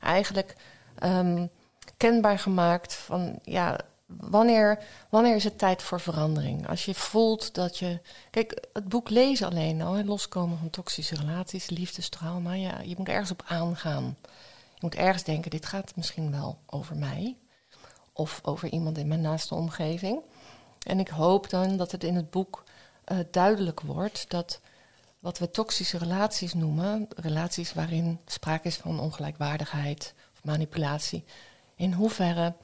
eigenlijk 0.00 0.56
um, 1.04 1.50
kenbaar 1.96 2.38
gemaakt 2.38 2.94
van 2.94 3.38
ja, 3.42 3.78
wanneer, 4.06 4.84
wanneer 5.08 5.34
is 5.34 5.44
het 5.44 5.58
tijd 5.58 5.82
voor 5.82 6.00
verandering? 6.00 6.68
Als 6.68 6.84
je 6.84 6.94
voelt 6.94 7.54
dat 7.54 7.78
je. 7.78 8.00
Kijk, 8.30 8.66
het 8.72 8.88
boek 8.88 9.10
lezen 9.10 9.46
alleen 9.46 9.82
al, 9.82 10.04
loskomen 10.04 10.58
van 10.58 10.70
toxische 10.70 11.14
relaties, 11.14 11.70
liefdestrauma, 11.70 12.52
ja, 12.52 12.80
je 12.80 12.94
moet 12.98 13.08
ergens 13.08 13.30
op 13.30 13.42
aangaan. 13.46 14.16
Je 14.74 14.80
moet 14.80 14.94
ergens 14.94 15.22
denken, 15.22 15.50
dit 15.50 15.66
gaat 15.66 15.96
misschien 15.96 16.30
wel 16.30 16.58
over 16.66 16.96
mij 16.96 17.36
of 18.12 18.40
over 18.42 18.68
iemand 18.68 18.98
in 18.98 19.08
mijn 19.08 19.20
naaste 19.20 19.54
omgeving. 19.54 20.20
En 20.86 21.00
ik 21.00 21.08
hoop 21.08 21.50
dan 21.50 21.76
dat 21.76 21.92
het 21.92 22.04
in 22.04 22.14
het 22.14 22.30
boek 22.30 22.64
uh, 23.12 23.18
duidelijk 23.30 23.80
wordt 23.80 24.30
dat 24.30 24.60
wat 25.18 25.38
we 25.38 25.50
toxische 25.50 25.98
relaties 25.98 26.54
noemen, 26.54 27.08
relaties 27.16 27.72
waarin 27.72 28.20
sprake 28.26 28.66
is 28.66 28.76
van 28.76 29.00
ongelijkwaardigheid 29.00 30.14
of 30.32 30.44
manipulatie, 30.44 31.24
in 31.76 31.92
hoeverre 31.92 32.54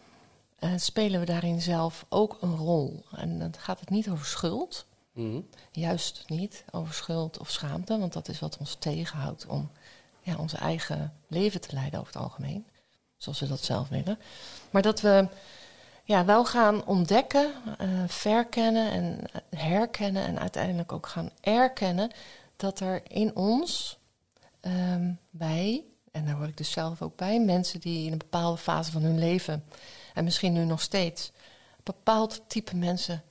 eh, 0.63 0.71
spelen 0.77 1.21
we 1.21 1.27
daarin 1.27 1.61
zelf 1.61 2.07
ook 2.09 2.37
een 2.41 2.57
rol? 2.57 3.05
En 3.17 3.39
dan 3.39 3.55
gaat 3.59 3.81
het 3.81 3.91
niet 3.91 4.11
over 4.11 4.27
schuld, 4.27 4.87
Mhm. 5.13 5.41
juist 5.71 6.25
niet 6.27 6.65
over 6.71 6.95
schuld 6.95 7.39
of 7.39 7.51
schaamte, 7.51 7.99
want 7.99 8.13
dat 8.13 8.29
is 8.29 8.39
wat 8.41 8.59
ons 8.59 8.75
tegenhoudt 8.79 9.47
om 9.47 9.71
ja, 10.21 10.37
onze 10.37 10.57
eigen 10.57 11.13
leven 11.29 11.61
te 11.61 11.73
leiden 11.73 12.01
over 12.01 12.13
het 12.13 12.23
algemeen, 12.23 12.67
zoals 13.17 13.41
we 13.41 13.49
dat 13.49 13.65
zelf 13.65 13.89
willen. 13.89 14.19
Maar 14.71 14.83
dat 14.83 15.01
we 15.01 15.29
ja, 16.05 16.25
wel 16.25 16.45
gaan 16.45 16.85
ontdekken, 16.85 17.53
eh, 17.79 17.89
verkennen 18.07 18.91
en 18.91 19.19
herkennen 19.57 20.27
en 20.27 20.39
uiteindelijk 20.39 20.93
ook 20.93 21.07
gaan 21.07 21.31
erkennen 21.41 22.11
dat 22.57 22.81
er 22.81 23.03
in 23.09 23.37
ons, 23.37 23.99
ehm, 24.61 25.13
wij, 25.31 25.85
en 26.11 26.25
daar 26.27 26.35
hoor 26.35 26.49
ik 26.49 26.57
dus 26.57 26.71
zelf 26.71 27.03
ook 27.03 27.17
bij, 27.17 27.41
mensen 27.41 27.81
die 27.81 28.07
in 28.07 28.13
een 28.13 28.19
bepaalde 28.19 28.59
fase 28.59 28.93
van 28.93 29.03
hun 29.03 29.19
leven, 29.19 29.65
en 30.15 30.25
misschien 30.25 30.53
nu 30.53 30.65
nog 30.65 30.81
steeds, 30.81 31.33
bepaald 31.83 32.43
type 32.47 32.77
mensen 32.77 33.23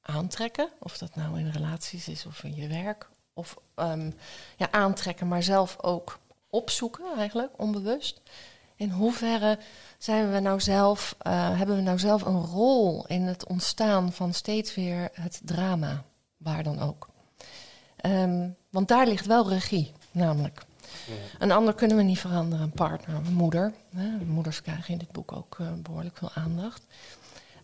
aantrekken. 0.00 0.68
Of 0.78 0.98
dat 0.98 1.14
nou 1.14 1.38
in 1.38 1.50
relaties 1.50 2.08
is 2.08 2.26
of 2.26 2.44
in 2.44 2.54
je 2.54 2.68
werk. 2.68 3.08
Of 3.32 3.56
ehm, 3.74 4.10
ja, 4.56 4.70
aantrekken, 4.70 5.28
maar 5.28 5.42
zelf 5.42 5.82
ook 5.82 6.18
opzoeken 6.50 7.04
eigenlijk, 7.16 7.52
onbewust. 7.56 8.20
In 8.76 8.90
hoeverre 8.90 9.58
zijn 9.98 10.32
we 10.32 10.40
nou 10.40 10.60
zelf, 10.60 11.14
eh, 11.18 11.56
hebben 11.58 11.76
we 11.76 11.82
nou 11.82 11.98
zelf 11.98 12.22
een 12.22 12.44
rol 12.44 13.06
in 13.06 13.22
het 13.22 13.46
ontstaan 13.46 14.12
van 14.12 14.34
steeds 14.34 14.74
weer 14.74 15.08
het 15.12 15.40
drama, 15.44 16.04
waar 16.36 16.62
dan 16.62 16.80
ook. 16.80 17.08
Ehm, 17.96 18.48
want 18.70 18.88
daar 18.88 19.06
ligt 19.06 19.26
wel 19.26 19.48
regie, 19.48 19.92
namelijk. 20.10 20.66
Een 21.38 21.50
ander 21.50 21.74
kunnen 21.74 21.96
we 21.96 22.02
niet 22.02 22.18
veranderen, 22.18 22.64
een 22.64 22.70
partner, 22.70 23.16
een 23.16 23.32
moeder. 23.32 23.72
Hè. 23.96 24.24
Moeders 24.24 24.62
krijgen 24.62 24.92
in 24.92 24.98
dit 24.98 25.12
boek 25.12 25.32
ook 25.32 25.56
eh, 25.60 25.72
behoorlijk 25.82 26.16
veel 26.16 26.30
aandacht. 26.34 26.82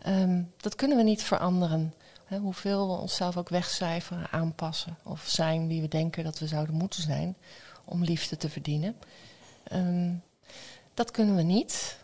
Ehm, 0.01 0.41
dat 0.57 0.75
kunnen 0.75 0.97
we 0.97 1.03
niet 1.03 1.23
veranderen. 1.23 1.93
Hè, 2.25 2.37
hoeveel 2.37 2.87
we 2.87 3.01
onszelf 3.01 3.37
ook 3.37 3.49
wegcijferen, 3.49 4.31
aanpassen 4.31 4.97
of 5.03 5.23
zijn 5.27 5.67
wie 5.67 5.81
we 5.81 5.87
denken 5.87 6.23
dat 6.23 6.39
we 6.39 6.47
zouden 6.47 6.75
moeten 6.75 7.01
zijn 7.01 7.35
om 7.85 8.03
liefde 8.03 8.37
te 8.37 8.49
verdienen. 8.49 8.95
Ehm, 9.63 10.13
dat 10.93 11.11
kunnen 11.11 11.35
we 11.35 11.41
niet. 11.41 11.97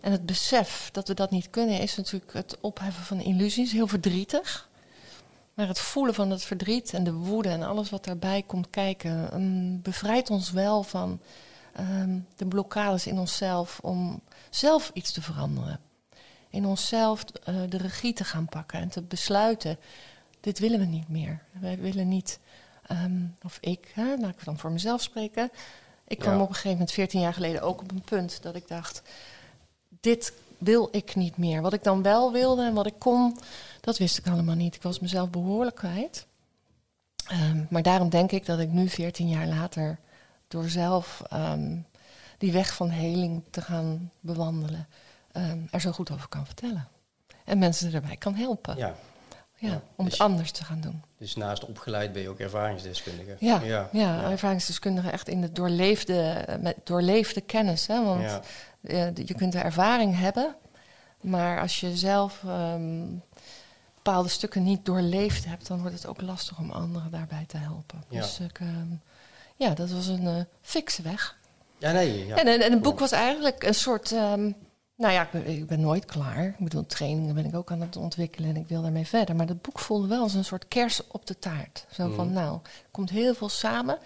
En 0.00 0.12
het 0.12 0.26
besef 0.26 0.88
dat 0.92 1.08
we 1.08 1.14
dat 1.14 1.30
niet 1.30 1.50
kunnen 1.50 1.80
is 1.80 1.96
natuurlijk 1.96 2.32
het 2.32 2.60
opheffen 2.60 3.04
van 3.04 3.20
illusies, 3.20 3.72
heel 3.72 3.86
verdrietig. 3.86 4.68
Maar 5.54 5.68
het 5.68 5.78
voelen 5.78 6.14
van 6.14 6.30
het 6.30 6.44
verdriet 6.44 6.92
en 6.94 7.04
de 7.04 7.12
woede 7.12 7.48
en 7.48 7.62
alles 7.62 7.90
wat 7.90 8.04
daarbij 8.04 8.42
komt 8.46 8.70
kijken, 8.70 9.30
ehm, 9.32 9.80
bevrijdt 9.82 10.30
ons 10.30 10.50
wel 10.50 10.82
van 10.82 11.20
ehm, 11.72 12.18
de 12.36 12.46
blokkades 12.46 13.06
in 13.06 13.18
onszelf 13.18 13.78
om 13.82 14.20
zelf 14.50 14.90
iets 14.94 15.12
te 15.12 15.22
veranderen. 15.22 15.80
In 16.50 16.66
onszelf 16.66 17.24
eh, 17.24 17.54
de 17.68 17.76
regie 17.76 18.12
te 18.12 18.24
gaan 18.24 18.46
pakken 18.48 18.80
en 18.80 18.88
te 18.88 19.02
besluiten: 19.02 19.78
dit 20.40 20.58
willen 20.58 20.78
we 20.78 20.84
niet 20.84 21.08
meer. 21.08 21.42
Wij 21.52 21.78
willen 21.78 22.08
niet, 22.08 22.38
ehm, 22.86 23.22
of 23.42 23.58
ik, 23.60 23.90
hè, 23.94 24.16
laat 24.16 24.30
ik 24.34 24.44
dan 24.44 24.58
voor 24.58 24.72
mezelf 24.72 25.02
spreken. 25.02 25.50
Ik 26.06 26.18
kwam 26.18 26.34
Ja. 26.34 26.40
op 26.40 26.48
een 26.48 26.54
gegeven 26.54 26.70
moment, 26.70 26.92
14 26.92 27.20
jaar 27.20 27.34
geleden, 27.34 27.62
ook 27.62 27.80
op 27.80 27.90
een 27.90 28.02
punt 28.02 28.42
dat 28.42 28.54
ik 28.54 28.68
dacht: 28.68 29.02
dit 30.00 30.32
wil 30.64 30.88
ik 30.90 31.14
niet 31.14 31.36
meer. 31.36 31.62
Wat 31.62 31.72
ik 31.72 31.82
dan 31.82 32.02
wel 32.02 32.32
wilde 32.32 32.64
en 32.64 32.74
wat 32.74 32.86
ik 32.86 32.98
kon, 32.98 33.38
dat 33.80 33.98
wist 33.98 34.18
ik 34.18 34.26
allemaal 34.26 34.54
niet. 34.54 34.74
Ik 34.74 34.82
was 34.82 35.00
mezelf 35.00 35.30
behoorlijk 35.30 35.76
kwijt. 35.76 36.26
Ehm, 37.26 37.64
maar 37.70 37.82
daarom 37.82 38.08
denk 38.08 38.30
ik 38.32 38.46
dat 38.46 38.58
ik 38.58 38.68
nu, 38.68 38.88
14 38.88 39.28
jaar 39.28 39.46
later, 39.46 39.98
door 40.48 40.68
zelf 40.68 41.22
ehm, 41.28 41.76
die 42.38 42.52
weg 42.52 42.74
van 42.74 42.90
heling 42.90 43.42
te 43.50 43.60
gaan 43.60 44.10
bewandelen, 44.20 44.88
ehm, 45.32 45.58
er 45.70 45.80
zo 45.80 45.92
goed 45.92 46.10
over 46.10 46.28
kan 46.28 46.46
vertellen. 46.46 46.88
En 47.44 47.58
mensen 47.58 47.92
erbij 47.94 48.16
kan 48.16 48.34
helpen. 48.34 48.76
Ja, 48.76 48.94
Ja, 49.56 49.68
ja. 49.68 49.82
om 49.96 50.04
Dus- 50.04 50.12
het 50.14 50.22
anders 50.22 50.50
te 50.50 50.64
gaan 50.64 50.80
doen. 50.80 51.02
dus 51.18 51.36
naast 51.36 51.64
opgeleid 51.64 52.12
ben 52.12 52.22
je 52.22 52.28
ook 52.28 52.38
ervaringsdeskundige. 52.38 53.36
Ja, 53.38 53.60
ja. 53.60 53.88
ja, 53.92 54.30
ervaringsdeskundige 54.30 55.10
echt 55.10 55.28
in 55.28 55.40
de 55.40 55.52
doorleefde, 55.52 56.46
met 56.60 56.76
doorleefde 56.84 57.40
kennis. 57.40 57.86
Hè? 57.86 58.04
Want 58.04 58.40
Je 59.14 59.34
kunt 59.36 59.52
de 59.52 59.58
ervaring 59.58 60.18
hebben, 60.18 60.54
maar 61.20 61.60
als 61.60 61.80
je 61.80 61.96
zelf 61.96 62.42
ehm, 62.46 63.04
bepaalde 63.94 64.28
stukken 64.28 64.62
niet 64.62 64.84
doorleefd 64.84 65.44
hebt, 65.44 65.66
dan 65.66 65.80
wordt 65.80 65.94
het 65.94 66.06
ook 66.06 66.20
lastig 66.22 66.58
om 66.58 66.70
anderen 66.70 67.10
daarbij 67.10 67.44
te 67.46 67.56
helpen. 67.56 68.02
Ja. 68.08 68.20
Dus 68.20 68.40
ik, 68.40 68.58
ehm, 68.60 68.88
ja, 69.56 69.70
dat 69.74 69.90
was 69.90 70.06
een 70.06 70.26
eh 70.26 70.44
fikse 70.60 71.02
weg. 71.02 71.36
Ja, 71.78 71.92
nee. 71.92 72.26
Ja. 72.26 72.36
En, 72.36 72.46
en, 72.46 72.60
en 72.60 72.72
het 72.72 72.82
boek 72.82 72.98
was 72.98 73.12
eigenlijk 73.12 73.62
een 73.62 73.74
soort. 73.74 74.12
ehm, 74.12 74.50
nou 74.96 75.12
ja, 75.12 75.22
ik 75.22 75.30
ben, 75.30 75.46
ik 75.46 75.66
ben 75.66 75.80
nooit 75.80 76.04
klaar. 76.04 76.44
Ik 76.44 76.58
bedoel, 76.58 76.86
trainingen 76.86 77.34
ben 77.34 77.44
ik 77.44 77.54
ook 77.54 77.70
aan 77.70 77.80
het 77.80 77.96
ontwikkelen 77.96 78.48
en 78.50 78.56
ik 78.56 78.68
wil 78.68 78.82
daarmee 78.82 79.06
verder. 79.06 79.36
Maar 79.36 79.46
dat 79.46 79.62
boek 79.62 79.78
voelde 79.78 80.06
wel 80.06 80.22
als 80.22 80.34
een 80.34 80.44
soort 80.44 80.68
kers 80.68 81.06
op 81.06 81.26
de 81.26 81.38
taart. 81.38 81.86
Zo 81.90 82.12
van, 82.14 82.24
Mhm. 82.26 82.34
nou, 82.34 82.54
er 82.64 82.88
komt 82.90 83.10
heel 83.10 83.34
veel 83.34 83.48
samen. 83.48 83.98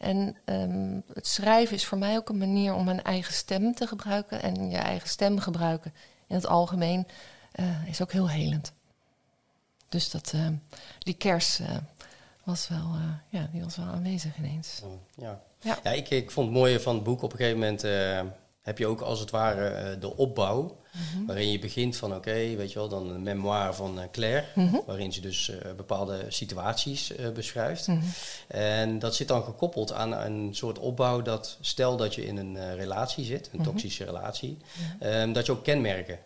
En 0.00 0.36
ehm, 0.44 1.00
het 1.12 1.26
schrijven 1.26 1.76
is 1.76 1.84
voor 1.84 1.98
mij 1.98 2.16
ook 2.16 2.28
een 2.28 2.38
manier 2.38 2.74
om 2.74 2.84
mijn 2.84 3.02
eigen 3.02 3.32
stem 3.32 3.74
te 3.74 3.86
gebruiken. 3.86 4.42
En 4.42 4.70
je 4.70 4.76
eigen 4.76 5.08
stem 5.08 5.38
gebruiken 5.38 5.94
in 6.26 6.34
het 6.34 6.46
algemeen 6.46 7.06
eh, 7.52 7.88
is 7.88 8.02
ook 8.02 8.12
heel 8.12 8.28
helend. 8.28 8.72
Dus 9.88 10.10
dat, 10.10 10.32
ehm, 10.34 10.54
die 10.98 11.14
kers 11.14 11.58
eh, 11.58 11.76
was, 12.44 12.68
wel, 12.68 12.94
eh, 12.94 13.12
ja, 13.28 13.48
die 13.52 13.62
was 13.62 13.76
wel 13.76 13.86
aanwezig 13.86 14.36
ineens. 14.38 14.82
Ja, 15.14 15.40
Ja. 15.60 15.78
ja 15.82 15.90
ik, 15.90 16.10
ik 16.10 16.30
vond 16.30 16.46
het 16.46 16.56
mooie 16.56 16.80
van 16.80 16.94
het 16.94 17.04
boek. 17.04 17.22
Op 17.22 17.32
een 17.32 17.38
gegeven 17.38 17.58
moment 17.58 17.82
heb 18.62 18.78
je 18.78 18.86
ook 18.86 19.00
als 19.00 19.20
het 19.20 19.30
ware 19.30 19.98
de 19.98 20.16
opbouw. 20.16 20.79
Mhm. 20.92 21.26
Waarin 21.26 21.50
je 21.50 21.58
begint 21.58 21.96
van, 21.96 22.14
oké, 22.14 22.32
weet 22.56 22.72
je 22.72 22.78
wel, 22.78 22.88
dan 22.88 23.10
een 23.10 23.22
memoir 23.22 23.74
van 23.74 24.00
eh, 24.00 24.04
Claire. 24.12 24.44
Mhm. 24.54 24.76
Waarin 24.86 25.12
ze 25.12 25.20
dus 25.20 25.48
eh, 25.50 25.72
bepaalde 25.76 26.24
situaties 26.28 27.14
eh, 27.16 27.28
beschrijft. 27.30 27.86
Mhm. 27.86 27.98
En 28.48 28.98
dat 28.98 29.14
zit 29.14 29.28
dan 29.28 29.42
gekoppeld 29.44 29.92
aan 29.92 30.12
een 30.12 30.48
soort 30.54 30.78
opbouw 30.78 31.22
dat, 31.22 31.56
stel 31.60 31.96
dat 31.96 32.14
je 32.14 32.26
in 32.26 32.36
een 32.36 32.76
relatie 32.76 33.24
zit, 33.24 33.50
een 33.52 33.62
toxische 33.62 34.04
relatie, 34.04 34.58
ehm, 35.00 35.32
dat 35.32 35.46
je 35.46 35.52
ook 35.52 35.64
kenmerken 35.64 36.18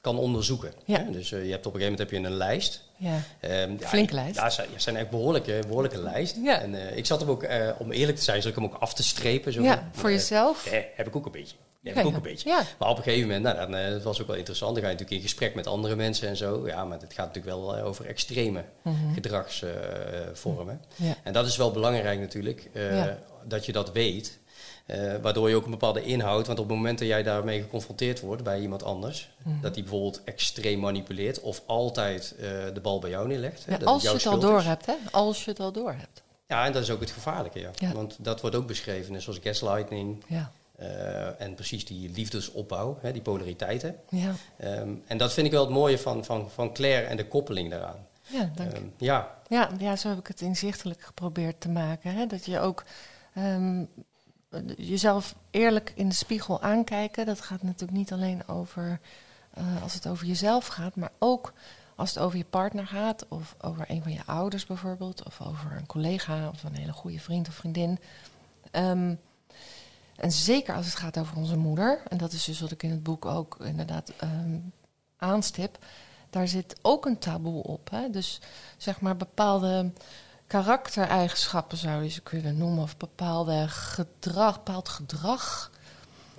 kan 0.00 0.18
onderzoeken. 0.18 0.72
Ja. 0.84 0.98
Hè? 1.04 1.10
Dus 1.10 1.28
je 1.28 1.36
hebt 1.36 1.66
op 1.66 1.74
een 1.74 1.80
gegeven 1.80 1.80
moment 1.90 1.98
heb 1.98 2.10
je 2.10 2.16
een 2.26 2.36
lijst. 2.36 2.82
Ja. 2.96 3.20
Ehm, 3.40 3.70
ja, 3.80 3.92
ik- 3.92 4.10
lijst. 4.10 4.34
Ja, 4.36 4.50
zijn 4.76 4.96
echt 4.96 5.10
behoorlijke, 5.10 5.58
behoorlijke 5.66 6.02
lijst. 6.02 6.36
Ja. 6.42 6.60
En 6.60 6.96
ik 6.96 7.06
zat 7.06 7.20
hem 7.20 7.28
ook, 7.30 7.46
om 7.78 7.92
eerlijk 7.92 8.18
te 8.18 8.24
zijn, 8.24 8.42
zat 8.42 8.50
ik 8.50 8.56
hem 8.56 8.64
ook 8.64 8.74
af 8.74 8.94
te 8.94 9.02
strepen. 9.02 9.52
Zo 9.52 9.62
ja, 9.62 9.74
van, 9.74 10.00
voor 10.00 10.10
jezelf. 10.10 10.66
eh, 10.66 10.80
heb 10.94 11.06
ik 11.06 11.16
ook 11.16 11.26
een 11.26 11.32
beetje. 11.32 11.56
Ja, 11.82 11.94
ik 12.00 12.06
ook 12.06 12.14
een 12.14 12.22
beetje. 12.22 12.48
Ja. 12.48 12.62
Maar 12.78 12.88
op 12.88 12.96
een 12.96 13.02
gegeven 13.02 13.26
moment, 13.28 13.42
nou, 13.44 13.56
dan, 13.56 13.74
eh, 13.80 13.90
dat 13.90 14.02
was 14.02 14.20
ook 14.20 14.26
wel 14.26 14.36
interessant. 14.36 14.74
Dan 14.74 14.82
ga 14.82 14.88
je 14.90 14.94
natuurlijk 14.94 15.22
in 15.22 15.28
gesprek 15.28 15.54
met 15.54 15.66
andere 15.66 15.96
mensen 15.96 16.28
en 16.28 16.36
zo. 16.36 16.66
Ja, 16.66 16.84
maar 16.84 16.98
het 17.00 17.12
gaat 17.12 17.26
natuurlijk 17.26 17.54
wel 17.56 17.76
eh, 17.76 17.86
over 17.86 18.06
extreme 18.06 18.64
Mhm. 18.82 19.12
gedragsvormen. 19.14 20.80
En 21.22 21.32
dat 21.32 21.46
is 21.46 21.56
wel 21.56 21.70
belangrijk 21.70 22.20
natuurlijk, 22.20 22.68
eh, 22.72 23.04
dat 23.44 23.66
je 23.66 23.72
dat 23.72 23.92
weet. 23.92 24.40
Waardoor 25.22 25.48
je 25.48 25.54
ook 25.56 25.64
een 25.64 25.70
bepaalde 25.70 26.02
inhoud, 26.04 26.46
want 26.46 26.58
op 26.58 26.68
het 26.68 26.76
moment 26.76 26.98
dat 26.98 27.08
jij 27.08 27.22
daarmee 27.22 27.60
geconfronteerd 27.62 28.20
wordt 28.20 28.42
bij 28.42 28.60
iemand 28.60 28.82
anders, 28.82 29.30
Mhm. 29.44 29.60
dat 29.60 29.74
die 29.74 29.82
bijvoorbeeld 29.82 30.20
extreem 30.24 30.78
manipuleert 30.80 31.40
of 31.40 31.62
altijd 31.66 32.34
de 32.74 32.80
bal 32.82 32.98
bij 32.98 33.10
jou 33.10 33.26
neerlegt. 33.28 33.64
hè, 33.66 33.78
dat 33.78 33.88
als 33.88 34.02
je 34.02 34.08
het 34.08 34.26
al 34.26 34.38
door 34.38 34.58
is. 34.58 34.64
hebt, 34.64 34.86
hè? 34.86 34.94
Als 35.10 35.44
je 35.44 35.50
het 35.50 35.60
al 35.60 35.72
door 35.72 35.90
hebt. 35.92 36.22
Ja, 36.46 36.64
en 36.66 36.72
dat 36.72 36.82
is 36.82 36.90
ook 36.90 37.00
het 37.00 37.10
gevaarlijke, 37.10 37.58
ja. 37.60 37.70
Ja. 37.74 37.92
Want 37.92 38.16
dat 38.20 38.40
wordt 38.40 38.56
ook 38.56 38.66
beschreven, 38.66 39.12
net 39.12 39.22
zoals 39.22 39.38
gaslighting 39.42 40.24
Ja. 40.28 40.52
Eh, 40.82 41.40
en 41.40 41.54
precies 41.54 41.84
die 41.84 42.10
liefdesopbouw, 42.10 42.98
hè, 43.00 43.12
die 43.12 43.22
polariteiten. 43.22 43.96
Ja, 44.08 44.32
Ehm, 44.56 44.94
en 45.06 45.16
dat 45.18 45.32
vind 45.32 45.46
ik 45.46 45.52
wel 45.52 45.64
het 45.64 45.70
mooie 45.70 45.98
van, 45.98 46.24
van, 46.24 46.50
van 46.50 46.72
Claire 46.72 47.06
en 47.06 47.16
de 47.16 47.28
koppeling 47.28 47.70
daaraan. 47.70 48.06
ja 48.22 48.50
dank. 48.54 48.72
Ehm, 48.72 48.84
ja, 48.96 49.38
ja, 49.48 49.70
ja, 49.78 49.96
zo 49.96 50.08
heb 50.08 50.18
ik 50.18 50.26
het 50.26 50.40
inzichtelijk 50.40 51.00
geprobeerd 51.00 51.60
te 51.60 51.68
maken. 51.68 52.14
Hè? 52.14 52.26
Dat 52.26 52.44
je 52.44 52.60
ook 52.60 52.84
ehm, 53.34 53.84
jezelf 54.76 55.34
eerlijk 55.50 55.92
in 55.94 56.08
de 56.08 56.14
spiegel 56.14 56.62
aankijken. 56.62 57.26
Dat 57.26 57.40
gaat 57.40 57.62
natuurlijk 57.62 57.98
niet 57.98 58.12
alleen 58.12 58.48
over 58.48 59.00
eh, 59.54 59.82
als 59.82 59.94
het 59.94 60.08
over 60.08 60.26
jezelf 60.26 60.66
gaat, 60.66 60.96
maar 60.96 61.12
ook 61.18 61.52
als 61.94 62.14
het 62.14 62.18
over 62.18 62.38
je 62.38 62.44
partner 62.44 62.86
gaat, 62.86 63.28
of 63.28 63.54
over 63.60 63.84
een 63.88 64.02
van 64.02 64.12
je 64.12 64.24
ouders 64.26 64.66
bijvoorbeeld, 64.66 65.24
of 65.24 65.40
over 65.40 65.76
een 65.76 65.86
collega 65.86 66.48
of 66.48 66.62
een 66.62 66.76
hele 66.76 66.92
goede 66.92 67.20
vriend 67.20 67.48
of 67.48 67.54
vriendin. 67.54 67.98
Ehm, 68.70 69.14
en 70.22 70.32
zeker 70.32 70.74
als 70.74 70.86
het 70.86 70.94
gaat 70.94 71.18
over 71.18 71.36
onze 71.36 71.56
moeder, 71.56 72.02
en 72.08 72.18
dat 72.18 72.32
is 72.32 72.44
dus 72.44 72.60
wat 72.60 72.70
ik 72.70 72.82
in 72.82 72.90
het 72.90 73.02
boek 73.02 73.24
ook 73.24 73.56
inderdaad 73.60 74.12
ehm, 74.16 74.58
aanstip, 75.16 75.78
daar 76.30 76.48
zit 76.48 76.76
ook 76.82 77.06
een 77.06 77.18
taboe 77.18 77.62
op. 77.62 77.90
Hè? 77.90 78.10
Dus 78.10 78.40
zeg 78.76 79.00
maar 79.00 79.16
bepaalde 79.16 79.90
karaktereigenschappen 80.46 81.78
zou 81.78 82.02
je 82.02 82.08
ze 82.08 82.20
kunnen 82.20 82.56
noemen, 82.56 82.82
of 82.82 82.96
bepaalde 82.96 83.68
gedrag, 83.68 84.54
bepaald 84.54 84.88
gedrag. 84.88 85.70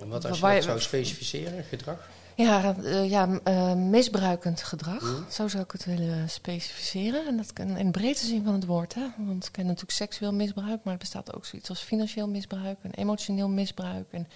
en 0.00 0.08
wat 0.08 0.24
als 0.24 0.38
je 0.38 0.46
dat 0.46 0.62
zou 0.62 0.80
specificeren, 0.80 1.64
gedrag? 1.64 2.08
Ja, 2.36 2.74
eh, 2.76 3.10
ja 3.10 3.28
eh, 3.44 3.74
misbruikend 3.74 4.62
gedrag, 4.62 5.24
zo 5.30 5.48
zou 5.48 5.62
ik 5.62 5.70
het 5.70 5.84
willen 5.84 6.30
specificeren. 6.30 7.26
En 7.26 7.36
dat 7.36 7.52
kan 7.52 7.76
in 7.76 7.90
breedste 7.90 8.26
zin 8.26 8.44
van 8.44 8.54
het 8.54 8.64
woord. 8.64 8.94
Hè? 8.94 9.06
Want 9.18 9.46
ik 9.46 9.52
ken 9.52 9.66
natuurlijk 9.66 9.92
seksueel 9.92 10.32
misbruik, 10.32 10.84
maar 10.84 10.92
er 10.92 10.98
bestaat 10.98 11.34
ook 11.34 11.44
zoiets 11.44 11.68
als 11.68 11.80
financieel 11.80 12.28
misbruik 12.28 12.78
en 12.82 12.90
emotioneel 12.90 13.48
misbruik. 13.48 14.06
En, 14.10 14.28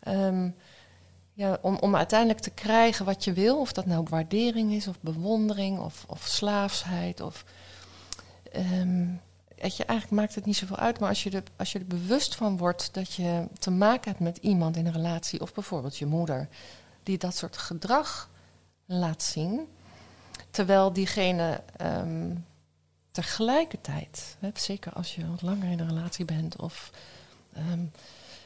ehm, 0.00 0.50
ja, 1.32 1.58
om, 1.60 1.76
om 1.76 1.96
uiteindelijk 1.96 2.40
te 2.40 2.50
krijgen 2.50 3.04
wat 3.04 3.24
je 3.24 3.32
wil, 3.32 3.60
of 3.60 3.72
dat 3.72 3.86
nou 3.86 4.06
waardering 4.08 4.72
is, 4.72 4.88
of 4.88 5.00
bewondering, 5.00 5.78
of, 5.78 6.04
of 6.08 6.26
slaafsheid, 6.26 7.20
of. 7.20 7.44
weet 9.56 9.76
je, 9.76 9.84
eigenlijk 9.84 10.20
maakt 10.20 10.34
het 10.34 10.44
niet 10.44 10.56
zoveel 10.56 10.76
uit, 10.76 11.00
maar 11.00 11.08
als 11.08 11.22
je, 11.22 11.30
er, 11.30 11.42
als 11.56 11.72
je 11.72 11.78
er 11.78 11.86
bewust 11.86 12.34
van 12.34 12.56
wordt 12.56 12.94
dat 12.94 13.12
je 13.12 13.48
te 13.58 13.70
maken 13.70 14.10
hebt 14.10 14.22
met 14.22 14.36
iemand 14.36 14.76
in 14.76 14.86
een 14.86 14.92
relatie, 14.92 15.40
of 15.40 15.54
bijvoorbeeld 15.54 15.96
je 15.96 16.06
moeder, 16.06 16.48
die 17.06 17.18
dat 17.18 17.36
soort 17.36 17.56
gedrag 17.56 18.28
laat 18.86 19.22
zien, 19.22 19.68
terwijl 20.50 20.92
diegene 20.92 21.62
ehm, 21.76 22.34
tegelijkertijd, 23.10 24.36
hè, 24.38 24.50
zeker 24.54 24.92
als 24.92 25.14
je 25.14 25.30
wat 25.30 25.42
langer 25.42 25.70
in 25.70 25.80
een 25.80 25.88
relatie 25.88 26.24
bent, 26.24 26.56
of 26.56 26.90
ehm, 27.52 27.84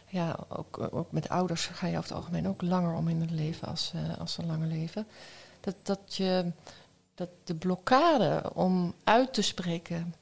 ja, 0.09 0.37
ook, 0.49 1.07
met 1.11 1.29
ouders 1.29 1.67
ga 1.67 1.87
je 1.87 1.97
over 1.97 2.09
het 2.09 2.19
algemeen 2.19 2.49
ook 2.49 2.63
langer 2.63 2.95
om 2.95 3.09
in 3.09 3.21
het 3.21 3.31
leven 3.31 3.69
als, 3.69 3.93
eh, 3.95 4.19
als 4.19 4.33
ze 4.33 4.47
langer 4.47 4.69
leven. 4.69 5.07
Dat, 5.61 5.75
dat, 5.83 6.15
je, 6.17 6.53
dat 7.15 7.31
de 7.45 7.55
blokkade 7.55 8.51
om 8.55 8.95
uit 9.05 9.35
te 9.35 9.43
spreken, 9.43 10.15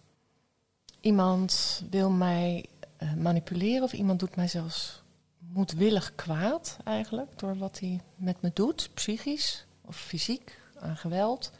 iemand 1.01 1.83
wil 1.91 2.11
mij 2.11 2.67
eh, 2.97 3.13
manipuleren 3.15 3.83
of 3.83 3.93
iemand 3.93 4.21
doet 4.21 4.37
mij 4.37 4.49
zelfs 4.49 5.03
moedwillig 5.53 6.15
kwaad 6.15 6.77
eigenlijk 6.85 7.39
door 7.39 7.59
wat 7.59 7.79
hij 7.81 8.01
met 8.17 8.41
me 8.41 8.51
doet, 8.55 8.91
psychisch 8.95 9.67
of 9.85 9.97
fysiek, 9.97 10.61
aan 10.81 10.97
geweld 10.97 11.53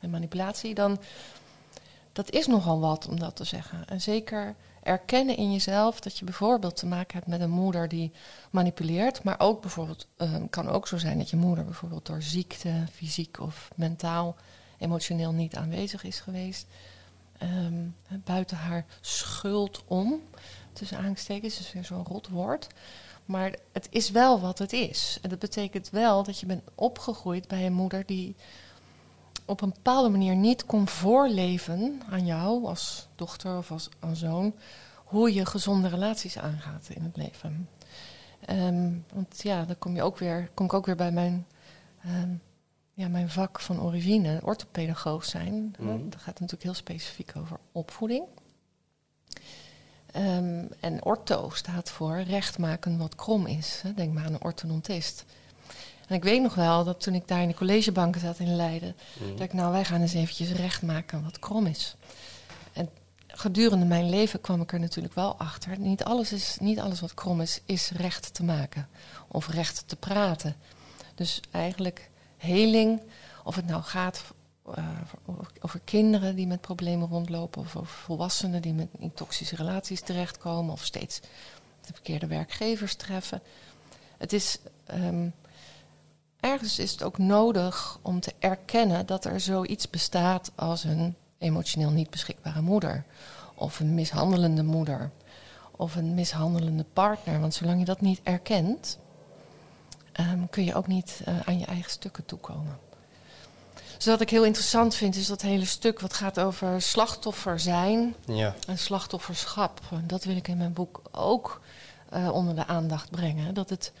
en 0.00 0.10
manipulatie, 0.10 0.74
dan 0.74 0.98
dat 2.12 2.30
is 2.30 2.46
nogal 2.46 2.80
wat 2.80 3.08
om 3.08 3.18
dat 3.18 3.36
te 3.36 3.44
zeggen. 3.44 3.88
En 3.88 4.00
zeker 4.00 4.54
erkennen 4.82 5.36
in 5.36 5.52
jezelf 5.52 6.00
dat 6.00 6.18
je 6.18 6.24
bijvoorbeeld 6.24 6.76
te 6.76 6.86
maken 6.86 7.14
hebt 7.16 7.26
met 7.26 7.40
een 7.40 7.50
moeder 7.50 7.88
die 7.88 8.12
manipuleert, 8.50 9.22
maar 9.22 9.40
ook 9.40 9.60
bijvoorbeeld 9.60 10.06
uh, 10.18 10.34
kan 10.50 10.68
ook 10.68 10.88
zo 10.88 10.98
zijn 10.98 11.18
dat 11.18 11.30
je 11.30 11.36
moeder 11.36 11.64
bijvoorbeeld 11.64 12.06
door 12.06 12.22
ziekte, 12.22 12.84
fysiek 12.92 13.40
of 13.40 13.70
mentaal, 13.74 14.36
emotioneel 14.78 15.32
niet 15.32 15.56
aanwezig 15.56 16.04
is 16.04 16.20
geweest. 16.20 16.66
Um, 17.42 17.94
buiten 18.24 18.56
haar 18.56 18.84
schuld 19.00 19.82
om, 19.86 20.22
tussen 20.72 20.98
aanstekens, 20.98 21.58
is 21.60 21.72
weer 21.72 21.84
zo'n 21.84 22.04
rot 22.04 22.28
woord. 22.28 22.66
Maar 23.26 23.54
het 23.72 23.86
is 23.90 24.10
wel 24.10 24.40
wat 24.40 24.58
het 24.58 24.72
is. 24.72 25.18
En 25.22 25.30
dat 25.30 25.38
betekent 25.38 25.90
wel 25.90 26.22
dat 26.22 26.40
je 26.40 26.46
bent 26.46 26.62
opgegroeid 26.74 27.48
bij 27.48 27.66
een 27.66 27.72
moeder 27.72 28.06
die 28.06 28.36
op 29.44 29.60
een 29.60 29.72
bepaalde 29.74 30.08
manier 30.08 30.36
niet 30.36 30.64
kon 30.64 30.88
voorleven 30.88 32.02
aan 32.10 32.26
jou 32.26 32.64
als 32.64 33.08
dochter 33.14 33.58
of 33.58 33.70
als, 33.70 33.88
als 34.00 34.18
zoon 34.18 34.54
hoe 35.04 35.34
je 35.34 35.46
gezonde 35.46 35.88
relaties 35.88 36.38
aangaat 36.38 36.88
in 36.88 37.02
het 37.02 37.16
leven. 37.16 37.68
Um, 38.50 39.04
want 39.14 39.42
ja, 39.42 39.64
dan 39.64 39.78
kom, 39.78 39.94
je 39.94 40.02
ook 40.02 40.18
weer, 40.18 40.50
kom 40.54 40.66
ik 40.66 40.72
ook 40.72 40.86
weer 40.86 40.96
bij 40.96 41.10
mijn, 41.10 41.46
um, 42.06 42.40
ja, 42.92 43.08
mijn 43.08 43.30
vak 43.30 43.60
van 43.60 43.80
origine, 43.80 44.40
orthopedagoog 44.42 45.24
zijn. 45.24 45.74
Mm. 45.78 46.10
Dat 46.10 46.20
gaat 46.20 46.40
natuurlijk 46.40 46.62
heel 46.62 46.74
specifiek 46.74 47.32
over 47.36 47.58
opvoeding. 47.72 48.24
Um, 50.18 50.68
en 50.80 51.04
ortho 51.04 51.50
staat 51.50 51.90
voor 51.90 52.20
recht 52.20 52.58
maken 52.58 52.98
wat 52.98 53.14
krom 53.14 53.46
is. 53.46 53.82
Denk 53.94 54.14
maar 54.14 54.24
aan 54.24 54.34
een 54.34 54.44
orthodontist. 54.44 55.24
En 56.06 56.14
ik 56.14 56.22
weet 56.22 56.42
nog 56.42 56.54
wel 56.54 56.84
dat 56.84 57.00
toen 57.00 57.14
ik 57.14 57.28
daar 57.28 57.42
in 57.42 57.48
de 57.48 57.54
collegebanken 57.54 58.20
zat 58.20 58.38
in 58.38 58.56
Leiden, 58.56 58.96
mm. 59.20 59.30
dat 59.30 59.40
ik 59.40 59.52
nou, 59.52 59.72
wij 59.72 59.84
gaan 59.84 60.00
eens 60.00 60.14
eventjes 60.14 60.52
recht 60.52 60.82
maken 60.82 61.24
wat 61.24 61.38
krom 61.38 61.66
is. 61.66 61.96
En 62.72 62.88
gedurende 63.26 63.84
mijn 63.84 64.08
leven 64.08 64.40
kwam 64.40 64.60
ik 64.60 64.72
er 64.72 64.80
natuurlijk 64.80 65.14
wel 65.14 65.36
achter. 65.36 65.78
Niet 65.78 66.04
alles, 66.04 66.32
is, 66.32 66.56
niet 66.60 66.80
alles 66.80 67.00
wat 67.00 67.14
krom 67.14 67.40
is, 67.40 67.60
is 67.64 67.90
recht 67.90 68.34
te 68.34 68.44
maken 68.44 68.88
of 69.28 69.48
recht 69.48 69.84
te 69.86 69.96
praten. 69.96 70.56
Dus 71.14 71.40
eigenlijk 71.50 72.10
heling, 72.36 73.00
of 73.44 73.54
het 73.54 73.66
nou 73.66 73.82
gaat 73.82 74.22
uh, 74.68 74.88
over 75.60 75.80
kinderen 75.84 76.36
die 76.36 76.46
met 76.46 76.60
problemen 76.60 77.08
rondlopen, 77.08 77.60
of 77.60 77.76
over 77.76 77.94
volwassenen 77.94 78.62
die 78.62 78.74
met 78.74 78.88
in 78.98 79.14
toxische 79.14 79.56
relaties 79.56 80.00
terechtkomen, 80.00 80.72
of 80.72 80.84
steeds 80.84 81.20
de 81.80 81.92
verkeerde 81.92 82.26
werkgevers 82.26 82.94
treffen. 82.94 83.42
Het 84.18 84.32
is 84.32 84.58
um, 84.94 85.34
ergens 86.40 86.78
is 86.78 86.90
het 86.90 87.02
ook 87.02 87.18
nodig 87.18 87.98
om 88.02 88.20
te 88.20 88.34
erkennen 88.38 89.06
dat 89.06 89.24
er 89.24 89.40
zoiets 89.40 89.90
bestaat 89.90 90.52
als 90.54 90.84
een 90.84 91.16
emotioneel 91.38 91.90
niet 91.90 92.10
beschikbare 92.10 92.60
moeder. 92.60 93.04
Of 93.54 93.80
een 93.80 93.94
mishandelende 93.94 94.62
moeder. 94.62 95.10
Of 95.70 95.96
een 95.96 96.14
mishandelende 96.14 96.84
partner. 96.92 97.40
Want 97.40 97.54
zolang 97.54 97.78
je 97.78 97.84
dat 97.84 98.00
niet 98.00 98.20
erkent, 98.22 98.98
um, 100.20 100.48
kun 100.50 100.64
je 100.64 100.74
ook 100.74 100.86
niet 100.86 101.22
uh, 101.28 101.40
aan 101.40 101.58
je 101.58 101.66
eigen 101.66 101.90
stukken 101.90 102.24
toekomen. 102.24 102.78
Dus 103.96 104.06
wat 104.06 104.20
ik 104.20 104.30
heel 104.30 104.44
interessant 104.44 104.94
vind, 104.94 105.16
is 105.16 105.26
dat 105.26 105.42
hele 105.42 105.64
stuk 105.64 106.00
wat 106.00 106.14
gaat 106.14 106.40
over 106.40 106.82
slachtoffer 106.82 107.60
zijn 107.60 108.14
ja. 108.24 108.54
en 108.66 108.78
slachtofferschap. 108.78 109.80
Dat 110.04 110.24
wil 110.24 110.36
ik 110.36 110.48
in 110.48 110.56
mijn 110.56 110.72
boek 110.72 111.02
ook 111.10 111.60
uh, 112.14 112.30
onder 112.32 112.54
de 112.54 112.66
aandacht 112.66 113.10
brengen. 113.10 113.54
Dat 113.54 113.70
het 113.70 113.92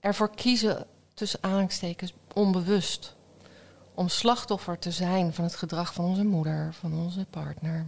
ervoor 0.00 0.30
kiezen 0.34 0.86
tussen 1.14 1.42
aanhalingstekens 1.42 2.14
onbewust. 2.34 3.14
Om 3.94 4.08
slachtoffer 4.08 4.78
te 4.78 4.90
zijn 4.90 5.34
van 5.34 5.44
het 5.44 5.56
gedrag 5.56 5.94
van 5.94 6.04
onze 6.04 6.24
moeder, 6.24 6.74
van 6.74 6.92
onze 6.94 7.26
partner, 7.30 7.86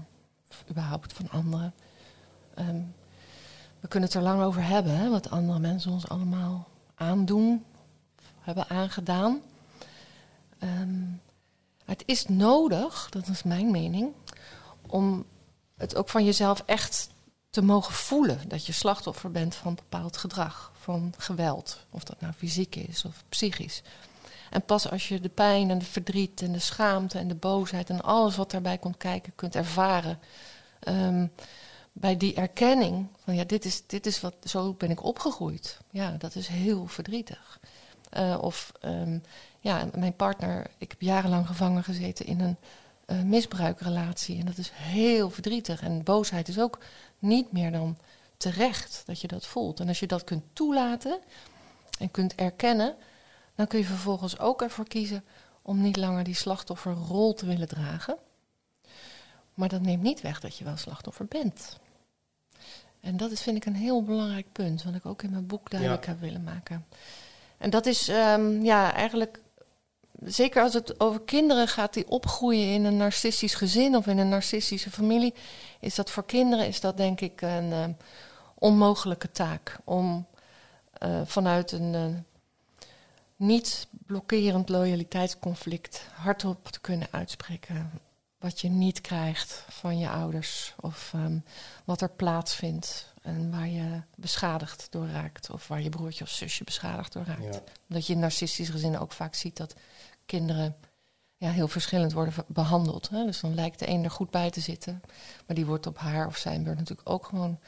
of 0.51 0.65
überhaupt 0.71 1.13
van 1.13 1.31
anderen. 1.31 1.75
Um, 2.59 2.95
we 3.81 3.89
kunnen 3.89 4.09
het 4.09 4.19
er 4.19 4.25
lang 4.25 4.43
over 4.43 4.65
hebben, 4.65 4.97
hè, 4.97 5.09
wat 5.09 5.31
andere 5.31 5.59
mensen 5.59 5.93
ons 5.93 6.09
allemaal 6.09 6.69
aandoen, 6.95 7.65
hebben 8.41 8.69
aangedaan. 8.69 9.41
Um, 10.63 11.21
het 11.85 12.03
is 12.07 12.27
nodig, 12.27 13.07
dat 13.11 13.29
is 13.29 13.43
mijn 13.43 13.71
mening, 13.71 14.13
om 14.87 15.25
het 15.77 15.97
ook 15.97 16.09
van 16.09 16.25
jezelf 16.25 16.63
echt 16.67 17.09
te 17.51 17.63
mogen 17.63 17.95
voelen 17.95 18.49
dat 18.49 18.67
je 18.67 18.73
slachtoffer 18.73 19.31
bent 19.31 19.55
van 19.55 19.75
bepaald 19.75 20.17
gedrag, 20.17 20.73
van 20.81 21.15
geweld. 21.19 21.87
Of 21.91 22.05
dat 22.05 22.21
nou 22.21 22.33
fysiek 22.33 22.77
is 22.77 23.05
of 23.05 23.25
psychisch. 23.29 23.83
En 24.51 24.63
pas 24.63 24.91
als 24.91 25.09
je 25.09 25.21
de 25.21 25.29
pijn 25.29 25.71
en 25.71 25.79
de 25.79 25.85
verdriet 25.85 26.43
en 26.43 26.53
de 26.53 26.59
schaamte 26.59 27.19
en 27.19 27.29
de 27.29 27.35
boosheid 27.35 27.91
en 27.91 28.03
alles 28.03 28.37
wat 28.37 28.51
daarbij 28.51 28.79
komt 28.79 28.97
kijken 28.97 29.33
kunt 29.35 29.55
ervaren. 29.55 30.19
Um, 30.89 31.33
bij 31.93 32.17
die 32.17 32.35
erkenning 32.35 33.09
van 33.25 33.35
ja, 33.35 33.45
dit 33.45 33.65
is, 33.65 33.87
dit 33.87 34.07
is 34.07 34.21
wat, 34.21 34.35
zo 34.45 34.73
ben 34.73 34.91
ik 34.91 35.05
opgegroeid. 35.05 35.79
Ja, 35.91 36.11
dat 36.11 36.35
is 36.35 36.47
heel 36.47 36.87
verdrietig. 36.87 37.61
Uh, 38.19 38.39
of 38.41 38.73
um, 38.85 39.23
ja, 39.69 39.89
mijn 39.95 40.17
partner, 40.17 40.67
ik 40.79 40.91
heb 40.91 41.01
jarenlang 41.01 41.47
gevangen 41.47 41.85
gezeten 41.85 42.27
in 42.27 42.41
een 42.41 42.57
uh, 43.07 43.23
misbruikrelatie. 43.23 44.39
En 44.39 44.47
dat 44.47 44.59
is 44.59 44.71
heel 44.75 45.31
verdrietig. 45.31 45.83
En 45.83 46.03
boosheid 46.03 46.49
is 46.49 46.59
ook 46.59 46.79
niet 47.19 47.53
meer 47.53 47.73
dan 47.73 47.99
terecht 48.37 49.03
dat 49.07 49.21
je 49.21 49.29
dat 49.29 49.47
voelt. 49.47 49.81
En 49.81 49.89
als 49.89 50.01
je 50.01 50.07
dat 50.07 50.25
kunt 50.25 50.43
toelaten 50.53 51.19
en 51.99 52.11
kunt 52.11 52.35
erkennen, 52.35 52.95
dan 53.55 53.67
kun 53.67 53.79
je 53.79 53.85
vervolgens 53.85 54.39
ook 54.39 54.63
ervoor 54.63 54.89
kiezen 54.89 55.25
om 55.63 55.81
niet 55.81 55.97
langer 55.97 56.25
die 56.25 56.35
slachtofferrol 56.35 57.35
te 57.35 57.47
willen 57.47 57.69
dragen. 57.69 58.17
Maar 59.55 59.69
dat 59.69 59.81
neemt 59.81 60.03
niet 60.03 60.21
weg 60.21 60.41
dat 60.41 60.57
je 60.57 60.65
wel 60.65 60.77
slachtoffer 60.77 61.27
bent. 61.27 61.79
En 63.01 63.17
dat 63.17 63.31
is, 63.31 63.41
vind 63.41 63.57
ik, 63.57 63.65
een 63.65 63.75
heel 63.75 64.03
belangrijk 64.03 64.53
punt, 64.53 64.83
wat 64.83 64.95
ik 64.95 65.07
ook 65.07 65.23
in 65.23 65.31
mijn 65.31 65.47
boek 65.47 65.71
duidelijk 65.71 66.07
heb 66.07 66.21
willen 66.21 66.45
maken. 66.45 66.87
En 67.59 67.71
dat 67.71 67.87
is 67.87 68.09
um, 68.09 68.65
ja, 68.65 68.93
eigenlijk 68.93 69.41
zeker 70.25 70.63
als 70.63 70.75
het 70.75 71.01
over 71.01 71.21
kinderen 71.21 71.69
gaat 71.69 71.95
die 71.95 72.09
opgroeien 72.09 72.73
in 72.73 72.85
een 72.85 72.97
narcistisch 72.97 73.55
gezin 73.55 73.97
of 73.97 74.07
in 74.07 74.19
een 74.19 74.29
narcistische 74.29 74.91
familie, 74.91 75.35
is 75.81 75.95
dat 75.95 76.11
voor 76.11 76.25
kinderen 76.25 76.67
is 76.67 76.81
dat 76.81 76.97
denk 76.97 77.21
ik 77.21 77.41
een 77.41 77.71
uh, 77.71 77.85
onmogelijke 78.55 79.31
taak 79.31 79.79
om 79.85 80.27
uh, 81.03 81.21
vanuit 81.25 81.73
een 81.73 81.95
uh, 81.95 82.07
niet 83.37 83.87
blokkerend 83.91 84.69
loyaliteitsconflict 84.69 86.07
hardop 86.15 86.69
te 86.69 86.81
kunnen 86.81 87.09
uitspreken 87.11 87.91
wat 88.39 88.61
je 88.61 88.69
niet 88.69 89.01
krijgt 89.01 89.65
van 89.69 89.99
je 89.99 90.09
ouders 90.09 90.75
of 90.81 91.13
um, 91.15 91.45
wat 91.85 92.01
er 92.01 92.11
plaatsvindt 92.11 93.13
en 93.23 93.51
waar 93.51 93.69
je 93.69 94.03
beschadigd 94.17 94.87
door 94.91 95.09
raakt 95.09 95.51
of 95.51 95.69
waar 95.69 95.83
je 95.83 95.89
broertje 95.89 96.25
of 96.25 96.31
zusje 96.31 96.65
beschadigd 96.65 97.13
door 97.13 97.25
raakt. 97.25 97.55
Ja. 97.55 97.63
Dat 97.87 98.07
je 98.07 98.13
in 98.13 98.19
narcistische 98.19 98.73
gezinnen 98.73 99.01
ook 99.01 99.13
vaak 99.13 99.35
ziet 99.35 99.57
dat 99.57 99.75
kinderen 100.29 100.77
ja, 101.37 101.51
heel 101.51 101.69
verschillend 101.69 102.13
worden 102.13 102.35
behandeld. 102.47 103.09
Hè. 103.09 103.25
Dus 103.25 103.41
dan 103.41 103.55
lijkt 103.55 103.79
de 103.79 103.89
een 103.89 104.05
er 104.05 104.11
goed 104.11 104.31
bij 104.31 104.51
te 104.51 104.61
zitten, 104.61 105.01
maar 105.47 105.57
die 105.57 105.67
wordt 105.67 105.87
op 105.87 105.99
haar 105.99 106.27
of 106.27 106.37
zijn 106.37 106.63
beurt 106.63 106.79
natuurlijk 106.79 107.09
ook 107.09 107.27
gewoon 107.27 107.59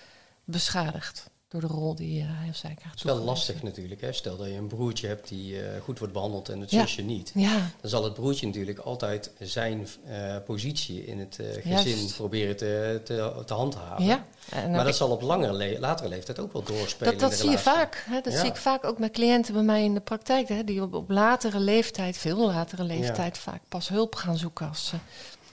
beschadigd. 0.45 1.31
Door 1.51 1.61
de 1.61 1.67
rol 1.67 1.95
die 1.95 2.23
hij 2.23 2.49
of 2.49 2.57
zij 2.57 2.71
krijgt. 2.75 2.85
Het 2.91 2.95
is 2.99 3.03
wel 3.15 3.25
lastig 3.25 3.63
natuurlijk. 3.63 4.01
Hè? 4.01 4.13
Stel 4.13 4.37
dat 4.37 4.47
je 4.47 4.53
een 4.55 4.67
broertje 4.67 5.07
hebt 5.07 5.29
die 5.29 5.53
uh, 5.55 5.63
goed 5.83 5.99
wordt 5.99 6.15
behandeld 6.15 6.49
en 6.49 6.61
het 6.61 6.71
Ja. 6.71 6.81
zusje 6.81 7.03
niet. 7.03 7.31
Ja, 7.35 7.71
Dan 7.81 7.91
zal 7.91 8.05
het 8.05 8.15
broertje 8.15 8.47
natuurlijk 8.47 8.79
altijd 8.79 9.31
zijn 9.39 9.87
eh, 10.07 10.37
positie 10.47 11.07
in 11.07 11.19
het 11.19 11.39
eh, 11.39 11.47
gezin 11.53 11.97
Juist. 11.99 12.17
proberen 12.17 12.57
te, 12.57 13.01
te, 13.05 13.43
te 13.47 13.55
handhaven. 13.55 14.05
ja. 14.05 14.25
En 14.51 14.71
Maar 14.71 14.85
dat 14.85 14.97
zal 14.97 15.11
op 15.11 15.21
langere 15.23 15.53
le- 15.53 15.79
latere 15.79 16.09
leeftijd 16.09 16.39
ook 16.39 16.53
wel 16.53 16.63
doorspelen. 16.63 17.19
Dat, 17.19 17.35
zie 17.35 17.51
je 17.51 17.59
vaak. 17.59 18.05
Hè? 18.09 18.21
Dat 18.21 18.33
zie 18.33 18.49
ik 18.49 18.57
vaak 18.57 18.85
ook 18.85 18.99
met 18.99 19.11
cliënten 19.13 19.55
bij 19.55 19.63
mij 19.63 19.85
in 19.85 19.95
de 19.95 20.01
praktijk. 20.01 20.49
Hè? 20.49 20.65
Die 20.65 20.83
op, 20.83 20.95
op 20.95 21.11
latere 21.11 21.59
leeftijd, 21.61 22.17
veel 22.17 22.47
latere 22.47 22.85
leeftijd, 22.85 23.39
vaak 23.39 23.61
pas 23.69 23.89
hulp 23.89 24.15
gaan 24.15 24.37
zoeken. 24.37 24.69
Als 24.69 24.87
ze, 24.87 24.97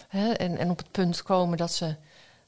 hè? 0.08 0.32
En, 0.32 0.58
en 0.58 0.70
op 0.70 0.78
het 0.78 0.92
punt 0.92 1.22
komen 1.24 1.58
dat 1.58 1.74
ze 1.74 1.96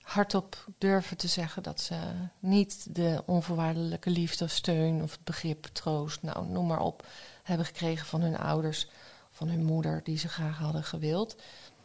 hardop 0.09 0.65
durven 0.77 1.17
te 1.17 1.27
zeggen 1.27 1.63
dat 1.63 1.81
ze 1.81 1.95
niet 2.39 2.95
de 2.95 3.23
onvoorwaardelijke 3.25 4.09
liefde, 4.09 4.47
steun 4.47 5.03
of 5.03 5.11
het 5.11 5.23
begrip, 5.23 5.65
troost, 5.65 6.21
nou 6.21 6.47
noem 6.47 6.67
maar 6.67 6.81
op, 6.81 7.07
hebben 7.43 7.65
gekregen 7.65 8.05
van 8.05 8.21
hun 8.21 8.37
ouders, 8.37 8.87
van 9.31 9.47
hun 9.47 9.63
moeder, 9.63 10.03
die 10.03 10.17
ze 10.17 10.27
graag 10.27 10.57
hadden 10.57 10.83
gewild. 10.83 11.35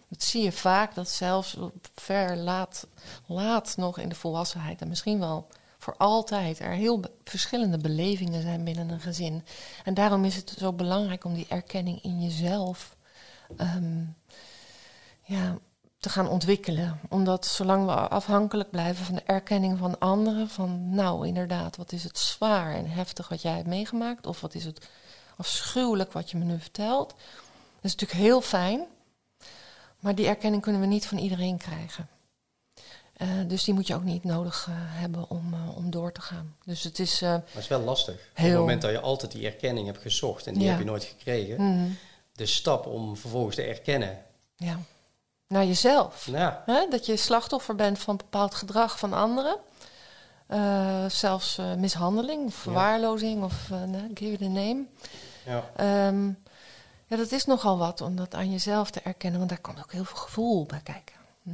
Dat 0.09 0.23
zie 0.23 0.43
je 0.43 0.53
vaak, 0.53 0.95
dat 0.95 1.09
zelfs 1.09 1.57
ver 1.95 2.37
laat, 2.37 2.87
laat 3.27 3.77
nog 3.77 3.99
in 3.99 4.09
de 4.09 4.15
volwassenheid 4.15 4.81
en 4.81 4.89
misschien 4.89 5.19
wel 5.19 5.47
voor 5.79 5.97
altijd 5.97 6.59
er 6.59 6.71
heel 6.71 7.01
verschillende 7.25 7.79
belevingen 7.79 8.43
zijn 8.43 8.65
binnen 8.65 8.89
een 8.89 9.01
gezin. 9.01 9.45
En 9.85 9.95
daarom 9.95 10.25
is 10.25 10.37
het 10.37 10.55
zo 10.59 10.73
belangrijk 10.73 11.25
om 11.25 11.35
die 11.35 11.47
erkenning 11.49 12.03
in 12.03 12.23
jezelf 12.23 12.97
ehm, 13.57 14.05
ja, 15.23 15.59
te 16.05 16.11
gaan 16.11 16.29
ontwikkelen. 16.29 17.01
Omdat 17.09 17.47
zolang 17.47 17.87
we 17.87 17.93
afhankelijk 17.93 18.71
blijven 18.71 19.05
van 19.05 19.15
de 19.15 19.23
erkenning 19.27 19.79
van 19.79 19.99
anderen, 19.99 20.49
van 20.49 20.95
nou 20.95 21.27
inderdaad, 21.27 21.77
wat 21.77 21.93
is 21.93 22.05
het 22.05 22.19
zwaar 22.19 22.75
en 22.75 22.91
heftig 22.91 23.29
wat 23.29 23.43
jij 23.43 23.53
hebt 23.55 23.67
meegemaakt, 23.67 24.27
of 24.27 24.41
wat 24.41 24.55
is 24.55 24.65
het 24.65 24.87
afschuwelijk 25.37 26.13
wat 26.13 26.31
je 26.31 26.37
me 26.37 26.45
nu 26.45 26.61
vertelt. 26.61 27.09
Dat 27.09 27.17
is 27.93 27.93
natuurlijk 27.95 28.21
heel 28.21 28.41
fijn, 28.41 28.85
maar 29.99 30.15
die 30.15 30.27
erkenning 30.27 30.63
kunnen 30.63 30.81
we 30.81 30.87
niet 30.87 31.07
van 31.07 31.19
iedereen 31.19 31.57
krijgen. 31.59 32.09
Eh, 33.15 33.29
dus 33.47 33.65
die 33.65 33.75
moet 33.75 33.87
je 33.87 33.95
ook 33.95 34.05
niet 34.05 34.25
nodig 34.25 34.67
eh, 34.69 34.75
hebben 34.77 35.31
om, 35.31 35.55
eh, 35.55 35.77
om 35.77 35.91
door 35.91 36.13
te 36.13 36.21
gaan. 36.21 36.57
Dus 36.65 36.83
het 36.83 36.99
is. 36.99 37.21
Maar 37.21 37.43
het 37.51 37.63
is 37.63 37.69
wel 37.69 37.81
lastig. 37.81 38.15
Op 38.15 38.21
het 38.35 38.55
moment 38.55 38.83
dat 38.83 38.91
je 38.91 39.01
altijd 39.01 39.33
die 39.33 39.47
erkenning 39.47 39.87
hebt 39.87 40.03
gezocht 40.03 40.47
en 40.47 40.55
die 40.55 40.63
Ja. 40.63 40.71
heb 40.71 40.79
je 40.79 40.85
nooit 40.85 41.05
gekregen. 41.05 41.63
mhm, 41.63 41.91
De 42.33 42.47
stap 42.47 42.87
om 42.87 43.17
vervolgens 43.17 43.57
te 43.57 43.63
erkennen. 43.63 44.19
ja. 44.57 44.79
Naar 45.47 45.65
jezelf. 45.65 46.27
Hè? 46.67 46.89
Dat 46.89 47.07
je 47.07 47.17
slachtoffer 47.17 47.75
bent 47.75 47.99
van 47.99 48.17
bepaald 48.17 48.55
gedrag 48.55 48.99
van 48.99 49.13
anderen. 49.13 49.57
Eh, 50.47 51.05
zelfs 51.09 51.59
eh, 51.59 51.75
mishandeling, 51.75 52.47
of 52.47 52.55
verwaarlozing, 52.55 53.43
of 53.43 53.69
nou, 53.69 54.11
give 54.15 54.33
it 54.33 54.43
a 54.43 54.49
name. 54.49 54.85
ja. 55.45 55.71
Ehm, 55.77 56.27
ja, 57.07 57.17
dat 57.17 57.33
is 57.33 57.45
nogal 57.45 57.79
wat 57.79 58.01
om 58.01 58.17
dat 58.17 58.35
aan 58.35 58.51
jezelf 58.51 58.91
te 58.91 59.01
erkennen, 59.01 59.39
want 59.39 59.51
daar 59.51 59.61
kan 59.61 59.79
ook 59.79 59.93
heel 59.93 60.05
veel 60.05 60.17
gevoel 60.17 60.65
bij 60.67 60.81
kijken. 60.83 61.15
Hm? 61.43 61.51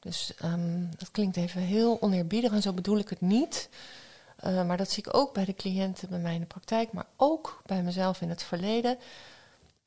Dus 0.00 0.34
ehm, 0.38 0.84
dat 0.96 1.10
klinkt 1.10 1.36
even 1.36 1.60
heel 1.60 2.00
oneerbiedig 2.00 2.52
en 2.52 2.62
zo 2.62 2.72
bedoel 2.72 2.98
ik 2.98 3.08
het 3.08 3.20
niet. 3.20 3.68
Maar 4.42 4.76
dat 4.76 4.90
zie 4.90 5.06
ik 5.06 5.16
ook 5.16 5.34
bij 5.34 5.44
de 5.44 5.54
cliënten 5.54 6.08
bij 6.08 6.18
mij 6.18 6.34
in 6.34 6.40
de 6.40 6.46
praktijk, 6.46 6.92
maar 6.92 7.06
ook 7.16 7.62
bij 7.66 7.82
mezelf 7.82 8.20
in 8.20 8.28
het 8.28 8.42
verleden. 8.42 8.98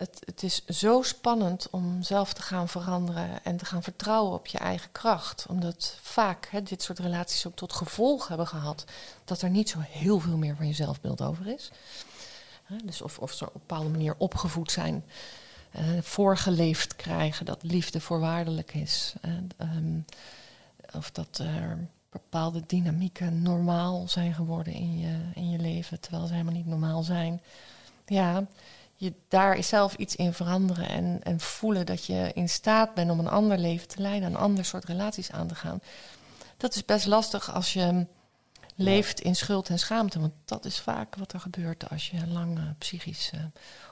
Het, 0.01 0.21
het 0.25 0.43
is 0.43 0.65
zo 0.65 1.01
spannend 1.01 1.69
om 1.69 2.03
zelf 2.03 2.33
te 2.33 2.41
gaan 2.41 2.67
veranderen 2.67 3.43
en 3.43 3.57
te 3.57 3.65
gaan 3.65 3.83
vertrouwen 3.83 4.33
op 4.33 4.47
je 4.47 4.57
eigen 4.57 4.91
kracht. 4.91 5.45
Omdat 5.49 5.97
vaak 6.01 6.47
hè, 6.51 6.63
dit 6.63 6.83
soort 6.83 6.99
relaties 6.99 7.47
ook 7.47 7.55
tot 7.55 7.73
gevolg 7.73 8.27
hebben 8.27 8.47
gehad 8.47 8.85
dat 9.25 9.41
er 9.41 9.49
niet 9.49 9.69
zo 9.69 9.79
heel 9.79 10.19
veel 10.19 10.37
meer 10.37 10.55
van 10.55 10.67
je 10.67 10.73
zelfbeeld 10.73 11.21
over 11.21 11.47
is. 11.47 11.71
Dus 12.83 13.01
of, 13.01 13.19
of 13.19 13.31
ze 13.31 13.45
op 13.45 13.53
een 13.53 13.59
bepaalde 13.59 13.89
manier 13.89 14.15
opgevoed 14.17 14.71
zijn, 14.71 15.05
eh, 15.71 15.83
voorgeleefd 16.01 16.95
krijgen 16.95 17.45
dat 17.45 17.63
liefde 17.63 17.99
voorwaardelijk 17.99 18.73
is. 18.73 19.13
En, 19.21 19.49
ehm, 19.57 19.99
of 20.97 21.11
dat 21.11 21.37
er 21.37 21.87
bepaalde 22.09 22.63
dynamieken 22.67 23.41
normaal 23.41 24.07
zijn 24.07 24.33
geworden 24.33 24.73
in 24.73 24.99
je, 24.99 25.19
in 25.33 25.49
je 25.49 25.59
leven, 25.59 25.99
terwijl 25.99 26.25
ze 26.25 26.31
helemaal 26.31 26.53
niet 26.53 26.67
normaal 26.67 27.03
zijn. 27.03 27.41
Ja, 28.05 28.47
je 29.01 29.13
daar 29.27 29.63
zelf 29.63 29.95
iets 29.95 30.15
in 30.15 30.33
veranderen 30.33 30.89
en, 30.89 31.19
en 31.23 31.39
voelen 31.39 31.85
dat 31.85 32.05
je 32.05 32.31
in 32.33 32.49
staat 32.49 32.93
bent 32.93 33.11
om 33.11 33.19
een 33.19 33.27
ander 33.27 33.57
leven 33.57 33.87
te 33.87 34.01
leiden, 34.01 34.29
een 34.29 34.35
ander 34.35 34.65
soort 34.65 34.85
relaties 34.85 35.31
aan 35.31 35.47
te 35.47 35.55
gaan. 35.55 35.81
Dat 36.57 36.75
is 36.75 36.85
best 36.85 37.05
lastig 37.05 37.53
als 37.53 37.73
je 37.73 38.05
leeft 38.75 39.21
in 39.21 39.35
schuld 39.35 39.69
en 39.69 39.79
schaamte. 39.79 40.19
Want 40.19 40.33
dat 40.45 40.65
is 40.65 40.79
vaak 40.79 41.15
wat 41.15 41.33
er 41.33 41.39
gebeurt 41.39 41.89
als 41.89 42.09
je 42.09 42.27
lang 42.27 42.57
eh, 42.57 42.63
psychisch 42.77 43.31
eh, 43.33 43.39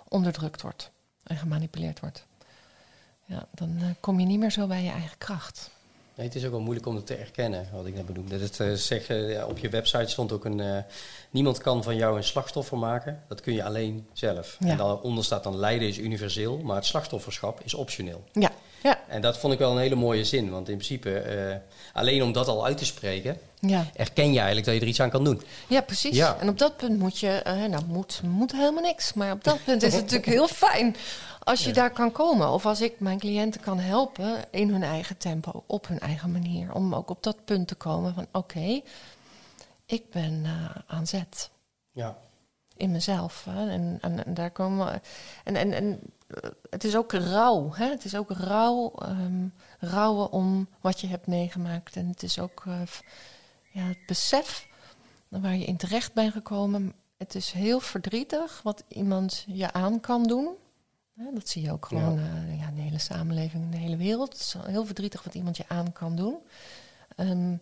onderdrukt 0.07 0.61
wordt 0.61 0.91
en 1.23 1.37
gemanipuleerd 1.37 1.99
wordt. 1.99 2.25
Ja, 3.25 3.47
dan 3.51 3.77
eh, 3.79 3.89
kom 3.99 4.19
je 4.19 4.25
niet 4.25 4.39
meer 4.39 4.51
zo 4.51 4.67
bij 4.67 4.83
je 4.83 4.91
eigen 4.91 5.17
kracht. 5.17 5.69
Nee, 6.19 6.27
het 6.27 6.37
is 6.37 6.45
ook 6.45 6.51
wel 6.51 6.59
moeilijk 6.59 6.87
om 6.87 6.95
het 6.95 7.05
te 7.05 7.15
erkennen, 7.15 7.67
wat 7.73 7.85
ik 7.85 7.95
net 7.95 8.05
benoemde. 8.05 8.39
Dat 8.39 8.59
eh, 8.59 8.71
zeg, 8.73 9.07
eh, 9.07 9.47
op 9.47 9.57
je 9.57 9.69
website 9.69 10.07
stond 10.07 10.31
ook 10.31 10.45
een... 10.45 10.59
eh, 10.59 10.77
niemand 11.29 11.57
kan 11.57 11.83
van 11.83 11.95
jou 11.95 12.17
een 12.17 12.23
slachtoffer 12.23 12.77
maken. 12.77 13.23
Dat 13.27 13.41
kun 13.41 13.53
je 13.53 13.63
alleen 13.63 14.07
zelf. 14.13 14.57
Ja. 14.59 14.67
En 14.67 14.77
daaronder 14.77 15.23
staat 15.23 15.43
dan 15.43 15.57
lijden 15.57 15.87
is 15.87 15.97
universeel, 15.97 16.57
maar 16.57 16.75
het 16.75 16.85
slachtofferschap 16.85 17.61
is 17.63 17.73
optioneel. 17.73 18.23
Ja, 18.31 18.51
ja, 18.83 18.99
En 19.07 19.21
dat 19.21 19.37
vond 19.37 19.53
ik 19.53 19.59
wel 19.59 19.71
een 19.71 19.77
hele 19.77 19.95
mooie 19.95 20.23
zin. 20.23 20.49
Want 20.49 20.69
in 20.69 20.75
principe, 20.75 21.19
eh, 21.19 21.55
alleen 21.93 22.23
om 22.23 22.31
dat 22.31 22.47
al 22.47 22.65
uit 22.65 22.77
te 22.77 22.85
spreken... 22.85 23.37
ja. 23.59 23.85
erken 23.95 24.31
je 24.31 24.37
eigenlijk 24.37 24.65
dat 24.65 24.75
je 24.75 24.81
er 24.81 24.87
iets 24.87 25.01
aan 25.01 25.09
kan 25.09 25.23
doen. 25.23 25.41
ja 25.67 25.81
precies. 25.81 26.15
Ja. 26.15 26.37
En 26.39 26.49
op 26.49 26.57
dat 26.57 26.77
punt 26.77 26.99
moet 26.99 27.19
je, 27.19 27.29
eh, 27.29 27.65
nou 27.65 27.83
moet, 27.87 28.21
moet 28.23 28.51
helemaal 28.51 28.83
niks. 28.83 29.13
Maar 29.13 29.31
op 29.31 29.43
dat 29.43 29.63
punt 29.63 29.83
is 29.83 29.93
het 29.93 30.01
natuurlijk 30.11 30.31
heel 30.31 30.47
fijn 30.47 30.95
als 31.49 31.63
je 31.63 31.73
daar 31.73 31.91
kan 31.91 32.11
komen. 32.11 32.51
Of 32.51 32.65
als 32.65 32.81
ik 32.81 32.99
mijn 32.99 33.19
cliënten 33.19 33.61
kan 33.61 33.79
helpen 33.79 34.35
in 34.51 34.69
hun 34.69 34.83
eigen 34.83 35.17
tempo, 35.17 35.63
op 35.65 35.87
hun 35.87 35.99
eigen 35.99 36.31
manier. 36.31 36.73
Om 36.73 36.95
ook 36.95 37.09
op 37.09 37.23
dat 37.23 37.45
punt 37.45 37.67
te 37.67 37.75
komen 37.75 38.13
van 38.13 38.27
oké, 38.31 38.81
ik 39.85 40.09
ben 40.09 40.41
eh, 40.45 40.75
aan 40.87 41.07
zet. 41.07 41.49
Ja. 41.91 42.17
In 42.79 42.91
mezelf. 42.91 43.45
Hè? 43.49 43.69
En, 43.69 43.97
en, 44.01 44.25
en 44.25 44.33
daar 44.33 44.51
komen 44.51 44.85
we. 44.85 45.01
En, 45.43 45.55
en, 45.55 45.73
en 45.73 45.99
eh, 46.27 46.49
het 46.69 46.83
is 46.83 46.95
ook 46.95 47.11
rouw. 47.11 47.73
Hè? 47.73 47.89
Het 47.89 48.05
is 48.05 48.15
ook 48.15 48.31
rouw. 48.31 48.91
ehm, 48.91 49.47
rouwen 49.79 50.31
om 50.31 50.67
wat 50.81 50.99
je 50.99 51.07
hebt 51.07 51.27
meegemaakt. 51.27 51.95
En 51.95 52.07
het 52.07 52.23
is 52.23 52.39
ook 52.39 52.63
eh, 52.67 52.81
ja, 53.71 53.81
het 53.81 54.05
besef 54.07 54.67
waar 55.27 55.55
je 55.55 55.65
in 55.65 55.77
terecht 55.77 56.13
bent 56.13 56.31
gekomen. 56.31 56.93
Het 57.17 57.35
is 57.35 57.51
heel 57.51 57.79
verdrietig 57.79 58.61
wat 58.63 58.83
iemand 58.87 59.45
je 59.47 59.73
aan 59.73 59.99
kan 59.99 60.23
doen. 60.23 60.49
Dat 61.33 61.49
zie 61.49 61.61
je 61.61 61.71
ook 61.71 61.85
gewoon 61.85 62.17
eh, 62.17 62.59
ja, 62.59 62.67
in 62.67 62.75
de 62.75 62.81
hele 62.81 62.99
samenleving, 62.99 63.63
in 63.63 63.71
de 63.71 63.77
hele 63.77 63.97
wereld. 63.97 64.31
Het 64.33 64.41
is 64.41 64.55
heel 64.67 64.85
verdrietig 64.85 65.23
wat 65.23 65.35
iemand 65.35 65.57
je 65.57 65.65
aan 65.67 65.91
kan 65.91 66.15
doen. 66.15 66.37
Ehm, 67.15 67.55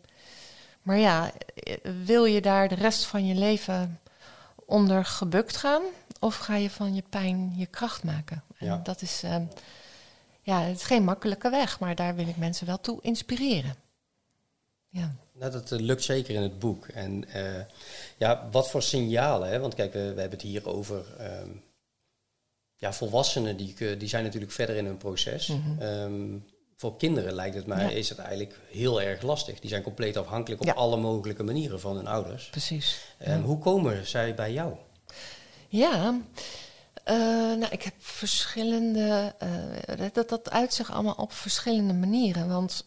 maar 0.81 0.97
ja, 0.97 1.31
wil 2.05 2.25
je 2.25 2.41
daar 2.41 2.67
de 2.67 2.75
rest 2.75 3.05
van 3.05 3.25
je 3.25 3.35
leven 3.35 3.99
onder 4.67 5.05
gebukt 5.05 5.57
gaan? 5.57 5.81
Of 6.19 6.35
ga 6.37 6.55
je 6.55 6.69
van 6.69 6.95
je 6.95 7.03
pijn 7.09 7.53
je 7.57 7.65
kracht 7.65 8.03
maken? 8.03 8.43
En 8.57 8.65
Ja. 8.65 8.77
dat 8.83 9.01
is, 9.01 9.23
ehm, 9.23 9.43
ja, 10.41 10.61
het 10.61 10.75
is 10.77 10.83
geen 10.83 11.03
makkelijke 11.03 11.49
weg, 11.49 11.79
maar 11.79 11.95
daar 11.95 12.15
wil 12.15 12.27
ik 12.27 12.37
mensen 12.37 12.67
wel 12.67 12.81
toe 12.81 12.99
inspireren. 13.01 13.75
Ja, 14.89 15.15
Nou, 15.33 15.51
dat 15.51 15.71
eh, 15.71 15.79
lukt 15.79 16.03
zeker 16.03 16.35
in 16.35 16.41
het 16.41 16.59
boek. 16.59 16.87
En 16.87 17.29
eh, 17.29 17.61
ja, 18.17 18.47
wat 18.51 18.69
voor 18.69 18.81
signalen? 18.81 19.49
Hè? 19.49 19.59
Want 19.59 19.73
kijk, 19.75 19.93
we, 19.93 19.99
we 19.99 20.05
hebben 20.21 20.29
het 20.39 20.41
hier 20.41 20.67
over 20.67 21.05
ehm, 21.17 21.49
ja, 22.75 22.93
volwassenen, 22.93 23.57
die, 23.57 23.73
k- 23.73 23.99
die 23.99 24.07
zijn 24.09 24.23
natuurlijk 24.23 24.51
verder 24.51 24.75
in 24.75 24.85
hun 24.85 24.97
proces. 24.97 25.47
Mhm. 25.47 25.81
Ehm, 25.81 26.37
voor 26.77 26.97
kinderen 26.97 27.33
lijkt 27.33 27.55
het 27.55 27.65
mij, 27.67 27.83
Ja. 27.83 27.89
is 27.89 28.09
het 28.09 28.17
eigenlijk 28.17 28.59
heel 28.71 29.01
erg 29.01 29.21
lastig. 29.21 29.59
Die 29.59 29.69
zijn 29.69 29.81
compleet 29.83 30.17
afhankelijk 30.17 30.61
op 30.61 30.67
Ja. 30.67 30.73
alle 30.73 30.97
mogelijke 30.97 31.43
manieren 31.43 31.79
van 31.79 31.95
hun 31.95 32.07
ouders. 32.07 32.49
precies. 32.49 33.01
Ehm, 33.17 33.41
Hoe 33.41 33.59
komen 33.59 34.07
zij 34.07 34.35
bij 34.35 34.53
jou? 34.53 34.75
Ja, 35.67 36.19
eh, 37.03 37.15
nou, 37.55 37.65
ik 37.69 37.81
heb 37.83 37.93
verschillende. 37.97 39.35
eh, 39.39 40.07
dat, 40.13 40.29
dat 40.29 40.49
uit 40.49 40.73
zich 40.73 40.91
allemaal 40.91 41.13
op 41.13 41.31
verschillende 41.33 41.93
manieren. 41.93 42.47
Want 42.47 42.85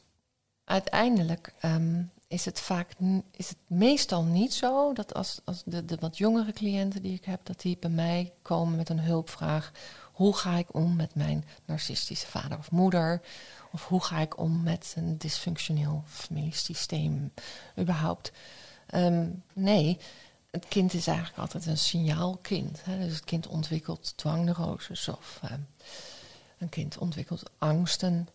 uiteindelijk 0.64 1.53
ehm, 1.61 2.03
is 2.29 2.44
het 2.44 2.61
vaak 2.61 2.88
is 3.37 3.48
het 3.48 3.57
meestal 3.66 4.22
niet 4.24 4.55
zo 4.55 4.92
dat 4.92 5.14
als, 5.14 5.40
als 5.44 5.62
de, 5.64 5.85
de 5.85 5.96
wat 6.00 6.18
jongere 6.18 6.53
cliënten 6.53 7.03
die 7.03 7.14
ik 7.14 7.24
heb, 7.24 7.40
dat 7.42 7.61
die 7.61 7.76
bij 7.81 7.90
mij 7.90 8.33
komen 8.42 8.76
met 8.76 8.88
een 8.88 9.00
hulpvraag. 9.00 9.72
Hoe 10.12 10.37
ga 10.37 10.57
ik 10.57 10.74
om 10.74 10.96
met 10.96 11.14
mijn 11.14 11.44
narcistische 11.64 12.26
vader 12.26 12.59
of 12.59 12.70
moeder? 12.70 13.20
Of 13.73 13.87
hoe 13.87 14.03
ga 14.05 14.19
ik 14.19 14.39
om 14.39 14.63
met 14.63 14.95
een 14.97 15.19
dysfunctioneel 15.19 16.03
familiesysteem 16.07 17.33
überhaupt? 17.79 18.33
Ehm, 18.87 19.29
nee, 19.53 19.99
het 20.51 20.69
kind 20.69 20.95
is 20.95 21.07
eigenlijk 21.07 21.39
altijd 21.39 21.67
een 21.67 21.79
signaalkind. 21.79 22.85
Hè? 22.85 22.99
Dus 22.99 23.15
het 23.15 23.25
kind 23.25 23.47
ontwikkelt 23.47 24.13
dwangneuroses 24.17 25.09
of 25.09 25.39
ehm, 25.43 25.61
een 26.59 26.69
kind 26.69 26.99
ontwikkelt 26.99 27.51
angsten, 27.59 28.29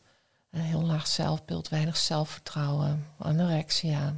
een 0.51 0.61
heel 0.61 0.83
laag 0.83 1.07
zelfbeeld, 1.07 1.69
weinig 1.69 1.97
zelfvertrouwen, 1.97 3.07
anorexia. 3.17 4.15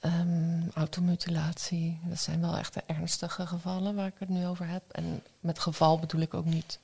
ehm, 0.00 0.68
automutilatie. 0.74 1.98
Dat 2.04 2.18
zijn 2.18 2.40
wel 2.40 2.56
echt 2.56 2.74
de 2.74 2.82
ernstige 2.86 3.46
gevallen 3.46 3.94
waar 3.94 4.06
ik 4.06 4.18
het 4.18 4.28
nu 4.28 4.46
over 4.46 4.68
heb. 4.68 4.82
En 4.90 5.22
met 5.40 5.58
geval 5.58 5.98
bedoel 5.98 6.20
ik 6.20 6.34
ook 6.34 6.44
niet 6.44 6.78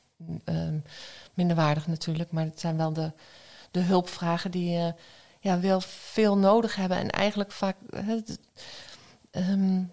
um, 0.45 0.85
minderwaardig 1.35 1.87
natuurlijk, 1.87 2.31
maar 2.31 2.45
het 2.45 2.61
zijn 2.61 2.77
wel 2.77 2.93
de, 2.93 3.13
de 3.71 3.81
hulpvragen 3.81 4.51
die 4.51 4.79
uh, 4.79 4.89
ja, 5.41 5.61
wel 5.61 5.81
veel 5.81 6.39
nodig 6.39 6.77
hebben 6.77 6.99
en 6.99 7.11
eigenlijk 7.11 7.53
vaak. 7.53 7.77
Um, 9.31 9.93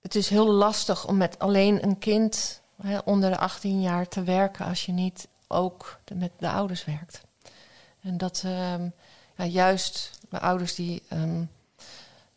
het 0.00 0.14
is 0.14 0.28
heel 0.28 0.52
lastig 0.52 1.06
om 1.06 1.16
met 1.16 1.38
alleen 1.38 1.84
een 1.84 1.98
kind 1.98 2.60
onder 3.04 3.30
de 3.30 3.38
18 3.38 3.80
jaar 3.80 4.08
te 4.08 4.22
werken 4.22 4.66
als 4.66 4.86
je 4.86 4.92
niet 4.92 5.28
ook 5.46 5.98
met 6.14 6.32
de 6.38 6.50
ouders 6.50 6.84
werkt. 6.84 7.20
En 8.02 8.18
dat 8.18 8.42
um, 8.46 8.92
ja, 9.36 9.44
juist 9.44 10.10
bij 10.28 10.40
ouders 10.40 10.74
die 10.74 11.02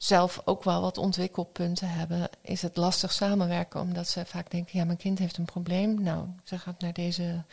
zelf 0.04 0.42
ook 0.46 0.63
wel 0.63 0.82
wat 0.82 0.98
ontwikkelpunten 0.98 1.89
hebben, 1.89 2.30
is 2.42 2.62
het 2.62 2.78
lastig 2.78 3.12
samenwerken, 3.12 3.80
omdat 3.80 4.08
ze 4.08 4.26
vaak 4.26 4.52
denken: 4.52 4.80
ja, 4.80 4.86
mijn 4.86 4.98
kind 4.98 5.20
heeft 5.20 5.38
een 5.38 5.46
probleem. 5.46 6.04
Nou, 6.04 6.26
ze 6.44 6.58
gaat 6.58 6.82
naar 6.82 6.94
deze 6.94 7.44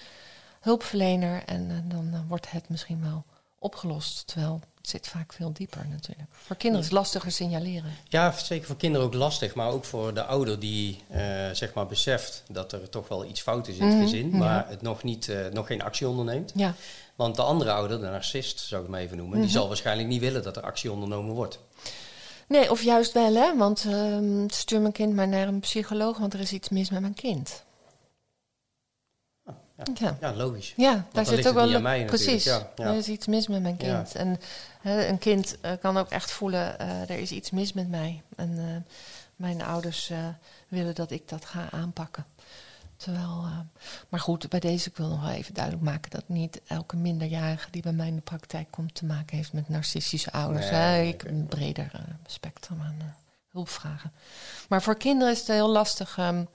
hulpverlener 0.60 1.42
en, 1.46 1.70
en 1.70 1.84
dan 1.88 2.08
uh, 2.12 2.20
wordt 2.28 2.50
het 2.50 2.68
misschien 2.68 3.02
wel 3.02 3.24
opgelost. 3.58 4.26
Terwijl 4.26 4.60
het 4.76 4.88
zit 4.88 5.08
vaak 5.08 5.32
veel 5.32 5.52
dieper 5.52 5.86
natuurlijk. 5.90 6.28
Voor 6.30 6.56
kinderen 6.56 6.84
is 6.84 6.90
het 6.90 7.00
lastiger 7.00 7.32
signaleren. 7.32 7.90
Ja, 8.08 8.32
zeker 8.32 8.66
voor 8.66 8.76
kinderen 8.76 9.06
ook 9.06 9.14
lastig. 9.14 9.54
Maar 9.54 9.70
ook 9.70 9.84
voor 9.84 10.14
de 10.14 10.24
ouder 10.24 10.58
die 10.58 11.02
uh, 11.10 11.18
zeg 11.52 11.74
maar 11.74 11.86
beseft 11.86 12.42
dat 12.48 12.72
er 12.72 12.88
toch 12.88 13.08
wel 13.08 13.24
iets 13.24 13.40
fout 13.40 13.68
is 13.68 13.76
in 13.76 13.82
het 13.82 13.92
mm 13.92 13.98
-hmm, 13.98 14.08
gezin. 14.08 14.30
Maar 14.30 14.64
ja. 14.64 14.66
het 14.68 14.82
nog, 14.82 15.02
niet, 15.02 15.26
uh, 15.26 15.46
nog 15.46 15.66
geen 15.66 15.82
actie 15.82 16.08
onderneemt. 16.08 16.52
Ja. 16.54 16.74
Want 17.14 17.36
de 17.36 17.42
andere 17.42 17.72
ouder, 17.72 18.00
de 18.00 18.06
narcist 18.06 18.60
zou 18.60 18.82
ik 18.82 18.88
maar 18.88 19.00
even 19.00 19.16
noemen... 19.16 19.34
Mm 19.34 19.42
-hmm. 19.42 19.50
die 19.50 19.58
zal 19.58 19.68
waarschijnlijk 19.68 20.08
niet 20.08 20.20
willen 20.20 20.42
dat 20.42 20.56
er 20.56 20.62
actie 20.62 20.92
ondernomen 20.92 21.34
wordt. 21.34 21.58
Nee, 22.50 22.70
of 22.70 22.82
juist 22.82 23.12
wel 23.12 23.34
hè. 23.34 23.56
Want 23.56 23.84
uh, 23.84 24.44
stuur 24.46 24.80
mijn 24.80 24.92
kind 24.92 25.14
maar 25.14 25.28
naar 25.28 25.48
een 25.48 25.60
psycholoog... 25.60 26.18
want 26.18 26.34
er 26.34 26.40
is 26.40 26.52
iets 26.52 26.68
mis 26.68 26.90
met 26.90 27.00
mijn 27.00 27.14
kind. 27.14 27.64
Ja, 29.94 30.16
ja. 30.20 30.34
logisch. 30.34 30.72
Ja, 30.76 31.06
daar 31.12 31.26
zit 31.26 31.48
ook 31.48 31.54
wel. 31.54 31.80
Mij, 31.80 32.04
precies. 32.04 32.44
Ja. 32.44 32.70
Er 32.76 32.94
is 32.94 33.08
iets 33.08 33.26
mis 33.26 33.48
met 33.48 33.62
mijn 33.62 33.76
kind. 33.76 34.14
En 34.14 34.40
een 34.82 35.18
kind 35.18 35.56
uh, 35.64 35.70
kan 35.80 35.98
ook 35.98 36.08
echt 36.08 36.30
voelen: 36.32 36.76
uh, 36.80 37.00
er 37.00 37.18
is 37.18 37.30
iets 37.30 37.50
mis 37.50 37.72
met 37.72 37.88
mij. 37.88 38.22
En 38.36 38.86
mijn 39.36 39.62
ouders 39.62 40.12
willen 40.68 40.94
dat 40.94 41.10
ik 41.10 41.28
dat 41.28 41.44
ga 41.44 41.68
aanpakken. 41.70 42.24
Terwijl, 43.00 43.44
maar 44.08 44.20
goed, 44.20 44.48
bij 44.48 44.60
deze 44.60 44.88
ik 44.88 44.96
wil 44.96 45.08
nog 45.08 45.20
wel 45.20 45.30
even 45.30 45.54
duidelijk 45.54 45.84
maken 45.84 46.10
dat 46.10 46.28
niet 46.28 46.60
elke 46.66 46.96
minderjarige 46.96 47.70
die 47.70 47.82
bij 47.82 47.92
mij 47.92 48.06
in 48.06 48.14
de 48.14 48.20
praktijk 48.20 48.66
komt 48.70 48.94
te 48.94 49.04
maken 49.04 49.36
heeft 49.36 49.52
met 49.52 49.68
narcistische 49.68 50.32
ouders. 50.32 50.70
Nee, 50.70 50.80
hè? 50.80 51.02
Ik 51.02 51.20
heb 51.20 51.30
een 51.30 51.46
breder 51.46 51.90
spectrum 52.26 52.80
aan 52.80 53.14
hulpvragen. 53.50 54.12
Maar 54.68 54.82
voor 54.82 54.96
kinderen 54.96 55.32
is 55.32 55.38
het 55.38 55.48
heel 55.48 55.70
lastig. 55.70 56.16
Um, 56.18 56.48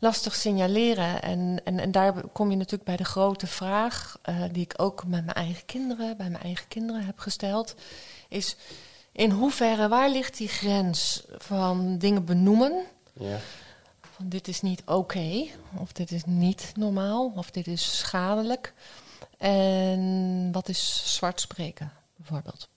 lastig 0.00 0.34
signaleren. 0.34 1.22
En, 1.22 1.60
en, 1.64 1.78
en 1.78 1.90
daar 1.90 2.12
kom 2.32 2.50
je 2.50 2.56
natuurlijk 2.56 2.84
bij 2.84 2.96
de 2.96 3.04
grote 3.04 3.46
vraag, 3.46 4.18
die 4.52 4.62
ik 4.62 4.74
ook 4.76 5.06
met 5.06 5.24
mijn 5.24 5.36
eigen 5.36 5.64
kinderen, 5.64 6.16
bij 6.16 6.30
mijn 6.30 6.42
eigen 6.42 6.68
kinderen 6.68 7.04
heb 7.04 7.18
gesteld, 7.18 7.74
is 8.28 8.56
in 9.12 9.30
hoeverre, 9.30 9.88
waar 9.88 10.10
ligt 10.10 10.36
die 10.36 10.48
grens 10.48 11.24
van 11.38 11.98
dingen 11.98 12.24
benoemen? 12.24 12.84
Ja. 13.12 13.38
Dit 14.22 14.48
is 14.48 14.60
niet 14.60 14.82
oké, 14.86 15.46
of 15.76 15.92
dit 15.92 16.10
is 16.10 16.24
niet 16.24 16.72
normaal, 16.76 17.32
of 17.36 17.50
dit 17.50 17.66
is 17.66 17.98
schadelijk. 17.98 18.74
En 19.38 20.48
wat 20.52 20.68
is 20.68 21.02
zwart 21.14 21.40
spreken, 21.40 21.92
bijvoorbeeld? 22.16 22.68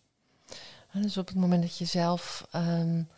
Dus 0.91 1.17
op 1.17 1.27
het 1.27 1.35
moment 1.35 1.61
dat 1.61 1.77
je 1.77 1.85
zelf 1.85 2.47
um, 2.55 3.09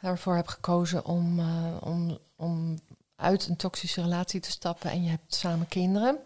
ervoor 0.00 0.34
hebt 0.34 0.50
gekozen 0.50 1.04
om, 1.04 1.38
uh, 1.38 1.76
om, 1.80 2.18
om 2.36 2.78
uit 3.16 3.48
een 3.48 3.56
toxische 3.56 4.02
relatie 4.02 4.40
te 4.40 4.50
stappen 4.50 4.90
en 4.90 5.02
je 5.02 5.10
hebt 5.10 5.34
samen 5.34 5.68
kinderen, 5.68 6.18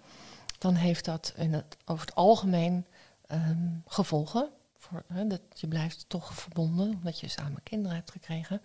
dan 0.59 0.74
heeft 0.74 1.04
dat 1.04 1.32
in 1.37 1.52
het, 1.52 1.76
over 1.85 2.06
het 2.06 2.14
algemeen 2.14 2.87
um, 3.32 3.82
gevolgen. 3.87 4.48
Voor, 4.76 5.04
dat 5.09 5.40
je 5.54 5.68
blijft 5.68 6.04
toch 6.09 6.35
verbonden, 6.35 6.94
omdat 6.94 7.20
je 7.20 7.28
samen 7.28 7.62
kinderen 7.62 7.96
hebt 7.96 8.11
gekregen. 8.11 8.61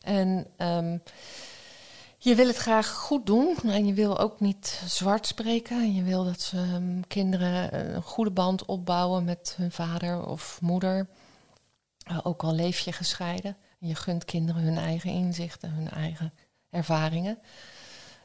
En 0.00 0.46
um, 0.58 1.02
je 2.28 2.34
wil 2.34 2.46
het 2.46 2.56
graag 2.56 2.88
goed 2.88 3.26
doen 3.26 3.56
en 3.64 3.86
je 3.86 3.92
wil 3.92 4.18
ook 4.18 4.40
niet 4.40 4.82
zwart 4.86 5.26
spreken. 5.26 5.80
En 5.80 5.94
je 5.94 6.02
wil 6.02 6.24
dat 6.24 6.40
ze, 6.40 6.58
um, 6.58 7.06
kinderen 7.06 7.94
een 7.94 8.02
goede 8.02 8.30
band 8.30 8.64
opbouwen 8.64 9.24
met 9.24 9.54
hun 9.56 9.72
vader 9.72 10.26
of 10.26 10.58
moeder. 10.60 11.08
Uh, 12.10 12.18
ook 12.22 12.42
al 12.42 12.54
leef 12.54 12.78
je 12.78 12.92
gescheiden. 12.92 13.56
En 13.80 13.88
je 13.88 13.94
gunt 13.94 14.24
kinderen 14.24 14.62
hun 14.62 14.78
eigen 14.78 15.10
inzichten, 15.10 15.70
hun 15.70 15.90
eigen 15.90 16.32
ervaringen. 16.70 17.38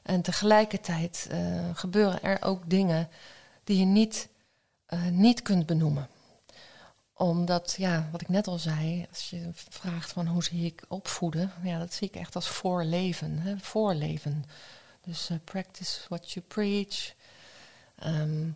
En 0.04 0.22
tegelijkertijd 0.22 1.28
uh, 1.32 1.70
gebeuren 1.74 2.22
er 2.22 2.42
ook 2.42 2.70
dingen 2.70 3.10
die 3.64 3.78
je 3.78 3.86
niet, 3.86 4.30
niet 5.12 5.42
kunt 5.42 5.66
benoemen. 5.66 6.08
Omdat, 7.22 7.76
ja, 7.78 8.08
wat 8.12 8.22
ik 8.22 8.30
net 8.30 8.48
al 8.48 8.60
zei, 8.60 9.08
als 9.10 9.30
je 9.30 9.50
vraagt 9.54 10.12
van 10.12 10.28
hoe 10.28 10.44
zie 10.44 10.66
ik 10.66 10.84
opvoeden, 10.88 11.52
ja, 11.64 11.80
dat 11.80 11.94
zie 11.94 12.08
ik 12.08 12.16
echt 12.16 12.36
als 12.36 12.48
voorleven. 12.48 13.40
Hè, 13.40 13.58
voorleven. 13.58 14.46
Dus 15.02 15.30
uh, 15.30 15.38
practice 15.44 16.00
what 16.10 16.32
you 16.32 16.46
preach. 16.48 17.14
Um, 18.06 18.56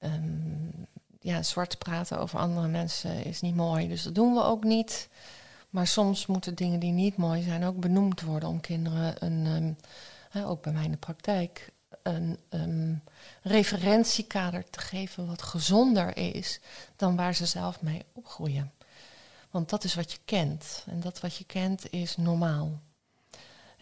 um, 0.00 0.86
ja, 1.20 1.42
zwart 1.42 1.78
praten 1.78 2.18
over 2.18 2.38
andere 2.38 2.68
mensen 2.68 3.24
is 3.24 3.40
niet 3.40 3.54
mooi, 3.54 3.88
dus 3.88 4.02
dat 4.02 4.14
doen 4.14 4.34
we 4.34 4.42
ook 4.42 4.64
niet. 4.64 5.08
Maar 5.70 5.86
soms 5.86 6.26
moeten 6.26 6.54
dingen 6.54 6.80
die 6.80 6.92
niet 6.92 7.16
mooi 7.16 7.42
zijn 7.42 7.64
ook 7.64 7.80
benoemd 7.80 8.20
worden 8.20 8.48
om 8.48 8.60
kinderen 8.60 9.24
een, 9.24 9.76
hè, 10.30 10.46
ook 10.46 10.62
bij 10.62 10.72
mij 10.72 10.84
in 10.84 10.90
de 10.90 10.96
praktijk, 10.96 11.71
een 12.02 13.02
referentiekader 13.42 14.70
te 14.70 14.80
geven 14.80 15.26
wat 15.26 15.42
gezonder 15.42 16.16
is 16.16 16.60
dan 16.96 17.16
waar 17.16 17.34
ze 17.34 17.46
zelf 17.46 17.82
mee 17.82 18.04
opgroeien. 18.12 18.72
Want 19.50 19.68
dat 19.68 19.84
is 19.84 19.94
wat 19.94 20.12
je 20.12 20.18
kent. 20.24 20.84
En 20.86 21.00
dat 21.00 21.20
wat 21.20 21.36
je 21.36 21.44
kent 21.44 21.92
is 21.92 22.16
normaal. 22.16 22.80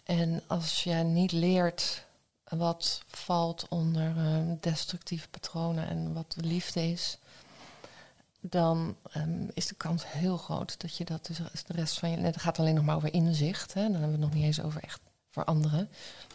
En 0.03 0.41
als 0.47 0.83
je 0.83 0.93
niet 0.93 1.31
leert 1.31 2.05
wat 2.43 3.03
valt 3.07 3.65
onder 3.69 4.17
um, 4.17 4.57
destructieve 4.61 5.29
patronen 5.29 5.87
en 5.87 6.13
wat 6.13 6.35
liefde 6.37 6.81
is, 6.81 7.17
dan 8.39 8.95
um, 9.17 9.49
is 9.53 9.67
de 9.67 9.75
kans 9.75 10.11
heel 10.11 10.37
groot 10.37 10.81
dat 10.81 10.97
je 10.97 11.05
dat 11.05 11.25
dus 11.25 11.37
de 11.37 11.73
rest 11.73 11.99
van 11.99 12.09
je. 12.09 12.17
Het 12.17 12.41
gaat 12.41 12.59
alleen 12.59 12.75
nog 12.75 12.85
maar 12.85 12.95
over 12.95 13.13
inzicht. 13.13 13.73
Hè, 13.73 13.81
dan 13.81 13.91
hebben 13.91 14.09
we 14.11 14.15
het 14.15 14.25
nog 14.25 14.33
niet 14.33 14.43
eens 14.43 14.61
over 14.61 14.83
echt 14.83 14.99
voor 15.31 15.43
anderen. 15.43 15.89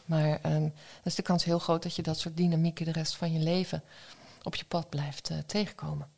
Maar 0.04 0.30
um, 0.30 0.40
dan 0.42 0.72
is 1.02 1.14
de 1.14 1.22
kans 1.22 1.44
heel 1.44 1.58
groot 1.58 1.82
dat 1.82 1.96
je 1.96 2.02
dat 2.02 2.18
soort 2.18 2.36
dynamieken 2.36 2.84
de 2.84 2.92
rest 2.92 3.16
van 3.16 3.32
je 3.32 3.38
leven 3.38 3.82
op 4.42 4.54
je 4.54 4.64
pad 4.64 4.88
blijft 4.88 5.30
uh, 5.30 5.38
tegenkomen. 5.46 6.08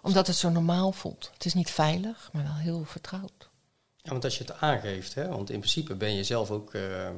Omdat 0.00 0.26
het 0.26 0.36
zo 0.36 0.50
normaal 0.50 0.92
voelt. 0.92 1.30
Het 1.32 1.44
is 1.44 1.54
niet 1.54 1.70
veilig, 1.70 2.30
maar 2.32 2.42
wel 2.42 2.54
heel 2.54 2.84
vertrouwd. 2.84 3.50
Ja, 3.96 4.10
want 4.10 4.24
als 4.24 4.38
je 4.38 4.44
het 4.44 4.60
aangeeft, 4.60 5.14
hè, 5.14 5.28
want 5.28 5.50
in 5.50 5.58
principe 5.58 5.94
ben 5.94 6.14
je 6.14 6.24
zelf 6.24 6.50
ook. 6.50 6.74
Uh 6.74 7.08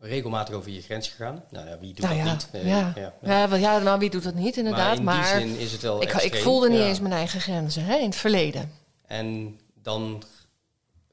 regelmatig 0.00 0.54
over 0.54 0.70
je 0.70 0.82
grens 0.82 1.08
gegaan. 1.08 1.44
Nou 1.50 1.68
ja, 1.68 1.78
wie 1.78 1.94
doet 1.94 2.04
nou 2.04 2.16
dat 2.16 2.26
ja, 2.26 2.32
niet? 2.32 2.48
Ja. 2.52 2.92
Ja, 2.96 3.12
ja. 3.22 3.48
wel, 3.48 3.58
ja, 3.58 3.78
nou, 3.78 3.98
wie 3.98 4.10
doet 4.10 4.22
dat 4.22 4.34
niet, 4.34 4.56
inderdaad. 4.56 4.86
Maar 4.86 4.96
in 4.96 5.04
maar 5.04 5.40
die 5.40 5.48
zin 5.48 5.58
is 5.58 5.72
het 5.72 5.82
wel 5.82 6.02
ik, 6.02 6.08
extreem. 6.08 6.32
ik 6.32 6.42
voelde 6.42 6.70
niet 6.70 6.80
eens 6.80 7.00
mijn 7.00 7.12
eigen 7.12 7.40
grenzen 7.40 7.84
hè, 7.84 7.96
in 7.96 8.04
het 8.04 8.16
verleden. 8.16 8.72
En 9.06 9.58
dan 9.82 10.22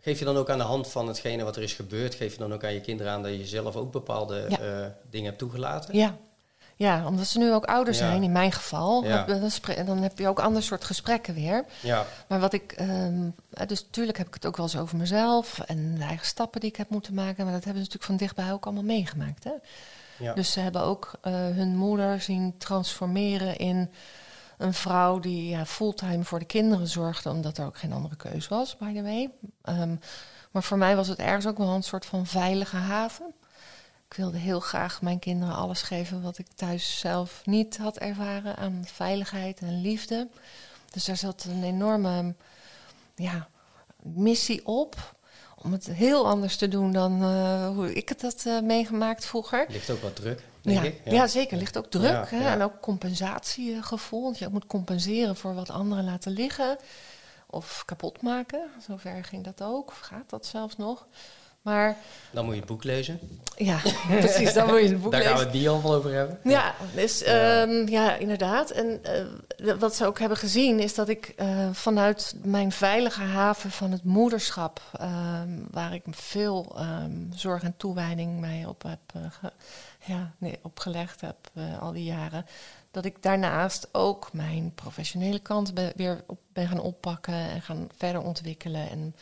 geef 0.01 0.19
je 0.19 0.25
dan 0.25 0.37
ook 0.37 0.49
aan 0.49 0.57
de 0.57 0.63
hand 0.63 0.87
van 0.87 1.07
hetgene 1.07 1.43
wat 1.43 1.55
er 1.55 1.63
is 1.63 1.73
gebeurd... 1.73 2.15
geef 2.15 2.33
je 2.33 2.39
dan 2.39 2.53
ook 2.53 2.63
aan 2.63 2.73
je 2.73 2.81
kinderen 2.81 3.11
aan 3.11 3.23
dat 3.23 3.31
je 3.31 3.45
zelf 3.45 3.75
ook 3.75 3.91
bepaalde 3.91 4.47
uh, 4.49 4.85
dingen 5.09 5.27
hebt 5.27 5.39
toegelaten? 5.39 5.95
Ja. 5.95 6.15
Ja, 6.75 7.07
omdat 7.07 7.27
ze 7.27 7.37
nu 7.37 7.53
ook 7.53 7.65
ouder 7.65 7.93
zijn, 7.93 8.23
in 8.23 8.31
mijn 8.31 8.51
geval. 8.51 9.03
Ja. 9.03 9.25
Dan 9.85 9.97
heb 9.97 10.19
je 10.19 10.27
ook 10.27 10.39
ander 10.39 10.63
soort 10.63 10.83
gesprekken 10.83 11.33
weer. 11.33 11.65
Ja. 11.81 12.05
Maar 12.27 12.39
wat 12.39 12.53
ik... 12.53 12.75
Um, 12.79 13.35
dus 13.67 13.83
natuurlijk 13.83 14.17
heb 14.17 14.27
ik 14.27 14.33
het 14.33 14.45
ook 14.45 14.57
wel 14.57 14.65
eens 14.65 14.77
over 14.77 14.97
mezelf... 14.97 15.59
en 15.59 15.95
de 15.95 16.03
eigen 16.03 16.25
stappen 16.25 16.59
die 16.59 16.69
ik 16.69 16.75
heb 16.75 16.89
moeten 16.89 17.13
maken. 17.13 17.43
Maar 17.43 17.53
dat 17.53 17.63
hebben 17.63 17.83
ze 17.83 17.89
natuurlijk 17.91 18.03
van 18.03 18.17
dichtbij 18.17 18.51
ook 18.51 18.65
allemaal 18.65 18.83
meegemaakt. 18.83 19.43
Hè? 19.43 19.51
Ja. 20.19 20.33
Dus 20.33 20.51
ze 20.51 20.59
hebben 20.59 20.81
ook 20.81 21.11
uh, 21.23 21.33
hun 21.33 21.75
moeder 21.75 22.21
zien 22.21 22.55
transformeren 22.57 23.57
in 23.57 23.91
een 24.57 24.73
vrouw... 24.73 25.19
die 25.19 25.65
fulltime 25.65 26.23
voor 26.23 26.39
de 26.39 26.45
kinderen 26.45 26.87
zorgde... 26.87 27.29
omdat 27.29 27.57
er 27.57 27.65
ook 27.65 27.77
geen 27.77 27.93
andere 27.93 28.15
keus 28.15 28.47
was, 28.47 28.77
by 28.77 28.93
the 28.93 29.01
way. 29.01 29.29
Um, 29.79 29.99
maar 30.51 30.63
voor 30.63 30.77
mij 30.77 30.95
was 30.95 31.07
het 31.07 31.19
ergens 31.19 31.47
ook 31.47 31.57
wel 31.57 31.69
een 31.69 31.83
soort 31.83 32.05
van 32.05 32.25
veilige 32.25 32.75
haven... 32.77 33.33
Ik 34.09 34.17
wilde 34.17 34.37
heel 34.37 34.59
graag 34.59 35.01
mijn 35.01 35.19
kinderen 35.19 35.55
alles 35.55 35.81
geven 35.81 36.21
wat 36.21 36.37
ik 36.37 36.47
thuis 36.55 36.99
zelf 36.99 37.41
niet 37.45 37.77
had 37.77 37.97
ervaren 37.97 38.55
aan 38.55 38.83
veiligheid 38.85 39.59
en 39.59 39.81
liefde. 39.81 40.27
Dus 40.91 41.05
daar 41.05 41.17
zat 41.17 41.43
een 41.43 41.63
enorme 41.63 42.35
ja, 43.15 43.47
missie 44.03 44.65
op. 44.65 45.15
Om 45.55 45.71
het 45.71 45.85
heel 45.85 46.27
anders 46.27 46.55
te 46.55 46.67
doen 46.67 46.91
dan 46.91 47.23
uh, 47.23 47.67
hoe 47.67 47.93
ik 47.93 48.09
het 48.09 48.21
had 48.21 48.43
uh, 48.47 48.61
meegemaakt 48.61 49.25
vroeger. 49.25 49.65
Ligt 49.69 49.89
ook 49.89 50.01
wat 50.01 50.15
druk, 50.15 50.43
denk 50.67 50.79
ja, 50.83 50.89
ik. 50.89 51.01
Ja. 51.05 51.11
ja, 51.13 51.27
zeker. 51.27 51.57
Ligt 51.57 51.77
ook 51.77 51.89
druk. 51.91 52.29
Hè? 52.29 52.47
En 52.49 52.61
ook 52.61 52.79
compensatiegevoel. 52.81 54.23
Want 54.23 54.37
je 54.39 54.47
moet 54.51 54.65
compenseren 54.67 55.35
voor 55.35 55.53
wat 55.55 55.69
anderen 55.69 56.03
laten 56.05 56.31
liggen. 56.31 56.77
of 57.49 57.83
kapot 57.85 58.21
maken. 58.21 58.59
Zover 58.87 59.23
ging 59.23 59.43
dat 59.43 59.61
ook, 59.61 59.87
of 59.89 59.99
gaat 59.99 60.29
dat 60.29 60.45
zelfs 60.45 60.77
nog. 60.77 61.07
Maar 61.61 61.97
Dan 62.31 62.45
moet 62.45 62.53
je 62.53 62.59
het 62.59 62.69
boek 62.69 62.83
lezen. 62.83 63.19
ja, 63.55 63.79
precies, 64.19 64.53
dan 64.53 64.67
moet 64.67 64.79
je 64.81 64.87
het 64.87 65.01
boek 65.01 65.11
Daar 65.11 65.19
lezen. 65.21 65.35
gaan 65.35 65.45
we 65.45 65.49
het 65.51 65.59
niet 65.59 65.67
allemaal 65.67 65.93
over 65.93 66.13
hebben. 66.13 66.39
Ja, 66.43 66.75
dus 66.95 67.19
Ja. 67.19 67.61
ehm, 67.61 67.87
ja, 67.89 68.15
inderdaad. 68.15 68.69
En 68.71 68.99
eh, 69.03 69.73
wat 69.79 69.95
ze 69.95 70.05
ook 70.05 70.19
hebben 70.19 70.37
gezien 70.37 70.79
is 70.79 70.95
dat 70.95 71.09
ik 71.09 71.25
eh, 71.35 71.47
vanuit 71.71 72.35
mijn 72.43 72.71
veilige 72.71 73.21
haven 73.21 73.71
van 73.71 73.91
het 73.91 74.03
moederschap, 74.03 74.81
ehm, 74.99 75.49
waar 75.71 75.93
ik 75.93 76.03
veel 76.09 76.73
ehm, 76.77 77.11
zorg 77.33 77.63
en 77.63 77.73
toewijding 77.77 78.39
mij 78.39 78.65
op 78.67 78.83
heb 78.83 78.99
ge- 79.39 79.51
ja, 80.07 80.33
nee, 80.37 80.59
opgelegd 80.61 81.21
heb 81.21 81.37
eh, 81.53 81.81
al 81.81 81.91
die 81.91 82.03
jaren, 82.03 82.45
dat 82.91 83.05
ik 83.05 83.23
daarnaast 83.23 83.87
ook 83.91 84.33
mijn 84.33 84.71
professionele 84.75 85.39
kant 85.39 85.71
weer 85.95 86.23
ben 86.53 86.67
gaan 86.67 86.79
oppakken 86.79 87.33
en 87.33 87.61
gaan 87.61 87.89
verder 87.97 88.21
ontwikkelen 88.21 88.89
en 88.89 89.15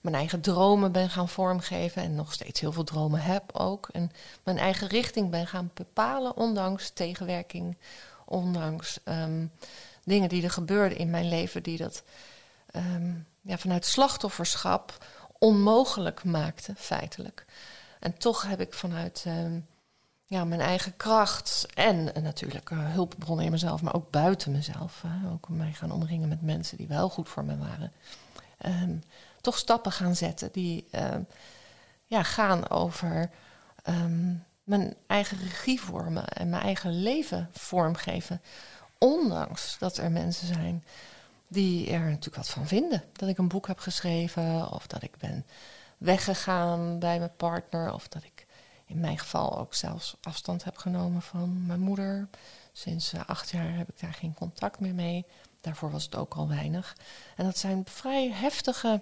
mijn 0.00 0.14
eigen 0.14 0.40
dromen 0.40 0.92
ben 0.92 1.10
gaan 1.10 1.28
vormgeven 1.28 2.02
en 2.02 2.14
nog 2.14 2.32
steeds 2.32 2.60
heel 2.60 2.72
veel 2.72 2.84
dromen 2.84 3.20
heb 3.20 3.52
ook. 3.52 3.88
En 3.92 4.10
mijn 4.42 4.58
eigen 4.58 4.88
richting 4.88 5.30
ben 5.30 5.46
gaan 5.46 5.70
bepalen, 5.74 6.36
ondanks 6.36 6.90
tegenwerking, 6.90 7.76
ondanks 8.24 8.98
ehm, 9.04 9.46
dingen 10.04 10.28
die 10.28 10.42
er 10.42 10.50
gebeurden 10.50 10.98
in 10.98 11.10
mijn 11.10 11.28
leven 11.28 11.62
die 11.62 11.76
dat 11.76 12.02
ehm, 12.70 13.12
ja, 13.40 13.58
vanuit 13.58 13.86
slachtofferschap 13.86 15.04
onmogelijk 15.38 16.24
maakten, 16.24 16.76
feitelijk. 16.76 17.44
En 18.00 18.18
toch 18.18 18.42
heb 18.42 18.60
ik 18.60 18.74
vanuit 18.74 19.22
ehm, 19.26 19.60
ja, 20.30 20.44
mijn 20.44 20.60
eigen 20.60 20.96
kracht 20.96 21.66
en, 21.74 22.14
eh, 22.14 22.22
natuurlijk 22.22 22.70
eh, 22.70 22.92
hulpbronnen 22.92 23.44
in 23.44 23.50
mezelf, 23.50 23.82
maar 23.82 23.94
ook 23.94 24.10
buiten 24.10 24.52
mezelf, 24.52 25.02
ook 25.32 25.48
mij 25.48 25.72
gaan 25.72 25.92
omringen 25.92 26.28
met 26.28 26.42
mensen 26.42 26.76
die 26.76 26.86
wel 26.86 27.08
goed 27.08 27.28
voor 27.28 27.44
me 27.44 27.58
waren, 27.58 27.92
ehm, 28.58 28.96
toch 29.40 29.58
stappen 29.58 29.92
gaan 29.92 30.16
zetten 30.16 30.52
die 30.52 30.86
ehm, 30.90 31.22
ja, 32.06 32.22
gaan 32.22 32.68
over 32.68 33.30
ehm, 33.82 34.34
mijn 34.64 34.94
eigen 35.06 35.38
regie 35.38 35.80
vormen 35.80 36.28
en 36.28 36.48
mijn 36.48 36.62
eigen 36.62 37.02
leven 37.02 37.48
vormgeven. 37.52 38.42
Ondanks 38.98 39.78
dat 39.78 39.96
er 39.96 40.10
mensen 40.10 40.46
zijn 40.46 40.84
die 41.48 41.90
er 41.90 42.00
natuurlijk 42.00 42.36
wat 42.36 42.50
van 42.50 42.66
vinden. 42.66 43.04
Dat 43.12 43.28
ik 43.28 43.38
een 43.38 43.48
boek 43.48 43.66
heb 43.66 43.78
geschreven 43.78 44.72
of 44.72 44.86
dat 44.86 45.02
ik 45.02 45.16
ben 45.18 45.46
weggegaan 45.98 46.98
bij 46.98 47.18
mijn 47.18 47.36
partner 47.36 47.92
of 47.92 48.08
dat 48.08 48.22
ik 48.22 48.46
in 48.90 49.00
mijn 49.00 49.18
geval 49.18 49.58
ook 49.58 49.74
zelfs 49.74 50.16
afstand 50.22 50.64
heb 50.64 50.76
genomen 50.76 51.22
van 51.22 51.66
mijn 51.66 51.80
moeder. 51.80 52.28
Sinds 52.72 53.12
eh, 53.12 53.20
acht 53.26 53.50
jaar 53.50 53.76
heb 53.76 53.88
ik 53.88 54.00
daar 54.00 54.14
geen 54.14 54.34
contact 54.34 54.80
meer 54.80 54.94
mee. 54.94 55.24
Daarvoor 55.60 55.90
was 55.90 56.04
het 56.04 56.16
ook 56.16 56.34
al 56.34 56.48
weinig. 56.48 56.96
En 57.36 57.44
dat 57.44 57.58
zijn 57.58 57.84
vrij 57.86 58.30
heftige 58.30 59.00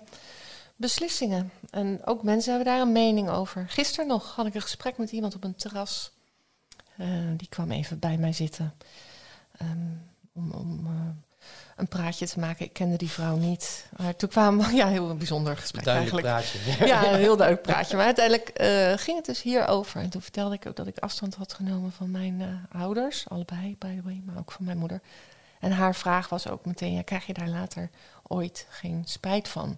beslissingen. 0.77 1.53
En 1.71 2.01
ook 2.05 2.23
mensen 2.23 2.53
hebben 2.55 2.73
daar 2.73 2.81
een 2.81 2.93
mening 2.93 3.29
over. 3.29 3.69
Gisteren 3.69 4.07
nog 4.07 4.35
had 4.35 4.47
ik 4.47 4.55
een 4.55 4.63
gesprek 4.63 4.99
met 4.99 5.13
iemand 5.13 5.35
op 5.35 5.45
een 5.45 5.55
terras. 5.55 6.11
Eh, 6.97 7.07
die 7.37 7.49
kwam 7.49 7.71
even 7.71 7.99
bij 7.99 8.17
mij 8.17 8.33
zitten. 8.33 8.75
ehm, 9.59 9.79
om 10.33 10.51
om 10.51 10.87
eh, 10.87 10.93
een 11.79 11.89
praatje 11.89 12.27
te 12.27 12.39
maken. 12.39 12.65
Ik 12.65 12.73
kende 12.73 12.97
die 12.97 13.11
vrouw 13.11 13.37
niet. 13.37 13.87
Maar 13.97 14.17
toen 14.17 14.29
kwamen 14.29 14.75
ja, 14.77 14.89
heel 14.89 15.11
een 15.11 15.19
bijzonder 15.19 15.57
gesprek 15.57 15.85
Duidelijk 15.85 16.27
eigenlijk. 16.27 16.77
praatje. 16.77 16.87
Ja, 16.93 17.13
een 17.13 17.19
heel 17.19 17.37
duidelijk 17.37 17.67
praatje. 17.73 17.97
Maar 17.97 18.05
uiteindelijk 18.05 18.49
eh, 18.49 18.93
ging 18.97 19.17
het 19.17 19.27
dus 19.27 19.43
hierover. 19.43 20.01
En 20.01 20.09
toen 20.11 20.23
vertelde 20.23 20.55
ik 20.55 20.67
ook 20.67 20.77
dat 20.77 20.87
ik 20.87 20.99
afstand 20.99 21.35
had 21.35 21.53
genomen 21.53 21.93
van 21.93 22.11
mijn 22.11 22.41
eh, 22.41 22.81
ouders. 22.81 23.25
Allebei, 23.29 23.77
by 23.79 23.97
the 23.97 24.03
way, 24.05 24.23
maar 24.25 24.39
ook 24.39 24.53
van 24.53 24.65
mijn 24.65 24.79
moeder. 24.79 25.01
En 25.61 25.73
haar 25.73 25.95
vraag 25.95 26.29
was 26.29 26.49
ook 26.49 26.65
meteen, 26.65 26.93
ja, 26.93 27.03
krijg 27.03 27.27
je 27.27 27.33
daar 27.33 27.49
later 27.49 27.91
ooit 28.27 28.67
geen 28.69 29.03
spijt 29.05 29.49
van? 29.49 29.77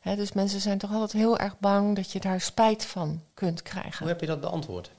Hè, 0.00 0.16
dus 0.16 0.32
mensen 0.32 0.60
zijn 0.60 0.78
toch 0.78 0.92
altijd 0.92 1.12
heel 1.12 1.38
erg 1.38 1.58
bang 1.58 1.96
dat 1.96 2.12
je 2.12 2.20
daar 2.20 2.40
spijt 2.40 2.84
van 2.84 3.22
kunt 3.34 3.62
krijgen. 3.62 3.98
Hoe 3.98 4.08
heb 4.08 4.20
je 4.20 4.26
dat 4.26 4.40
beantwoord? 4.40 4.90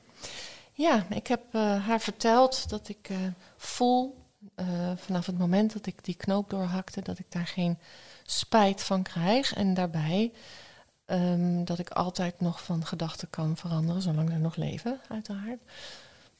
Ja, 0.73 1.05
ik 1.09 1.27
heb 1.27 1.41
eh, 1.51 1.85
haar 1.85 1.99
verteld 1.99 2.69
dat 2.69 2.89
ik 2.89 3.09
voel 3.57 4.18
eh, 4.55 4.67
vanaf 4.95 5.25
het 5.25 5.37
moment 5.37 5.73
dat 5.73 5.85
ik 5.85 6.03
die 6.03 6.15
knoop 6.15 6.49
doorhakte, 6.49 7.01
dat 7.01 7.19
ik 7.19 7.25
daar 7.29 7.47
geen 7.47 7.77
spijt 8.25 8.83
van 8.83 9.03
krijg. 9.03 9.53
En 9.53 9.73
daarbij 9.73 10.31
ehm, 11.05 11.63
dat 11.63 11.79
ik 11.79 11.89
altijd 11.89 12.39
nog 12.39 12.63
van 12.63 12.85
gedachten 12.85 13.29
kan 13.29 13.57
veranderen, 13.57 14.01
zolang 14.01 14.29
er 14.29 14.39
nog 14.39 14.55
leven, 14.55 14.99
uiteraard. 15.09 15.59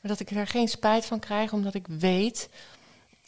Maar 0.02 0.12
dat 0.12 0.20
ik 0.20 0.32
er 0.32 0.48
geen 0.48 0.68
spijt 0.68 1.06
van 1.06 1.20
krijg, 1.20 1.54
omdat 1.54 1.74
ik 1.74 1.88
weet 1.88 2.50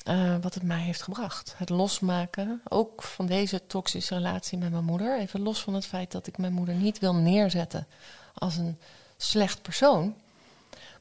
eh, 0.03 0.36
wat 0.41 0.53
het 0.53 0.63
mij 0.63 0.82
heeft 0.82 1.01
gebracht. 1.01 1.53
Het 1.57 1.69
losmaken, 1.69 2.61
ook 2.67 3.01
van 3.03 3.25
deze 3.25 3.67
toxische 3.67 4.15
relatie 4.15 4.57
met 4.57 4.71
mijn 4.71 4.84
moeder. 4.84 5.19
Even 5.19 5.41
los 5.41 5.61
van 5.61 5.73
het 5.73 5.86
feit 5.86 6.11
dat 6.11 6.27
ik 6.27 6.38
mijn 6.38 6.53
moeder 6.53 6.75
niet 6.75 6.99
wil 6.99 7.15
neerzetten 7.15 7.88
als 8.34 8.57
een 8.57 8.77
slecht 9.17 9.61
persoon. 9.61 10.15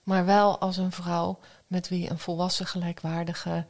Maar 0.03 0.25
wel 0.25 0.59
als 0.59 0.77
een 0.77 0.93
vrouw 0.93 1.39
met 1.71 1.89
wie 1.89 2.11
een 2.11 2.19
volwassen, 2.19 2.67
gelijkwaardige 2.67 3.65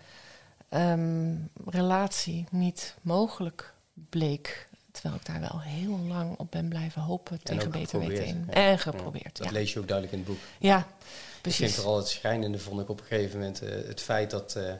ehm, 0.68 1.34
relatie 1.64 2.44
niet 2.50 2.94
mogelijk 3.02 3.72
bleek. 4.08 4.68
Terwijl 4.92 5.14
ik 5.14 5.26
daar 5.26 5.40
wel 5.40 5.60
heel 5.60 5.98
lang 5.98 6.38
op 6.38 6.50
ben 6.50 6.68
blijven 6.68 7.02
hopen 7.02 7.42
tegen 7.42 7.70
beter 7.70 7.98
weten 7.98 8.24
in. 8.24 8.44
ja. 8.46 8.52
En 8.52 8.78
geprobeerd, 8.78 9.36
Dat 9.36 9.46
ja. 9.46 9.52
lees 9.52 9.72
je 9.72 9.78
ook 9.78 9.88
duidelijk 9.88 10.16
in 10.16 10.22
het 10.24 10.32
boek. 10.34 10.44
Ja, 10.58 10.78
Ik 10.78 10.84
vind 11.32 11.40
precies. 11.40 11.74
vooral 11.74 11.96
het 11.96 12.08
schrijnende, 12.08 12.58
vond 12.58 12.80
ik 12.80 12.88
op 12.88 13.00
een 13.00 13.06
gegeven 13.06 13.38
moment, 13.38 13.62
eh, 13.62 13.70
het 13.86 14.00
feit 14.00 14.30
dat 14.30 14.54
eh, 14.56 14.72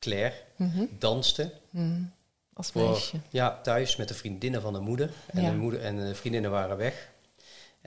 Claire 0.00 0.34
Mhm, 0.56 0.84
danste 0.98 1.52
mhm. 1.70 2.02
Als 2.52 2.70
voor, 2.70 2.90
meisje. 2.90 3.16
ja, 3.30 3.60
thuis 3.62 3.96
met 3.96 4.08
de 4.08 4.14
vriendinnen 4.14 4.62
van 4.62 4.72
de 4.72 4.80
moeder. 4.80 5.10
En, 5.26 5.44
de 5.44 5.56
moeder 5.56 5.80
en 5.82 5.96
de 5.96 6.14
vriendinnen 6.14 6.50
waren 6.50 6.76
weg. 6.76 7.08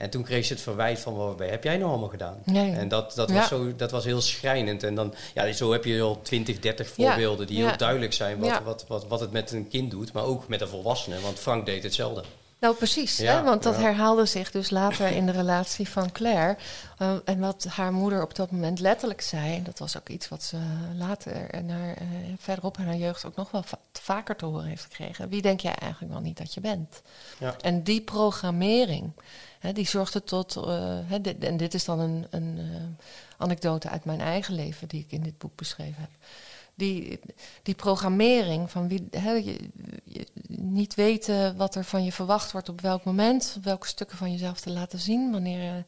En 0.00 0.10
toen 0.10 0.22
kreeg 0.22 0.44
ze 0.44 0.52
het 0.52 0.62
verwijt 0.62 0.98
van, 1.00 1.14
wat 1.14 1.38
heb 1.38 1.64
jij 1.64 1.76
nou 1.76 1.90
allemaal 1.90 2.08
gedaan? 2.08 2.42
En 2.54 2.88
dat, 2.88 3.14
dat, 3.14 3.28
Ja. 3.28 3.34
was 3.34 3.48
zo, 3.48 3.76
dat 3.76 3.90
was 3.90 4.04
heel 4.04 4.20
schrijnend. 4.20 4.82
En 4.82 4.94
dan, 4.94 5.14
ja, 5.34 5.52
zo 5.52 5.72
heb 5.72 5.84
je 5.84 6.00
al 6.02 6.22
20, 6.22 6.58
30 6.58 6.88
voorbeelden 6.88 7.46
die 7.46 7.58
Ja. 7.58 7.68
heel 7.68 7.76
duidelijk 7.76 8.12
zijn 8.12 8.38
wat, 8.38 8.48
Ja. 8.48 8.62
wat, 8.62 8.84
wat, 8.88 9.06
wat 9.06 9.20
het 9.20 9.32
met 9.32 9.50
een 9.50 9.68
kind 9.68 9.90
doet, 9.90 10.12
maar 10.12 10.24
ook 10.24 10.48
met 10.48 10.60
een 10.60 10.68
volwassene. 10.68 11.20
Want 11.20 11.38
Frank 11.38 11.66
deed 11.66 11.82
hetzelfde. 11.82 12.22
Nou, 12.60 12.74
precies. 12.74 13.18
Hè? 13.18 13.42
Want 13.42 13.62
dat 13.62 13.76
herhaalde 13.76 14.26
zich 14.26 14.50
dus 14.50 14.70
later 14.70 15.06
in 15.06 15.26
de 15.26 15.32
relatie 15.32 15.88
van 15.88 16.12
Claire. 16.12 16.56
Eh, 16.98 17.12
en 17.24 17.38
wat 17.38 17.64
haar 17.68 17.92
moeder 17.92 18.22
op 18.22 18.34
dat 18.34 18.50
moment 18.50 18.80
letterlijk 18.80 19.20
zei... 19.20 19.54
en 19.56 19.62
dat 19.64 19.78
was 19.78 19.96
ook 19.96 20.08
iets 20.08 20.28
wat 20.28 20.42
ze 20.42 20.56
later 20.98 21.50
en 21.50 21.68
haar, 21.70 21.94
eh, 21.96 22.04
verderop 22.38 22.78
in 22.78 22.84
haar 22.84 22.96
jeugd... 22.96 23.24
ook 23.26 23.36
nog 23.36 23.50
wel 23.50 23.62
va- 23.62 23.78
vaker 23.92 24.36
te 24.36 24.44
horen 24.44 24.64
heeft 24.66 24.82
gekregen. 24.82 25.28
Wie 25.28 25.42
denk 25.42 25.60
jij 25.60 25.74
eigenlijk 25.74 26.12
wel 26.12 26.22
niet 26.22 26.36
dat 26.38 26.54
je 26.54 26.60
bent? 26.60 27.00
Ja. 27.38 27.54
En 27.60 27.82
die 27.82 28.00
programmering, 28.00 29.12
hè, 29.60 29.72
die 29.72 29.88
zorgde 29.88 30.24
tot... 30.24 30.56
eh, 30.56 30.98
dit- 31.22 31.44
en 31.44 31.56
dit 31.56 31.74
is 31.74 31.84
dan 31.84 31.98
een, 32.00 32.26
een 32.30 32.58
eh, 32.58 33.04
anekdote 33.38 33.88
uit 33.88 34.04
mijn 34.04 34.20
eigen 34.20 34.54
leven... 34.54 34.88
die 34.88 35.00
ik 35.00 35.12
in 35.12 35.22
dit 35.22 35.38
boek 35.38 35.56
beschreven 35.56 36.00
heb. 36.00 36.10
Die, 36.74 37.20
die 37.62 37.74
programmering 37.74 38.70
van 38.70 38.88
wie, 38.88 39.08
hè, 39.10 39.32
je, 39.32 39.70
niet 40.48 40.94
weten 40.94 41.56
wat 41.56 41.74
er 41.74 41.84
van 41.84 42.04
je 42.04 42.12
verwacht 42.12 42.52
wordt 42.52 42.68
op 42.68 42.80
welk 42.80 43.04
moment, 43.04 43.58
welke 43.62 43.86
stukken 43.86 44.16
van 44.16 44.32
jezelf 44.32 44.60
te 44.60 44.70
laten 44.70 44.98
zien, 44.98 45.32
wanneer, 45.32 45.76
eh, 45.76 45.82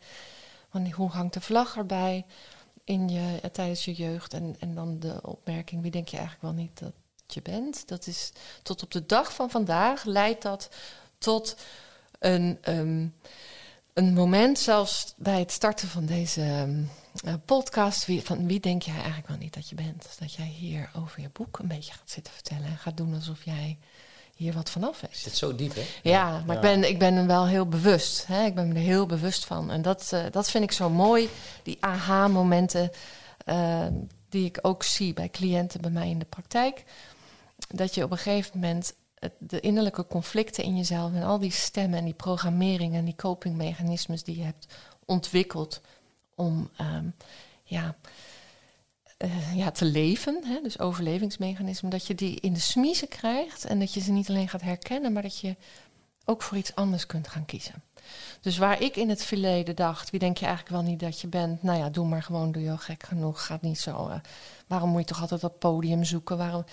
wanneer 0.71 0.95
hoe 0.95 1.11
hangt 1.11 1.35
de 1.35 1.41
vlag 1.41 1.77
erbij 1.77 2.25
in 2.85 3.09
je, 3.09 3.51
tijdens 3.53 3.85
je 3.85 3.93
jeugd 3.93 4.35
en, 4.35 4.57
en 4.59 4.75
dan 4.75 4.99
de 5.01 5.19
opmerking 5.23 5.83
wie 5.83 5.91
denk 5.91 6.09
je 6.09 6.17
eigenlijk 6.17 6.45
wel 6.45 6.63
niet 6.65 6.79
dat 6.79 6.93
je 7.27 7.43
bent. 7.43 7.89
Dat 7.89 8.07
is 8.07 8.33
tot 8.63 8.83
op 8.83 8.91
de 8.91 9.07
dag 9.07 9.35
van 9.35 9.51
vandaag 9.51 10.05
leidt 10.05 10.43
dat 10.43 10.69
tot 11.19 11.57
een, 12.19 12.59
ehm, 12.61 13.07
een 13.95 14.15
moment, 14.15 14.59
zelfs 14.59 15.15
bij 15.17 15.39
het 15.39 15.53
starten 15.53 15.89
van 15.89 16.07
deze 16.07 16.41
ehm, 16.41 16.83
eh, 17.25 17.35
podcast, 17.45 18.07
wie, 18.07 18.23
van 18.23 18.47
wie 18.47 18.61
denk 18.61 18.83
jij 18.83 18.95
eigenlijk 18.95 19.29
wel 19.29 19.37
niet 19.37 19.55
dat 19.55 19.69
je 19.69 19.75
bent? 19.75 20.17
Dat 20.19 20.35
jij 20.35 20.47
hier 20.47 20.91
over 20.97 21.21
je 21.21 21.31
boek 21.33 21.59
een 21.59 21.69
beetje 21.69 21.93
gaat 21.93 22.11
zitten 22.11 22.33
vertellen 22.33 22.65
en 22.65 22.77
gaat 22.77 22.97
doen 22.97 23.15
alsof 23.15 23.45
jij 23.45 23.79
hier 24.37 24.53
wat 24.53 24.71
vanaf 24.71 25.01
weet. 25.01 25.17
Zit 25.17 25.37
zo 25.37 25.55
diep, 25.55 25.75
hè? 25.75 25.83
Ja, 26.03 26.43
maar 26.47 26.47
Ja. 26.47 26.55
Ik, 26.55 26.61
ben, 26.61 26.89
ik 26.89 26.99
ben 26.99 27.15
er 27.15 27.27
wel 27.27 27.47
heel 27.47 27.67
bewust. 27.67 28.27
Hè? 28.27 28.45
Ik 28.45 28.55
ben 28.55 28.69
me 28.69 28.75
er 28.75 28.81
heel 28.81 29.07
bewust 29.07 29.45
van. 29.45 29.71
En 29.71 29.83
dat, 29.83 30.11
eh, 30.13 30.25
dat 30.31 30.51
vind 30.51 30.65
ik 30.65 30.73
zo 30.73 30.91
mooi. 30.91 31.29
Die 31.63 31.77
aha-momenten 31.81 32.91
eh, 33.45 33.87
die 34.29 34.45
ik 34.45 34.59
ook 34.63 34.83
zie 34.83 35.13
bij 35.13 35.29
cliënten 35.29 35.81
bij 35.81 35.91
mij 35.91 36.09
in 36.09 36.19
de 36.19 36.25
praktijk. 36.25 36.85
Dat 37.69 37.95
je 37.95 38.05
op 38.05 38.11
een 38.11 38.19
gegeven 38.19 38.61
moment 38.61 38.95
de 39.39 39.61
innerlijke 39.61 40.07
conflicten 40.07 40.65
in 40.65 40.77
jezelf 40.77 41.15
en 41.15 41.23
al 41.23 41.39
die 41.39 41.51
stemmen 41.51 41.99
en 41.99 42.05
die 42.05 42.15
programmering 42.15 42.95
en 42.95 43.05
die 43.05 43.17
copingmechanismes 43.17 44.23
die 44.23 44.37
je 44.37 44.43
hebt 44.43 44.67
ontwikkeld 45.05 45.81
om 46.35 46.71
ehm, 46.77 47.07
ja, 47.65 47.97
eh, 49.17 49.57
ja, 49.57 49.71
te 49.71 49.85
leven, 49.85 50.45
hè, 50.45 50.61
dus 50.63 50.79
overlevingsmechanismen, 50.79 51.91
dat 51.91 52.07
je 52.07 52.15
die 52.15 52.41
in 52.41 52.53
de 52.53 52.61
smiezen 52.61 53.09
krijgt 53.09 53.65
en 53.65 53.79
dat 53.79 53.95
je 53.95 54.01
ze 54.01 54.13
niet 54.13 54.29
alleen 54.29 54.49
gaat 54.49 54.63
herkennen, 54.63 55.13
maar 55.13 55.23
dat 55.23 55.39
je 55.39 55.57
ook 56.25 56.43
voor 56.43 56.57
iets 56.57 56.75
anders 56.75 57.07
kunt 57.07 57.29
gaan 57.29 57.45
kiezen. 57.45 57.83
Dus 58.41 58.59
waar 58.59 58.83
ik 58.83 58.97
in 58.97 59.09
het 59.09 59.25
verleden 59.25 59.77
dacht, 59.77 60.11
wie 60.11 60.21
denk 60.21 60.37
je 60.37 60.47
eigenlijk 60.47 60.75
wel 60.77 60.85
niet 60.91 61.01
dat 61.01 61.21
je 61.21 61.29
bent? 61.29 61.63
Nou 61.63 61.79
ja, 61.79 61.91
doe 61.91 62.07
maar 62.07 62.23
gewoon, 62.23 62.53
doe 62.53 62.63
je 62.63 62.71
al 62.71 62.77
gek 62.77 63.03
genoeg, 63.03 63.47
gaat 63.47 63.63
niet 63.63 63.81
zo. 63.81 64.09
Uh, 64.09 64.15
waarom 64.67 64.91
moet 64.91 65.01
je 65.01 65.07
toch 65.07 65.21
altijd 65.21 65.41
dat 65.41 65.59
podium 65.59 66.05
zoeken? 66.05 66.37
Waarom, 66.39 66.65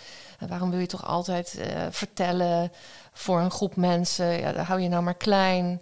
uh, 0.43 0.49
waarom 0.49 0.69
wil 0.69 0.79
je 0.79 0.85
toch 0.85 1.05
altijd 1.05 1.55
uh, 1.57 1.65
vertellen 1.89 2.71
voor 3.11 3.39
een 3.39 3.51
groep 3.51 3.75
mensen? 3.75 4.39
Ja, 4.39 4.63
hou 4.63 4.79
je 4.79 4.89
nou 4.89 5.03
maar 5.03 5.17
klein. 5.17 5.81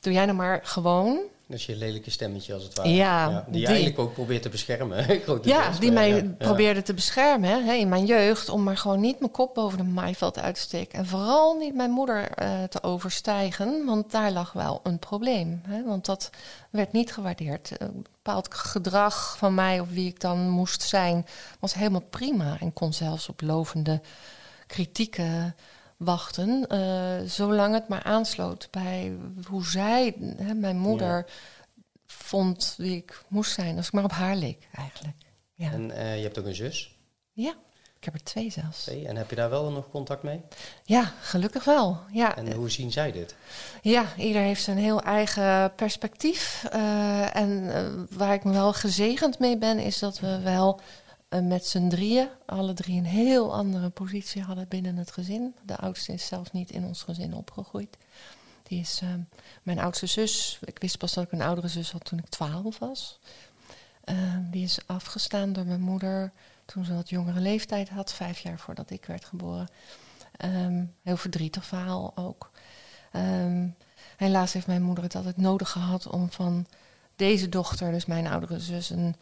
Doe 0.00 0.12
jij 0.12 0.24
nou 0.24 0.36
maar 0.36 0.60
gewoon. 0.62 1.18
Dat 1.48 1.58
is 1.58 1.66
je 1.66 1.76
lelijke 1.76 2.10
stemmetje 2.10 2.54
als 2.54 2.62
het 2.62 2.76
ware. 2.76 2.88
Ja, 2.88 3.28
die, 3.28 3.52
die 3.52 3.60
je 3.60 3.66
eigenlijk 3.66 3.98
ook 3.98 4.12
probeert 4.12 4.42
te 4.42 4.48
beschermen. 4.48 5.20
ja, 5.42 5.70
die 5.70 5.92
mij 5.92 6.08
ja, 6.08 6.22
probeerde 6.38 6.82
te 6.82 6.94
beschermen 6.94 7.64
hè, 7.64 7.72
in 7.72 7.88
mijn 7.88 8.06
jeugd. 8.06 8.48
Om 8.48 8.62
maar 8.62 8.76
gewoon 8.76 9.00
niet 9.00 9.18
mijn 9.18 9.30
kop 9.30 9.54
boven 9.54 9.78
de 9.78 9.84
maaiveld 9.84 10.38
uit 10.38 10.54
te 10.54 10.60
steken. 10.60 10.98
En 10.98 11.06
vooral 11.06 11.56
niet 11.58 11.74
mijn 11.74 11.90
moeder 11.90 12.28
uh, 12.42 12.62
te 12.62 12.82
overstijgen. 12.82 13.84
Want 13.84 14.10
daar 14.10 14.30
lag 14.30 14.52
wel 14.52 14.80
een 14.82 14.98
probleem. 14.98 15.60
Hè, 15.68 15.84
want 15.84 16.06
dat 16.06 16.30
werd 16.70 16.92
niet 16.92 17.12
gewaardeerd. 17.12 17.70
Een 17.78 18.06
bepaald 18.22 18.54
gedrag 18.54 19.36
van 19.38 19.54
mij 19.54 19.80
of 19.80 19.88
wie 19.88 20.08
ik 20.08 20.20
dan 20.20 20.48
moest 20.48 20.82
zijn... 20.82 21.26
was 21.60 21.74
helemaal 21.74 22.06
prima. 22.10 22.56
En 22.60 22.72
kon 22.72 22.92
zelfs 22.92 23.28
op 23.28 23.40
lovende 23.40 24.00
kritieken 24.66 25.54
wachten, 25.96 26.66
uh, 26.72 27.28
zolang 27.28 27.74
het 27.74 27.88
maar 27.88 28.02
aansloot 28.02 28.68
bij 28.70 29.16
hoe 29.46 29.66
zij, 29.66 30.14
hè, 30.36 30.54
mijn 30.54 30.78
moeder, 30.78 31.16
ja. 31.16 31.32
vond 32.06 32.74
wie 32.76 32.96
ik 32.96 33.24
moest 33.28 33.52
zijn. 33.52 33.76
Als 33.76 33.86
ik 33.86 33.92
maar 33.92 34.04
op 34.04 34.10
haar 34.12 34.36
leek, 34.36 34.68
eigenlijk. 34.74 35.16
Ja. 35.54 35.72
En 35.72 35.90
uh, 35.90 36.16
je 36.16 36.22
hebt 36.22 36.38
ook 36.38 36.46
een 36.46 36.54
zus? 36.54 36.96
Ja, 37.32 37.54
ik 37.98 38.04
heb 38.04 38.14
er 38.14 38.22
twee 38.22 38.50
zelfs. 38.50 38.82
Twee. 38.82 39.06
En 39.06 39.16
heb 39.16 39.30
je 39.30 39.36
daar 39.36 39.50
wel 39.50 39.70
nog 39.70 39.90
contact 39.90 40.22
mee? 40.22 40.40
Ja, 40.84 41.12
gelukkig 41.20 41.64
wel. 41.64 42.00
Ja. 42.12 42.36
En 42.36 42.52
hoe 42.52 42.70
zien 42.70 42.92
zij 42.92 43.12
dit? 43.12 43.34
Ja, 43.82 44.04
ieder 44.16 44.42
heeft 44.42 44.62
zijn 44.62 44.78
heel 44.78 45.02
eigen 45.02 45.74
perspectief. 45.74 46.64
Uh, 46.74 47.36
en 47.36 48.08
waar 48.10 48.34
ik 48.34 48.44
me 48.44 48.52
wel 48.52 48.72
gezegend 48.72 49.38
mee 49.38 49.58
ben, 49.58 49.78
is 49.78 49.98
dat 49.98 50.18
we 50.18 50.40
wel 50.40 50.80
met 51.42 51.66
z'n 51.66 51.88
drieën, 51.88 52.28
alle 52.46 52.74
drie 52.74 52.98
een 52.98 53.04
heel 53.04 53.54
andere 53.54 53.90
positie 53.90 54.42
hadden 54.42 54.68
binnen 54.68 54.96
het 54.96 55.10
gezin. 55.10 55.54
De 55.64 55.76
oudste 55.76 56.12
is 56.12 56.26
zelfs 56.26 56.52
niet 56.52 56.70
in 56.70 56.84
ons 56.84 57.02
gezin 57.02 57.34
opgegroeid. 57.34 57.96
Die 58.62 58.80
is 58.80 59.00
uh, 59.02 59.10
mijn 59.62 59.78
oudste 59.78 60.06
zus. 60.06 60.58
Ik 60.64 60.78
wist 60.78 60.98
pas 60.98 61.14
dat 61.14 61.24
ik 61.24 61.32
een 61.32 61.42
oudere 61.42 61.68
zus 61.68 61.92
had 61.92 62.04
toen 62.04 62.18
ik 62.18 62.28
twaalf 62.28 62.78
was. 62.78 63.18
Uh, 64.04 64.36
die 64.50 64.64
is 64.64 64.78
afgestaan 64.86 65.52
door 65.52 65.66
mijn 65.66 65.80
moeder 65.80 66.32
toen 66.64 66.84
ze 66.84 66.94
wat 66.94 67.08
jongere 67.08 67.40
leeftijd 67.40 67.88
had, 67.88 68.12
vijf 68.12 68.38
jaar 68.38 68.58
voordat 68.58 68.90
ik 68.90 69.04
werd 69.04 69.24
geboren. 69.24 69.68
Um, 70.44 70.94
heel 71.02 71.16
verdrietig 71.16 71.66
verhaal 71.66 72.12
ook. 72.14 72.50
Um, 73.12 73.74
helaas 74.16 74.52
heeft 74.52 74.66
mijn 74.66 74.82
moeder 74.82 75.04
het 75.04 75.14
altijd 75.14 75.36
nodig 75.36 75.70
gehad 75.70 76.06
om 76.06 76.30
van 76.30 76.66
deze 77.16 77.48
dochter, 77.48 77.92
dus 77.92 78.06
mijn 78.06 78.26
oudere 78.26 78.60
zus, 78.60 78.90
een 78.90 79.16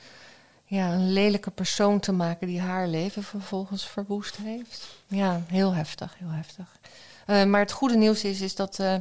ja, 0.64 0.92
een 0.92 1.12
lelijke 1.12 1.50
persoon 1.50 2.00
te 2.00 2.12
maken 2.12 2.46
die 2.46 2.60
haar 2.60 2.88
leven 2.88 3.22
vervolgens 3.22 3.86
verwoest 3.86 4.36
heeft. 4.36 4.96
Ja, 5.06 5.40
heel 5.46 5.74
heftig, 5.74 6.14
heel 6.18 6.30
heftig. 6.30 6.78
Uh, 7.26 7.44
maar 7.44 7.60
het 7.60 7.72
goede 7.72 7.96
nieuws 7.96 8.24
is, 8.24 8.40
is 8.40 8.54
dat, 8.54 8.78
uh, 8.78 8.96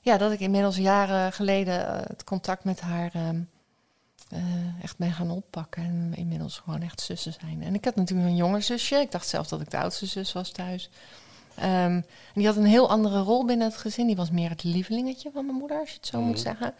ja, 0.00 0.16
dat 0.16 0.32
ik 0.32 0.40
inmiddels 0.40 0.76
jaren 0.76 1.32
geleden 1.32 1.80
uh, 1.80 1.96
het 2.06 2.24
contact 2.24 2.64
met 2.64 2.80
haar 2.80 3.12
echt 4.82 4.96
ben 4.96 5.12
gaan 5.12 5.30
oppakken. 5.30 5.82
En 5.82 6.12
inmiddels 6.14 6.58
gewoon 6.58 6.82
echt 6.82 7.00
zussen 7.00 7.34
zijn. 7.40 7.62
En 7.62 7.74
ik 7.74 7.84
had 7.84 7.94
natuurlijk 7.94 8.28
een 8.28 8.36
jonger 8.36 8.62
zusje. 8.62 8.96
Ik 8.96 9.10
dacht 9.10 9.28
zelf 9.28 9.48
dat 9.48 9.60
ik 9.60 9.70
de 9.70 9.78
oudste 9.78 10.06
zus 10.06 10.32
was 10.32 10.50
thuis. 10.50 10.90
Um, 11.58 11.64
en 11.64 12.04
die 12.34 12.46
had 12.46 12.56
een 12.56 12.64
heel 12.64 12.90
andere 12.90 13.20
rol 13.20 13.44
binnen 13.44 13.66
het 13.66 13.76
gezin. 13.76 14.06
Die 14.06 14.16
was 14.16 14.30
meer 14.30 14.50
het 14.50 14.62
lievelingetje 14.62 15.30
van 15.32 15.46
mijn 15.46 15.58
moeder, 15.58 15.78
als 15.78 15.90
je 15.90 15.96
het 15.96 16.06
zo 16.06 16.20
mm. 16.20 16.26
moet 16.26 16.40
zeggen. 16.40 16.74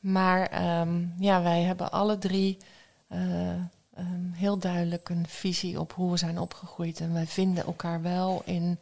Maar 0.00 0.80
um, 0.80 1.14
ja, 1.18 1.42
wij 1.42 1.62
hebben 1.62 1.92
alle 1.92 2.18
drie 2.18 2.58
um, 3.98 4.32
heel 4.32 4.58
duidelijk 4.58 5.08
een 5.08 5.28
visie 5.28 5.80
op 5.80 5.92
hoe 5.92 6.10
we 6.10 6.16
zijn 6.16 6.38
opgegroeid. 6.38 7.00
En 7.00 7.12
wij 7.12 7.26
vinden 7.26 7.64
elkaar 7.64 8.02
wel 8.02 8.42
in 8.44 8.78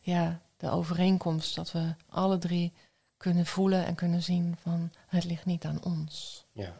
ja, 0.00 0.40
de 0.56 0.70
overeenkomst 0.70 1.54
dat 1.54 1.72
we 1.72 1.94
alle 2.08 2.38
drie 2.38 2.72
kunnen 3.16 3.46
voelen 3.46 3.86
en 3.86 3.94
kunnen 3.94 4.22
zien 4.22 4.56
van 4.62 4.90
het 5.06 5.24
ligt 5.24 5.44
niet 5.44 5.64
aan 5.64 5.82
ons. 5.84 6.44
Ja. 6.52 6.72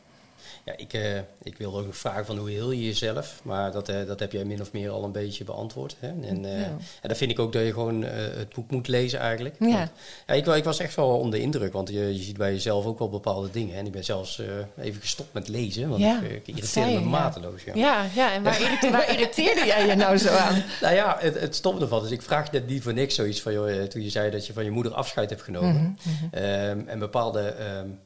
Ja, 0.68 0.74
ik, 0.76 0.92
uh, 0.92 1.18
ik 1.42 1.56
wilde 1.58 1.78
ook 1.78 1.86
nog 1.86 1.96
vragen 1.96 2.26
van 2.26 2.38
hoe 2.38 2.50
heel 2.50 2.70
je 2.70 2.84
jezelf, 2.84 3.40
maar 3.42 3.72
dat, 3.72 3.88
uh, 3.88 4.06
dat 4.06 4.20
heb 4.20 4.32
jij 4.32 4.44
min 4.44 4.60
of 4.60 4.72
meer 4.72 4.90
al 4.90 5.04
een 5.04 5.12
beetje 5.12 5.44
beantwoord. 5.44 5.96
Hè? 5.98 6.08
En, 6.08 6.44
uh, 6.44 6.60
ja. 6.60 6.66
en 7.02 7.08
dan 7.08 7.16
vind 7.16 7.30
ik 7.30 7.38
ook 7.38 7.52
dat 7.52 7.62
je 7.62 7.72
gewoon 7.72 8.02
het 8.02 8.54
boek 8.54 8.70
moet 8.70 8.88
lezen 8.88 9.18
eigenlijk. 9.18 9.56
Ja. 9.58 9.66
Want, 9.66 9.90
ja, 10.26 10.34
ik, 10.34 10.46
ik, 10.46 10.64
was 10.64 10.78
echt 10.78 10.94
wel 10.94 11.18
onder 11.18 11.40
indruk, 11.40 11.72
want 11.72 11.88
je, 11.88 12.14
je 12.16 12.22
ziet 12.22 12.36
bij 12.36 12.52
jezelf 12.52 12.86
ook 12.86 12.98
wel 12.98 13.08
bepaalde 13.08 13.50
dingen. 13.50 13.76
En 13.76 13.86
ik 13.86 13.92
ben 13.92 14.04
zelfs 14.04 14.42
even 14.80 15.00
gestopt 15.00 15.32
met 15.32 15.48
lezen, 15.48 15.88
want 15.88 16.00
ja, 16.00 16.20
ik, 16.20 16.30
ik 16.30 16.56
irriteerde 16.56 16.92
me 16.92 17.00
mateloos. 17.00 17.64
Ja, 17.64 17.74
ja, 17.74 18.06
ja 18.14 18.32
en 18.32 18.42
waar, 18.42 18.60
irrite, 18.60 18.90
waar 18.90 19.10
irriteerde 19.10 19.66
jij 19.66 19.86
je 19.86 19.94
nou 19.94 20.16
zo 20.16 20.30
aan? 20.30 20.62
nou 20.82 20.94
ja, 20.94 21.16
het, 21.20 21.40
het 21.40 21.54
stopt 21.54 21.80
ervan. 21.80 22.02
Dus 22.02 22.10
ik 22.10 22.22
vraag 22.22 22.52
net 22.52 22.66
niet 22.66 22.82
voor 22.82 22.94
niks 22.94 23.14
zoiets 23.14 23.40
van, 23.40 23.52
joh, 23.52 23.82
toen 23.82 24.02
je 24.02 24.10
zei 24.10 24.30
dat 24.30 24.46
je 24.46 24.52
van 24.52 24.64
je 24.64 24.70
moeder 24.70 24.94
afscheid 24.94 25.30
hebt 25.30 25.42
genomen. 25.42 25.74
Mhm, 25.74 25.86
Mm 26.08 26.30
-hmm. 26.30 26.42
um, 26.42 26.88
en 26.88 26.98
bepaalde 26.98 27.54
um, 27.78 28.00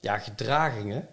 ja, 0.00 0.18
gedragingen 0.18 1.08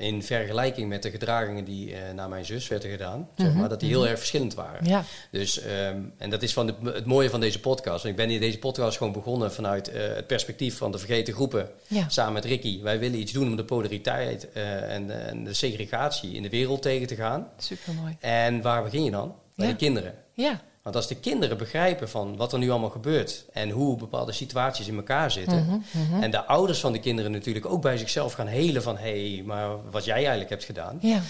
in 0.00 0.22
vergelijking 0.22 0.88
met 0.88 1.02
de 1.02 1.10
gedragingen 1.10 1.64
die 1.64 1.90
uh, 1.90 1.96
naar 2.14 2.28
mijn 2.28 2.44
zus 2.44 2.68
werden 2.68 2.90
gedaan, 2.90 3.18
mm 3.18 3.26
-hmm. 3.34 3.44
zeg 3.46 3.54
maar, 3.54 3.68
dat 3.68 3.80
die 3.80 3.88
heel 3.88 4.08
erg 4.08 4.18
verschillend 4.18 4.54
waren. 4.54 4.86
Ja. 4.86 5.04
Dus, 5.30 5.64
um, 5.64 6.12
en 6.18 6.30
dat 6.30 6.42
is 6.42 6.52
van 6.52 6.66
de, 6.66 6.74
het 6.84 7.06
mooie 7.06 7.30
van 7.30 7.40
deze 7.40 7.60
podcast. 7.60 8.04
Ik 8.04 8.16
ben 8.16 8.30
in 8.30 8.40
deze 8.40 8.58
podcast 8.58 8.96
gewoon 8.96 9.12
begonnen 9.12 9.52
vanuit 9.52 9.94
uh, 9.94 10.14
het 10.14 10.26
perspectief 10.26 10.76
van 10.76 10.92
de 10.92 10.98
vergeten 10.98 11.34
groepen, 11.34 11.70
ja. 11.86 12.08
samen 12.08 12.32
met 12.32 12.44
Ricky. 12.44 12.82
Wij 12.82 12.98
willen 12.98 13.20
iets 13.20 13.32
doen 13.32 13.46
om 13.46 13.56
de 13.56 13.64
polariteit 13.64 14.48
uh, 14.54 14.94
en, 14.94 15.26
en, 15.28 15.44
de 15.44 15.54
segregatie 15.54 16.32
in 16.32 16.42
de 16.42 16.50
wereld 16.50 16.82
tegen 16.82 17.06
te 17.06 17.14
gaan. 17.14 17.48
Super 17.56 17.94
mooi. 17.94 18.16
En 18.20 18.62
waar 18.62 18.82
begin 18.82 19.04
je 19.04 19.10
dan? 19.10 19.34
Bij 19.56 19.66
ja. 19.66 19.72
de 19.72 19.78
kinderen. 19.78 20.14
Ja. 20.34 20.60
Want 20.82 20.96
als 20.96 21.06
de 21.06 21.14
kinderen 21.14 21.58
begrijpen 21.58 22.08
van 22.08 22.36
wat 22.36 22.52
er 22.52 22.58
nu 22.58 22.70
allemaal 22.70 22.90
gebeurt 22.90 23.44
en 23.52 23.70
hoe 23.70 23.96
bepaalde 23.96 24.32
situaties 24.32 24.88
in 24.88 24.96
elkaar 24.96 25.30
zitten. 25.30 25.62
Mm 25.62 25.68
-hmm, 25.68 25.82
mm 25.92 26.06
-hmm. 26.10 26.22
En 26.22 26.30
de 26.30 26.44
ouders 26.44 26.80
van 26.80 26.92
de 26.92 27.00
kinderen 27.00 27.30
natuurlijk 27.30 27.66
ook 27.66 27.82
bij 27.82 27.98
zichzelf 27.98 28.32
gaan 28.32 28.46
helen 28.46 28.82
van 28.82 28.96
hé, 28.96 29.34
hey, 29.34 29.42
maar 29.44 29.90
wat 29.90 30.04
jij 30.04 30.14
eigenlijk 30.14 30.50
hebt 30.50 30.64
gedaan. 30.64 30.98
Ja. 31.00 31.20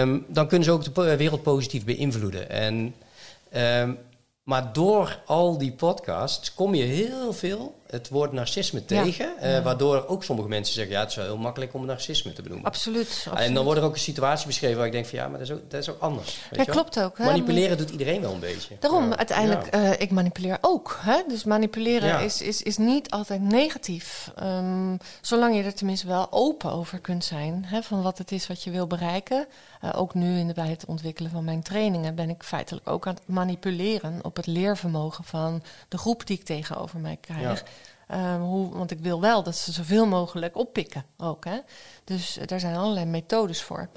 Um, 0.00 0.24
dan 0.28 0.46
kunnen 0.48 0.64
ze 0.64 0.72
ook 0.72 0.94
de 0.94 1.16
wereld 1.16 1.42
positief 1.42 1.84
beïnvloeden. 1.84 2.50
En, 2.50 2.94
um, 3.56 3.98
maar 4.42 4.72
door 4.72 5.22
al 5.26 5.58
die 5.58 5.72
podcasts 5.72 6.54
kom 6.54 6.74
je 6.74 6.84
heel 6.84 7.32
veel 7.32 7.79
het 7.90 8.08
woord 8.08 8.32
narcisme 8.32 8.84
tegen. 8.84 9.34
Ja. 9.40 9.46
Uh, 9.46 9.52
ja. 9.52 9.62
Waardoor 9.62 10.06
ook 10.06 10.24
sommige 10.24 10.48
mensen 10.48 10.74
zeggen, 10.74 10.92
ja, 10.92 11.00
het 11.00 11.10
is 11.10 11.16
wel 11.16 11.24
heel 11.24 11.36
makkelijk 11.36 11.74
om 11.74 11.86
narcisme 11.86 12.32
te 12.32 12.42
benoemen. 12.42 12.66
Absoluut, 12.66 13.06
absoluut. 13.08 13.38
En 13.38 13.54
dan 13.54 13.64
wordt 13.64 13.80
er 13.80 13.86
ook 13.86 13.92
een 13.92 14.00
situatie 14.00 14.46
beschreven 14.46 14.76
waar 14.76 14.86
ik 14.86 14.92
denk 14.92 15.06
van 15.06 15.18
ja, 15.18 15.28
maar 15.28 15.38
dat 15.38 15.48
is 15.48 15.54
ook, 15.54 15.70
dat 15.70 15.80
is 15.80 15.88
ook 15.88 16.00
anders. 16.00 16.38
Ja, 16.50 16.64
klopt 16.64 17.00
ook. 17.00 17.18
Hè? 17.18 17.24
Manipuleren 17.24 17.78
doet 17.78 17.90
iedereen 17.90 18.20
wel 18.20 18.32
een 18.32 18.40
beetje. 18.40 18.76
Daarom, 18.80 19.08
ja. 19.08 19.16
uiteindelijk, 19.16 19.74
ja. 19.74 19.82
uh, 19.82 20.00
ik 20.00 20.10
manipuleer 20.10 20.58
ook. 20.60 20.98
Hè? 21.00 21.22
Dus 21.28 21.44
manipuleren 21.44 22.20
is, 22.20 22.42
is, 22.42 22.62
is 22.62 22.76
niet 22.76 23.10
altijd 23.10 23.40
negatief. 23.40 24.30
Um, 24.42 24.98
zolang 25.20 25.56
je 25.56 25.62
er 25.62 25.74
tenminste 25.74 26.06
wel 26.06 26.26
open 26.30 26.72
over 26.72 26.98
kunt 26.98 27.24
zijn. 27.24 27.64
Hè, 27.66 27.82
van 27.82 28.02
wat 28.02 28.18
het 28.18 28.32
is 28.32 28.46
wat 28.46 28.62
je 28.62 28.70
wil 28.70 28.86
bereiken. 28.86 29.46
Uh, 29.84 29.90
ook 29.96 30.14
nu 30.14 30.38
in 30.38 30.46
de, 30.46 30.54
bij 30.54 30.68
het 30.68 30.84
ontwikkelen 30.84 31.30
van 31.30 31.44
mijn 31.44 31.62
trainingen 31.62 32.14
ben 32.14 32.30
ik 32.30 32.42
feitelijk 32.42 32.88
ook 32.88 33.06
aan 33.06 33.14
het 33.14 33.22
manipuleren 33.26 34.18
op 34.22 34.36
het 34.36 34.46
leervermogen 34.46 35.24
van 35.24 35.62
de 35.88 35.98
groep 35.98 36.26
die 36.26 36.38
ik 36.38 36.44
tegenover 36.44 36.98
mij 36.98 37.18
krijg. 37.20 37.64
Uh, 38.10 38.36
hoe, 38.36 38.68
want 38.68 38.90
ik 38.90 38.98
wil 39.00 39.20
wel 39.20 39.42
dat 39.42 39.56
ze 39.56 39.72
zoveel 39.72 40.06
mogelijk 40.06 40.56
oppikken 40.56 41.04
ook. 41.16 41.44
Dus 42.04 42.38
uh, 42.38 42.46
daar 42.46 42.60
zijn 42.60 42.76
allerlei 42.76 43.06
methodes 43.06 43.62
voor. 43.62 43.88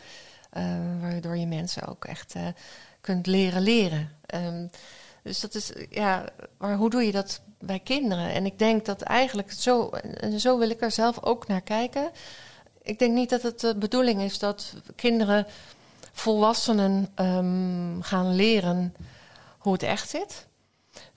Uh, 0.57 0.63
waardoor 1.01 1.37
je 1.37 1.47
mensen 1.47 1.87
ook 1.87 2.05
echt 2.05 2.35
kunt 3.01 3.27
leren 3.27 3.61
leren. 3.61 4.11
Um, 4.35 4.69
dus 5.23 5.39
dat 5.39 5.55
is, 5.55 5.71
ja, 5.89 6.25
maar 6.57 6.75
hoe 6.75 6.89
doe 6.89 7.05
je 7.05 7.11
dat 7.11 7.41
bij 7.59 7.79
kinderen? 7.79 8.33
En 8.33 8.45
ik 8.45 8.59
denk 8.59 8.85
dat 8.85 9.01
eigenlijk 9.01 9.51
zo, 9.51 9.89
en 9.89 10.39
zo 10.39 10.57
wil 10.57 10.69
ik 10.69 10.81
er 10.81 10.91
zelf 10.91 11.23
ook 11.23 11.47
naar 11.47 11.61
kijken. 11.61 12.11
Ik 12.81 12.99
denk 12.99 13.13
niet 13.13 13.29
dat 13.29 13.41
het 13.41 13.59
de 13.59 13.75
bedoeling 13.75 14.21
is 14.21 14.39
dat 14.39 14.73
kinderen, 14.95 15.47
volwassenen 16.11 17.11
gaan 18.01 18.35
leren 18.35 18.95
hoe 19.57 19.73
het 19.73 19.83
echt 19.83 20.09
zit. 20.09 20.47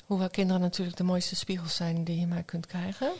Hoewel 0.07 0.31
kinderen 0.31 0.63
natuurlijk 0.63 0.97
de 0.97 1.05
mooiste 1.05 1.37
spiegels 1.37 1.77
zijn 1.77 2.05
die 2.05 2.21
je 2.21 2.27
maar 2.27 2.43
kunt 2.43 2.67
krijgen. 2.67 3.13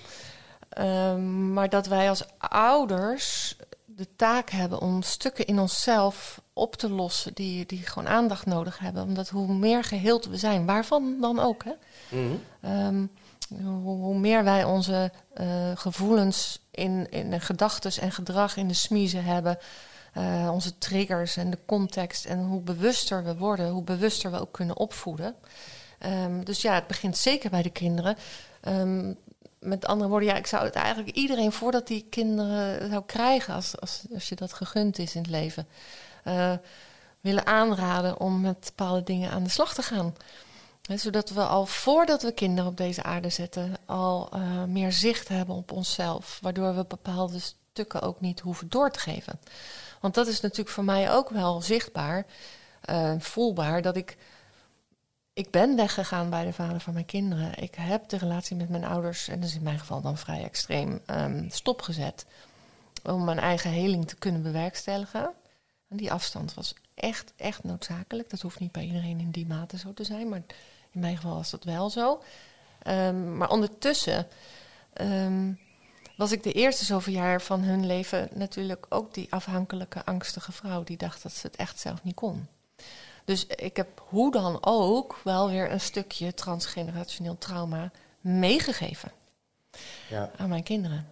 Um, 0.79 1.53
maar 1.53 1.69
dat 1.69 1.87
wij 1.87 2.09
als 2.09 2.25
ouders 2.39 3.57
de 3.85 4.09
taak 4.17 4.51
hebben 4.51 4.81
om 4.81 5.03
stukken 5.03 5.47
in 5.47 5.59
onszelf 5.59 6.41
op 6.53 6.77
te 6.77 6.91
lossen 6.91 7.35
die, 7.35 7.67
die 7.67 7.87
gewoon 7.87 8.09
aandacht 8.09 8.47
nodig 8.47 8.79
hebben. 8.79 9.03
Omdat 9.03 9.29
hoe 9.29 9.55
meer 9.55 9.85
geheeld 9.85 10.27
we 10.27 10.37
zijn, 10.37 10.67
waarvan 10.67 11.17
dan 11.21 11.39
ook, 11.41 11.65
hè? 11.65 11.73
Mm 12.09 12.41
-hmm. 12.61 12.87
um, 12.87 13.11
hoe, 13.65 13.97
hoe, 13.97 14.19
meer 14.19 14.45
wij 14.45 14.65
onze 14.65 15.13
uh, 15.41 15.47
gevoelens 15.75 16.61
in, 16.71 17.07
in 17.11 17.31
de 17.31 17.41
gedachten 17.41 18.03
en 18.03 18.13
gedrag 18.13 18.57
in 18.57 18.69
de 18.69 18.75
smiezen 18.75 19.25
hebben, 19.25 19.59
uh, 20.17 20.51
onze 20.53 20.79
triggers 20.79 21.37
en 21.37 21.51
de 21.51 21.59
context, 21.67 22.25
en 22.25 22.45
hoe 22.45 22.61
bewuster 22.61 23.25
we 23.25 23.37
worden, 23.37 23.71
hoe 23.71 23.83
bewuster 23.83 24.31
we 24.31 24.41
ook 24.41 24.53
kunnen 24.53 24.77
opvoeden. 24.77 25.35
Um, 26.05 26.45
dus 26.45 26.63
ja, 26.63 26.75
het 26.75 26.87
begint 26.87 27.17
zeker 27.17 27.51
bij 27.51 27.63
de 27.63 27.71
kinderen. 27.71 28.17
Um, 28.69 29.19
met 29.59 29.87
andere 29.87 30.11
woorden, 30.11 30.29
ja, 30.29 30.35
ik 30.35 30.47
zou 30.47 30.65
het 30.65 30.75
eigenlijk 30.75 31.17
iedereen 31.17 31.53
voordat 31.53 31.87
die 31.87 32.07
kinderen 32.11 32.91
zou 32.91 33.03
krijgen, 33.07 33.55
als, 33.55 33.81
als, 33.81 34.03
als 34.15 34.29
je 34.29 34.35
dat 34.35 34.53
gegund 34.53 34.99
is 34.99 35.15
in 35.15 35.21
het 35.21 35.31
leven, 35.31 35.67
uh, 36.25 36.53
willen 37.21 37.47
aanraden 37.47 38.21
om 38.21 38.41
met 38.41 38.73
bepaalde 38.77 39.03
dingen 39.03 39.31
aan 39.31 39.43
de 39.43 39.51
slag 39.51 39.75
te 39.75 39.83
gaan. 39.83 40.15
zodat 40.95 41.31
we 41.31 41.43
al 41.43 41.67
voordat 41.67 42.23
we 42.23 42.33
kinderen 42.33 42.71
op 42.71 42.77
deze 42.77 43.03
aarde 43.03 43.31
zetten, 43.31 43.77
al 43.87 44.31
uh, 44.35 44.65
meer 44.65 44.93
zicht 44.93 45.29
hebben 45.29 45.57
op 45.57 45.73
onszelf. 45.73 46.39
Waardoor 46.43 46.75
we 46.75 46.85
bepaalde 46.85 47.39
stukken 47.39 48.03
ook 48.03 48.21
niet 48.21 48.41
hoeven 48.41 48.69
door 48.69 48.91
te 48.91 48.99
geven. 48.99 49.41
Want 50.01 50.15
dat 50.15 50.27
is 50.27 50.41
natuurlijk 50.41 50.71
voor 50.71 50.85
mij 50.85 51.13
ook 51.13 51.29
wel 51.29 51.63
zichtbaar, 51.63 52.27
uh, 52.91 53.13
voelbaar, 53.19 53.83
dat 53.83 53.97
ik. 53.97 54.17
Ik 55.37 55.51
ben 55.51 55.77
weggegaan 55.77 56.31
bij 56.31 56.45
de 56.45 56.53
vader 56.53 56.81
van 56.81 56.93
mijn 56.93 57.07
kinderen. 57.07 57.63
Ik 57.63 57.75
heb 57.75 58.09
de 58.09 58.17
relatie 58.17 58.57
met 58.57 58.69
mijn 58.69 58.85
ouders, 58.85 59.29
en 59.29 59.41
dat 59.41 59.49
is 59.49 59.55
in 59.55 59.63
mijn 59.63 59.79
geval 59.79 60.01
dan 60.01 60.19
vrij 60.19 60.45
extreem, 60.45 61.01
um, 61.07 61.51
stopgezet. 61.51 62.27
Om 63.03 63.25
mijn 63.25 63.39
eigen 63.39 63.71
heling 63.71 64.09
te 64.09 64.17
kunnen 64.17 64.43
bewerkstelligen. 64.43 65.31
En 65.89 65.97
die 65.97 66.13
afstand 66.13 66.55
was 66.55 66.75
echt, 66.95 67.33
echt 67.37 67.65
noodzakelijk. 67.65 68.31
Dat 68.31 68.41
hoeft 68.41 68.61
niet 68.61 68.73
bij 68.73 68.85
iedereen 68.85 69.21
in 69.21 69.31
die 69.31 69.47
mate 69.47 69.79
zo 69.79 69.95
te 69.95 70.05
zijn, 70.05 70.29
maar 70.29 70.43
in 70.91 71.01
mijn 71.01 71.17
geval 71.17 71.35
was 71.35 71.51
dat 71.51 71.65
wel 71.65 71.91
zo. 71.91 72.23
Um, 72.87 73.37
maar 73.37 73.51
ondertussen 73.51 74.27
um, 75.01 75.59
was 76.17 76.33
ik 76.33 76.43
de 76.43 76.53
eerste 76.53 76.85
zoveel 76.85 77.13
jaar 77.13 77.43
van 77.43 77.63
hun 77.63 77.87
leven 77.87 78.29
natuurlijk 78.35 78.87
ook 78.89 79.15
die 79.15 79.33
afhankelijke, 79.33 80.05
angstige 80.05 80.53
vrouw 80.53 80.85
die 80.85 80.97
dacht 80.97 81.23
dat 81.23 81.33
ze 81.33 81.47
het 81.47 81.57
echt 81.57 81.79
zelf 81.81 82.03
niet 82.03 82.15
kon. 82.15 82.47
Dus 83.27 83.47
ik 83.47 83.77
heb 83.77 84.03
hoe 84.09 84.33
dan 84.33 84.59
ook 84.61 85.17
wel 85.25 85.51
weer 85.51 85.71
een 85.71 85.81
stukje 85.81 86.35
transgenerationeel 86.35 87.37
trauma 87.39 87.91
meegegeven 88.21 89.13
ja. 90.09 90.31
aan 90.37 90.49
mijn 90.49 90.63
kinderen. 90.63 91.07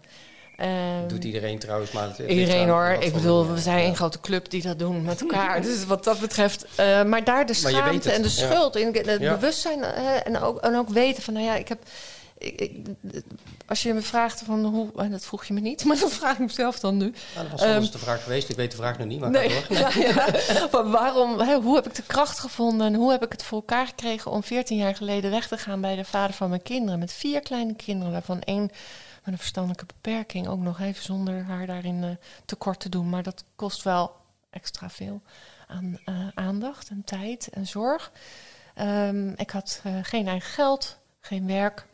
Um, 0.60 1.08
Doet 1.08 1.24
iedereen 1.24 1.58
trouwens 1.58 1.92
maar. 1.92 2.08
Het 2.08 2.18
iedereen 2.18 2.68
hoor. 2.68 2.96
Ik 3.00 3.12
bedoel, 3.12 3.52
we 3.52 3.60
zijn 3.60 3.86
een 3.86 3.96
grote 3.96 4.20
club 4.20 4.50
die 4.50 4.62
dat 4.62 4.78
doen 4.78 5.02
met 5.02 5.20
elkaar. 5.20 5.62
dus 5.62 5.84
wat 5.84 6.04
dat 6.04 6.20
betreft. 6.20 6.66
Uh, 6.80 7.02
maar 7.02 7.24
daar 7.24 7.46
de 7.46 7.54
schaamte 7.54 8.10
en 8.10 8.22
de 8.22 8.28
schuld, 8.28 8.76
in 8.76 8.94
het 8.94 9.18
bewustzijn 9.18 9.78
uh, 9.78 10.26
en, 10.26 10.40
ook, 10.40 10.58
en 10.58 10.76
ook 10.76 10.88
weten 10.88 11.22
van, 11.22 11.34
nou 11.34 11.46
ja, 11.46 11.54
ik 11.54 11.68
heb. 11.68 11.82
Ik, 12.38 12.60
ik, 12.60 12.86
als 13.66 13.82
je 13.82 13.94
me 13.94 14.00
vraagt 14.00 14.42
van 14.42 14.64
hoe, 14.64 14.90
en 14.96 15.10
dat 15.10 15.24
vroeg 15.24 15.44
je 15.44 15.54
me 15.54 15.60
niet, 15.60 15.84
maar 15.86 15.98
dat 15.98 16.12
vraag 16.12 16.32
ik 16.32 16.38
mezelf 16.38 16.80
dan 16.80 16.96
nu. 16.96 17.14
Nou, 17.34 17.48
dat 17.48 17.60
was 17.60 17.68
um, 17.68 17.90
de 17.90 17.98
vraag 17.98 18.22
geweest. 18.22 18.48
Ik 18.48 18.56
weet 18.56 18.70
de 18.70 18.76
vraag 18.76 18.98
nog 18.98 19.06
niet, 19.06 19.20
maar 19.20 19.30
nee, 19.30 19.48
door. 19.48 19.76
ja, 19.98 20.90
waarom, 20.90 21.40
hè, 21.40 21.54
hoe 21.54 21.74
heb 21.74 21.86
ik 21.86 21.94
de 21.94 22.02
kracht 22.02 22.38
gevonden 22.38 22.86
en 22.86 22.94
hoe 22.94 23.10
heb 23.10 23.24
ik 23.24 23.32
het 23.32 23.42
voor 23.42 23.58
elkaar 23.58 23.86
gekregen 23.86 24.30
om 24.30 24.42
14 24.42 24.76
jaar 24.76 24.94
geleden 24.94 25.30
weg 25.30 25.48
te 25.48 25.58
gaan 25.58 25.80
bij 25.80 25.96
de 25.96 26.04
vader 26.04 26.36
van 26.36 26.48
mijn 26.48 26.62
kinderen 26.62 26.98
met 26.98 27.12
vier 27.12 27.40
kleine 27.40 27.74
kinderen, 27.74 28.12
waarvan 28.12 28.40
één 28.40 28.70
met 29.24 29.32
een 29.32 29.38
verstandelijke 29.38 29.86
beperking 29.86 30.48
ook 30.48 30.60
nog 30.60 30.80
even 30.80 31.04
zonder 31.04 31.44
haar 31.44 31.66
daarin 31.66 32.02
uh, 32.02 32.10
tekort 32.44 32.80
te 32.80 32.88
doen. 32.88 33.08
Maar 33.08 33.22
dat 33.22 33.44
kost 33.56 33.82
wel 33.82 34.16
extra 34.50 34.90
veel 34.90 35.22
aan 35.66 35.98
uh, 36.06 36.28
aandacht 36.34 36.88
en 36.88 37.02
tijd 37.04 37.48
en 37.48 37.66
zorg. 37.66 38.12
Um, 38.80 39.34
ik 39.36 39.50
had 39.50 39.82
uh, 39.86 39.98
geen 40.02 40.28
eigen 40.28 40.50
geld, 40.50 40.98
geen 41.20 41.46
werk, 41.46 41.86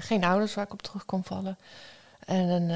geen 0.00 0.24
ouders 0.24 0.54
waar 0.54 0.64
ik 0.64 0.72
op 0.72 0.82
terug 0.82 1.04
kon 1.04 1.24
vallen. 1.24 1.58
En, 2.24 2.70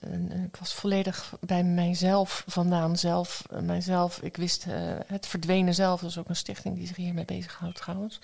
en 0.00 0.44
ik 0.46 0.56
was 0.56 0.74
volledig 0.74 1.34
bij 1.40 1.64
mijzelf 1.64 2.44
vandaan. 2.46 2.96
Zelf, 2.96 3.44
mijzelf. 3.60 4.18
Ik 4.22 4.36
wist 4.36 4.64
het 5.06 5.26
verdwenen 5.26 5.74
zelf. 5.74 6.00
Dat 6.00 6.10
is 6.10 6.18
ook 6.18 6.28
een 6.28 6.36
stichting 6.36 6.76
die 6.76 6.86
zich 6.86 6.96
hiermee 6.96 7.24
bezighoudt 7.24 7.76
trouwens. 7.76 8.18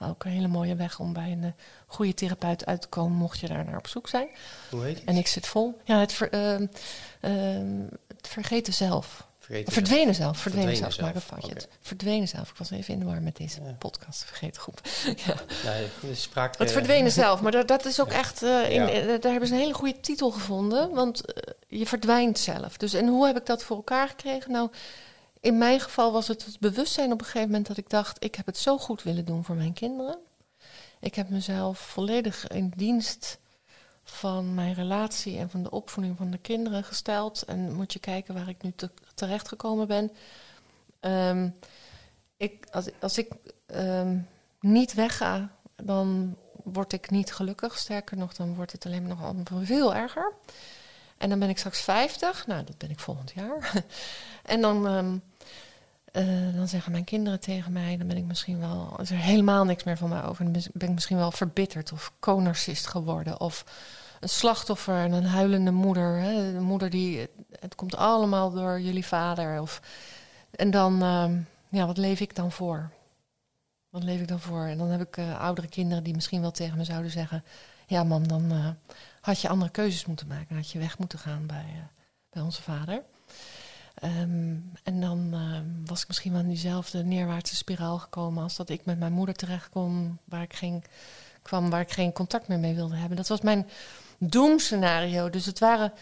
Ook 0.00 0.24
een 0.24 0.30
hele 0.30 0.48
mooie 0.48 0.74
weg 0.74 0.98
om 0.98 1.12
bij 1.12 1.32
een 1.32 1.54
goede 1.86 2.14
therapeut 2.14 2.66
uit 2.66 2.80
te 2.80 2.88
komen, 2.88 3.16
mocht 3.16 3.40
je 3.40 3.48
daar 3.48 3.64
naar 3.64 3.76
op 3.76 3.86
zoek 3.86 4.08
zijn. 4.08 4.28
Hoe 4.70 4.84
heet 4.84 4.96
het? 4.96 5.04
En 5.04 5.16
ik 5.16 5.26
zit 5.26 5.46
vol. 5.46 5.80
Ja, 5.84 5.98
het, 5.98 6.12
ver, 6.12 6.34
uh, 6.34 6.60
uh, 6.60 7.88
het 8.16 8.28
vergeten 8.28 8.72
zelf. 8.72 9.26
Vergeten 9.42 9.72
verdwenen 9.72 10.14
zelf. 10.14 10.38
Verdwenen, 10.38 10.76
zelf. 10.76 10.92
zelf. 10.92 11.06
Maak 11.06 11.14
een 11.14 11.20
foutje. 11.20 11.50
Okay. 11.50 11.66
Verdwenen 11.80 12.28
zelf. 12.28 12.50
Ik 12.50 12.56
was 12.56 12.70
even 12.70 12.94
in 12.94 13.00
de 13.00 13.06
war 13.06 13.22
met 13.22 13.36
deze 13.36 13.62
ja. 13.62 13.72
podcast. 13.78 14.24
Vergeten 14.24 14.60
groep. 14.60 14.80
ja. 15.26 15.36
Spraak, 16.14 16.58
het 16.58 16.72
verdwenen 16.72 17.12
zelf. 17.22 17.40
Maar 17.40 17.52
dat, 17.52 17.68
dat 17.68 17.84
is 17.84 18.00
ook 18.00 18.12
echt... 18.12 18.42
In, 18.42 18.50
ja. 18.72 18.86
daar 19.18 19.30
hebben 19.30 19.48
ze 19.48 19.54
een 19.54 19.60
hele 19.60 19.74
goede 19.74 20.00
titel 20.00 20.30
gevonden. 20.30 20.90
Want 20.90 21.22
je 21.68 21.86
verdwijnt 21.86 22.38
zelf. 22.38 22.76
Dus 22.76 22.94
en 22.94 23.06
hoe 23.06 23.26
heb 23.26 23.36
ik 23.36 23.46
dat 23.46 23.64
voor 23.64 23.76
elkaar 23.76 24.08
gekregen? 24.08 24.50
Nou... 24.50 24.70
In 25.42 25.58
mijn 25.58 25.80
geval 25.80 26.12
was 26.12 26.28
het 26.28 26.44
het 26.44 26.60
bewustzijn 26.60 27.12
op 27.12 27.18
een 27.18 27.24
gegeven 27.24 27.48
moment 27.48 27.66
dat 27.66 27.76
ik 27.76 27.90
dacht: 27.90 28.24
ik 28.24 28.34
heb 28.34 28.46
het 28.46 28.58
zo 28.58 28.78
goed 28.78 29.02
willen 29.02 29.24
doen 29.24 29.44
voor 29.44 29.54
mijn 29.54 29.72
kinderen. 29.72 30.18
Ik 31.00 31.14
heb 31.14 31.28
mezelf 31.28 31.78
volledig 31.78 32.48
in 32.48 32.72
dienst 32.76 33.38
van 34.04 34.54
mijn 34.54 34.74
relatie 34.74 35.38
en 35.38 35.50
van 35.50 35.62
de 35.62 35.70
opvoeding 35.70 36.16
van 36.16 36.30
de 36.30 36.38
kinderen 36.38 36.84
gesteld. 36.84 37.42
En 37.42 37.74
moet 37.74 37.92
je 37.92 37.98
kijken 37.98 38.34
waar 38.34 38.48
ik 38.48 38.62
nu 38.62 38.72
te, 38.76 38.90
terecht 39.14 39.48
gekomen 39.48 39.86
ben. 39.86 40.10
Um, 41.00 41.54
ik, 42.36 42.66
als, 42.70 42.88
als 43.00 43.18
ik 43.18 43.32
um, 43.66 44.28
niet 44.60 44.94
wegga, 44.94 45.50
dan 45.76 46.36
word 46.64 46.92
ik 46.92 47.10
niet 47.10 47.32
gelukkig. 47.32 47.78
Sterker 47.78 48.16
nog, 48.16 48.34
dan 48.34 48.54
wordt 48.54 48.72
het 48.72 48.86
alleen 48.86 49.06
nog 49.06 49.34
veel 49.62 49.94
erger. 49.94 50.32
En 51.18 51.28
dan 51.28 51.38
ben 51.38 51.48
ik 51.48 51.58
straks 51.58 51.80
50. 51.80 52.46
Nou, 52.46 52.64
dat 52.64 52.78
ben 52.78 52.90
ik 52.90 53.00
volgend 53.00 53.32
jaar. 53.34 53.72
en 54.42 54.60
dan 54.60 54.86
um, 54.86 55.22
uh, 56.12 56.54
dan 56.54 56.68
zeggen 56.68 56.92
mijn 56.92 57.04
kinderen 57.04 57.40
tegen 57.40 57.72
mij, 57.72 57.96
dan 57.96 58.06
ben 58.06 58.16
ik 58.16 58.24
misschien 58.24 58.58
wel, 58.60 58.96
is 59.00 59.10
er 59.10 59.16
helemaal 59.16 59.64
niks 59.64 59.84
meer 59.84 59.96
van 59.96 60.08
mij 60.08 60.24
over. 60.24 60.44
Dan 60.44 60.62
ben 60.72 60.88
ik 60.88 60.94
misschien 60.94 61.16
wel 61.16 61.30
verbitterd 61.30 61.92
of 61.92 62.12
co-narcist 62.20 62.86
geworden. 62.86 63.40
Of 63.40 63.64
een 64.20 64.28
slachtoffer 64.28 64.96
en 64.96 65.12
een 65.12 65.26
huilende 65.26 65.70
moeder. 65.70 66.16
Hè, 66.16 66.32
een 66.32 66.62
moeder 66.62 66.90
die, 66.90 67.28
het 67.60 67.74
komt 67.74 67.96
allemaal 67.96 68.50
door 68.50 68.80
jullie 68.80 69.06
vader. 69.06 69.60
Of, 69.60 69.80
en 70.50 70.70
dan, 70.70 71.02
uh, 71.02 71.30
ja, 71.68 71.86
wat 71.86 71.96
leef 71.96 72.20
ik 72.20 72.34
dan 72.34 72.52
voor? 72.52 72.90
Wat 73.88 74.02
leef 74.02 74.20
ik 74.20 74.28
dan 74.28 74.40
voor? 74.40 74.64
En 74.64 74.78
dan 74.78 74.88
heb 74.88 75.00
ik 75.00 75.16
uh, 75.16 75.40
oudere 75.40 75.68
kinderen 75.68 76.04
die 76.04 76.14
misschien 76.14 76.40
wel 76.40 76.50
tegen 76.50 76.78
me 76.78 76.84
zouden 76.84 77.10
zeggen: 77.10 77.44
Ja, 77.86 78.04
mam, 78.04 78.28
dan 78.28 78.52
uh, 78.52 78.68
had 79.20 79.40
je 79.40 79.48
andere 79.48 79.70
keuzes 79.70 80.06
moeten 80.06 80.26
maken. 80.26 80.56
Had 80.56 80.70
je 80.70 80.78
weg 80.78 80.98
moeten 80.98 81.18
gaan 81.18 81.46
bij, 81.46 81.88
bij 82.30 82.42
onze 82.42 82.62
vader. 82.62 83.02
Um, 84.04 84.72
en 84.82 85.00
dan 85.00 85.30
uh, 85.32 85.58
was 85.84 86.02
ik 86.02 86.08
misschien 86.08 86.32
wel 86.32 86.40
in 86.40 86.48
diezelfde 86.48 87.04
neerwaartse 87.04 87.56
spiraal 87.56 87.98
gekomen 87.98 88.42
als 88.42 88.56
dat 88.56 88.68
ik 88.68 88.84
met 88.84 88.98
mijn 88.98 89.12
moeder 89.12 89.34
terecht 89.34 89.68
kwam, 89.68 90.18
waar 90.24 90.42
ik 90.42 90.52
geen, 90.52 90.84
kwam, 91.42 91.70
waar 91.70 91.80
ik 91.80 91.90
geen 91.90 92.12
contact 92.12 92.48
meer 92.48 92.58
mee 92.58 92.74
wilde 92.74 92.96
hebben. 92.96 93.16
Dat 93.16 93.28
was 93.28 93.40
mijn 93.40 93.68
doemscenario. 94.18 95.30
Dus 95.30 95.46
het 95.46 95.58
waren 95.58 95.92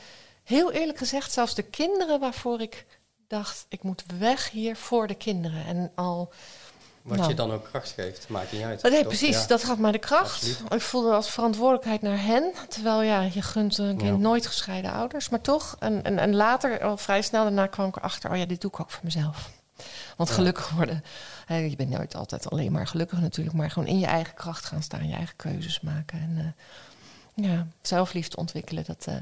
heel 0.45 0.73
eerlijk 0.73 0.99
gezegd 0.99 1.33
zelfs 1.33 1.55
de 1.55 1.63
kinderen 1.63 2.21
waarvoor 2.21 2.61
ik 2.61 2.87
dacht, 3.27 3.67
ik 3.69 3.83
moet 3.83 4.05
weg 4.19 4.51
hier 4.51 4.77
voor 4.77 5.07
de 5.07 5.15
kinderen. 5.15 5.65
En 5.65 5.93
al 5.95 6.33
wat 7.03 7.17
nou. 7.17 7.29
je 7.29 7.35
dan 7.35 7.53
ook 7.53 7.65
kracht 7.65 7.91
geeft, 7.91 8.29
maakt 8.29 8.53
niet 8.53 8.63
uit. 8.63 8.83
Nee, 8.83 9.05
precies, 9.05 9.47
dat 9.47 9.65
gaf 9.65 9.79
mij 9.79 9.93
de 9.93 9.99
kracht. 9.99 10.35
Absoluut. 10.35 10.73
Ik 10.73 10.81
voelde 10.81 11.13
als 11.13 11.31
verantwoordelijkheid 11.31 12.03
naar 12.03 12.23
hen. 12.23 12.53
Terwijl 12.69 13.03
ja, 13.03 13.21
je 13.21 13.43
gunt 13.43 13.79
een 13.79 13.97
kind 13.97 14.11
ja. 14.11 14.17
nooit 14.17 14.47
gescheiden 14.47 14.93
ouders, 14.93 15.29
maar 15.29 15.41
toch. 15.41 15.77
En, 15.79 16.05
en, 16.05 16.19
en 16.19 16.35
later, 16.35 16.83
al 16.83 16.97
vrij 16.97 17.23
snel 17.23 17.43
daarna, 17.43 17.67
kwam 17.67 17.89
ik 17.89 17.97
erachter: 17.97 18.31
oh 18.31 18.37
ja, 18.37 18.47
dit 18.47 18.61
doe 18.61 18.71
ik 18.71 18.81
ook 18.81 18.91
voor 18.91 19.05
mezelf. 19.05 19.51
Want 20.17 20.31
gelukkig 20.31 20.71
worden, 20.71 21.05
hè, 21.47 21.57
je 21.57 21.77
bent 21.77 21.91
nooit 21.91 22.15
altijd 22.15 22.51
alleen 22.51 22.73
maar 22.73 22.87
gelukkig 22.87 23.21
natuurlijk, 23.21 23.57
maar 23.57 23.71
gewoon 23.71 23.89
in 23.89 23.99
je 23.99 24.07
eigen 24.07 24.35
kracht 24.35 24.65
gaan 24.65 24.83
staan, 24.83 25.09
je 25.09 25.15
eigen 25.15 25.37
keuzes 25.37 25.81
maken. 25.81 26.21
En 26.21 26.55
uh, 27.37 27.47
ja, 27.47 27.67
zelfliefde 27.83 28.37
ontwikkelen, 28.37 28.85
dat 28.85 29.07
uh, 29.09 29.15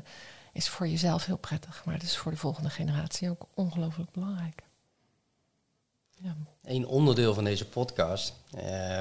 is 0.53 0.69
voor 0.69 0.89
jezelf 0.89 1.27
heel 1.27 1.37
prettig, 1.37 1.83
maar 1.85 1.95
het 1.95 2.03
is 2.03 2.17
voor 2.17 2.31
de 2.31 2.39
volgende 2.39 2.71
generatie 2.71 3.31
ook 3.31 3.47
ongelooflijk 3.55 4.11
belangrijk. 4.11 4.63
Ja. 6.23 6.37
Een 6.65 6.87
onderdeel 6.87 7.35
van 7.35 7.45
deze 7.45 7.69
podcast, 7.69 8.33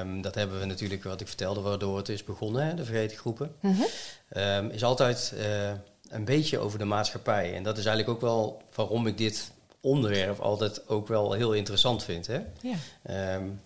um, 0.00 0.22
dat 0.22 0.34
hebben 0.34 0.58
we 0.58 0.64
natuurlijk, 0.64 1.04
wat 1.04 1.20
ik 1.20 1.26
vertelde, 1.26 1.60
waardoor 1.60 1.96
het 1.96 2.08
is 2.08 2.24
begonnen, 2.24 2.66
hè, 2.66 2.74
de 2.74 2.84
vergeten 2.84 3.16
groepen, 3.16 3.54
mm 3.60 3.72
-hmm. 3.72 4.42
um, 4.42 4.70
is 4.70 4.84
altijd 4.84 5.32
uh, 5.36 5.70
een 6.08 6.24
beetje 6.24 6.58
over 6.58 6.78
de 6.78 6.84
maatschappij. 6.84 7.54
En 7.54 7.62
dat 7.62 7.78
is 7.78 7.86
eigenlijk 7.86 8.16
ook 8.16 8.30
wel 8.30 8.62
waarom 8.74 9.06
ik 9.06 9.18
dit 9.18 9.52
onderwerp 9.80 10.38
altijd 10.38 10.88
ook 10.88 11.08
wel 11.08 11.32
heel 11.32 11.52
interessant 11.52 12.04
vind. 12.04 12.26
Hè? 12.26 12.40
Ja. 12.60 13.34
Um, 13.34 13.60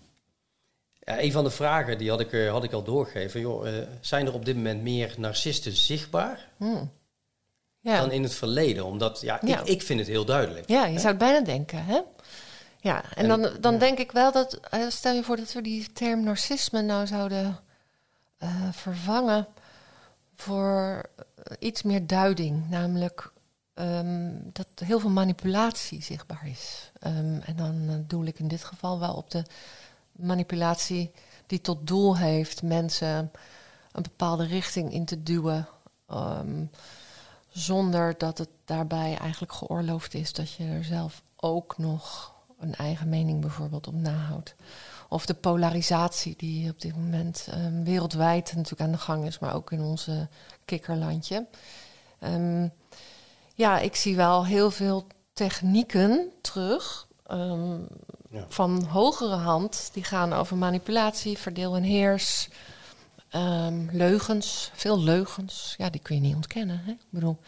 ja, 1.04 1.20
een 1.20 1.32
van 1.32 1.44
de 1.44 1.50
vragen 1.50 1.98
die 1.98 2.10
had 2.10 2.20
ik, 2.20 2.32
uh, 2.32 2.50
had 2.50 2.64
ik 2.64 2.72
al 2.72 2.82
doorgegeven. 2.82 3.40
Joh, 3.40 3.66
uh, 3.66 3.72
zijn 4.00 4.26
er 4.26 4.34
op 4.34 4.44
dit 4.44 4.56
moment 4.56 4.82
meer 4.82 5.14
narcisten 5.18 5.72
zichtbaar? 5.72 6.48
Mm. 6.56 6.90
Ja. 7.80 8.00
Dan 8.00 8.10
in 8.10 8.22
het 8.22 8.34
verleden, 8.34 8.84
omdat 8.84 9.20
ja, 9.20 9.40
ja. 9.44 9.60
Ik, 9.60 9.66
ik 9.66 9.82
vind 9.82 9.98
het 9.98 10.08
heel 10.08 10.24
duidelijk. 10.24 10.68
Ja, 10.68 10.86
je 10.86 10.92
hè? 10.92 10.98
zou 10.98 11.08
het 11.08 11.18
bijna 11.18 11.40
denken, 11.40 11.84
hè? 11.84 12.00
Ja, 12.82 13.02
en, 13.02 13.10
en 13.14 13.28
dan, 13.28 13.60
dan 13.60 13.72
ja. 13.72 13.78
denk 13.78 13.98
ik 13.98 14.12
wel 14.12 14.32
dat, 14.32 14.60
stel 14.88 15.14
je 15.14 15.22
voor 15.22 15.36
dat 15.36 15.52
we 15.52 15.62
die 15.62 15.92
term 15.92 16.22
narcisme 16.22 16.82
nou 16.82 17.06
zouden 17.06 17.58
uh, 18.38 18.72
vervangen 18.72 19.46
voor 20.34 21.02
iets 21.58 21.82
meer 21.82 22.06
duiding, 22.06 22.70
namelijk 22.70 23.32
um, 23.74 24.50
dat 24.52 24.66
heel 24.84 25.00
veel 25.00 25.10
manipulatie 25.10 26.02
zichtbaar 26.02 26.48
is. 26.48 26.90
Um, 27.06 27.40
en 27.40 27.56
dan 27.56 27.74
uh, 27.74 27.94
doel 28.06 28.24
ik 28.24 28.38
in 28.38 28.48
dit 28.48 28.64
geval 28.64 28.98
wel 28.98 29.14
op 29.14 29.30
de 29.30 29.42
manipulatie 30.12 31.10
die 31.46 31.60
tot 31.60 31.86
doel 31.86 32.16
heeft 32.16 32.62
mensen 32.62 33.30
een 33.92 34.02
bepaalde 34.02 34.44
richting 34.44 34.92
in 34.92 35.04
te 35.04 35.22
duwen. 35.22 35.68
ehm, 36.06 36.64
zonder 37.48 38.18
dat 38.18 38.38
het 38.38 38.48
daarbij 38.64 39.16
eigenlijk 39.16 39.52
geoorloofd 39.52 40.14
is 40.14 40.32
dat 40.32 40.52
je 40.52 40.64
er 40.64 40.84
zelf 40.84 41.22
ook 41.36 41.78
nog 41.78 42.31
een 42.62 42.74
eigen 42.74 43.08
mening 43.08 43.40
bijvoorbeeld 43.40 43.86
op 43.86 43.94
nahoudt. 43.94 44.54
Of 45.08 45.26
de 45.26 45.34
polarisatie 45.34 46.34
die 46.36 46.70
op 46.70 46.80
dit 46.80 46.96
moment 46.96 47.46
ehm, 47.50 47.82
wereldwijd 47.82 48.52
natuurlijk 48.54 48.80
aan 48.80 48.92
de 48.92 48.98
gang 48.98 49.26
is, 49.26 49.38
maar 49.38 49.54
ook 49.54 49.72
in 49.72 49.80
onze 49.80 50.28
kikkerlandje. 50.64 51.46
Ehm, 52.18 52.68
ja, 53.54 53.78
ik 53.78 53.96
zie 53.96 54.16
wel 54.16 54.46
heel 54.46 54.70
veel 54.70 55.06
technieken 55.32 56.30
terug. 56.40 57.06
ehm, 57.26 57.78
Ja. 58.30 58.44
Van 58.48 58.84
hogere 58.84 59.34
hand, 59.36 59.90
die 59.92 60.04
gaan 60.04 60.32
over 60.32 60.56
manipulatie, 60.56 61.38
verdeel 61.38 61.76
en 61.76 61.82
heers. 61.82 62.48
leugens, 63.90 64.70
veel 64.74 65.00
leugens. 65.00 65.74
Ja, 65.78 65.90
die 65.90 66.00
kun 66.00 66.14
je 66.14 66.20
niet 66.20 66.34
ontkennen. 66.34 66.80
Hè? 66.84 66.90
Ik 66.90 66.98
bedoel, 67.10 67.38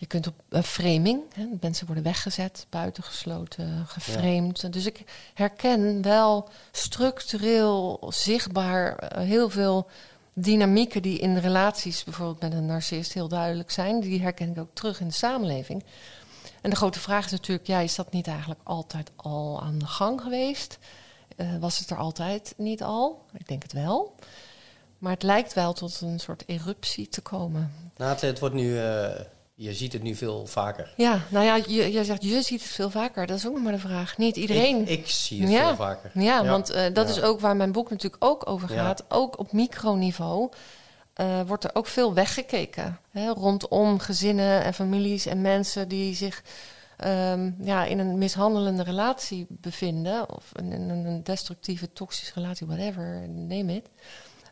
je 0.00 0.06
kunt 0.06 0.26
op 0.26 0.34
uh, 0.50 0.62
framing, 0.62 1.22
hè? 1.34 1.46
mensen 1.60 1.86
worden 1.86 2.04
weggezet, 2.04 2.66
buitengesloten, 2.70 3.86
geframed. 3.86 4.72
Dus 4.72 4.86
ik 4.86 5.04
herken 5.34 6.02
wel 6.02 6.48
structureel, 6.72 8.06
zichtbaar 8.08 8.96
eh, 8.96 9.22
heel 9.22 9.50
veel 9.50 9.86
dynamieken 10.32 11.02
die 11.02 11.18
in 11.18 11.36
relaties, 11.36 12.04
bijvoorbeeld 12.04 12.40
met 12.40 12.52
een 12.52 12.66
narcist, 12.66 13.12
heel 13.12 13.28
duidelijk 13.28 13.70
zijn. 13.70 14.00
Die 14.00 14.20
herken 14.20 14.50
ik 14.50 14.58
ook 14.58 14.74
terug 14.74 15.00
in 15.00 15.08
de 15.08 15.14
samenleving. 15.14 15.84
En 16.60 16.70
de 16.70 16.76
grote 16.76 17.00
vraag 17.00 17.24
is 17.24 17.30
natuurlijk, 17.30 17.66
ja, 17.66 17.78
is 17.78 17.94
dat 17.94 18.12
niet 18.12 18.26
eigenlijk 18.26 18.60
altijd 18.64 19.10
al 19.16 19.62
aan 19.62 19.78
de 19.78 19.86
gang 19.86 20.20
geweest? 20.20 20.78
Eh, 21.36 21.56
was 21.58 21.78
het 21.78 21.90
er 21.90 21.96
altijd 21.96 22.54
niet 22.56 22.82
al? 22.82 23.24
Ik 23.32 23.48
denk 23.48 23.62
het 23.62 23.72
wel. 23.72 24.14
Maar 24.98 25.12
het 25.12 25.22
lijkt 25.22 25.52
wel 25.52 25.72
tot 25.72 26.00
een 26.00 26.20
soort 26.20 26.42
eruptie 26.46 27.08
te 27.08 27.20
komen. 27.20 27.72
Nou, 27.96 28.10
het, 28.10 28.20
het 28.20 28.38
wordt 28.38 28.54
nu, 28.54 28.78
eh, 28.78 29.20
je 29.62 29.74
ziet 29.74 29.92
het 29.92 30.02
nu 30.02 30.14
veel 30.14 30.46
vaker. 30.46 30.92
Ja, 30.96 31.20
nou 31.28 31.44
ja, 31.44 31.54
je, 31.66 31.92
je 31.92 32.04
zegt 32.04 32.22
je 32.22 32.42
ziet 32.42 32.62
het 32.62 32.70
veel 32.70 32.90
vaker. 32.90 33.26
Dat 33.26 33.36
is 33.36 33.46
ook 33.46 33.52
nog 33.54 33.62
maar 33.62 33.72
de 33.72 33.78
vraag. 33.78 34.18
Niet 34.18 34.36
iedereen. 34.36 34.80
Ik, 34.80 34.88
ik 34.88 35.08
zie 35.08 35.40
het 35.42 35.50
Ja. 35.50 35.66
veel 35.66 35.76
vaker. 35.76 36.10
Ja, 36.14 36.44
want 36.44 36.70
eh, 36.70 36.82
dat 36.94 37.08
Ja. 37.08 37.14
is 37.14 37.22
ook 37.22 37.40
waar 37.40 37.56
mijn 37.56 37.72
boek 37.72 37.90
natuurlijk 37.90 38.24
ook 38.24 38.48
over 38.48 38.68
gaat. 38.68 39.04
Ook 39.08 39.38
op 39.38 39.52
microniveau 39.52 40.48
eh, 41.14 41.40
wordt 41.46 41.64
er 41.64 41.70
ook 41.72 41.86
veel 41.86 42.14
weggekeken. 42.14 42.98
Hè, 43.10 43.28
rondom 43.28 43.98
gezinnen 43.98 44.62
en 44.64 44.74
families 44.74 45.26
en 45.26 45.40
mensen 45.40 45.88
die 45.88 46.14
zich 46.14 46.42
ehm, 46.96 47.50
ja, 47.62 47.84
in 47.84 47.98
een 47.98 48.18
mishandelende 48.18 48.82
relatie 48.82 49.46
bevinden. 49.48 50.36
Of 50.36 50.44
in 50.58 50.72
een, 50.72 50.88
een 51.06 51.22
destructieve, 51.24 51.92
toxische 51.92 52.32
relatie, 52.34 52.66
whatever, 52.66 53.28
name 53.28 53.74
it. 53.74 53.86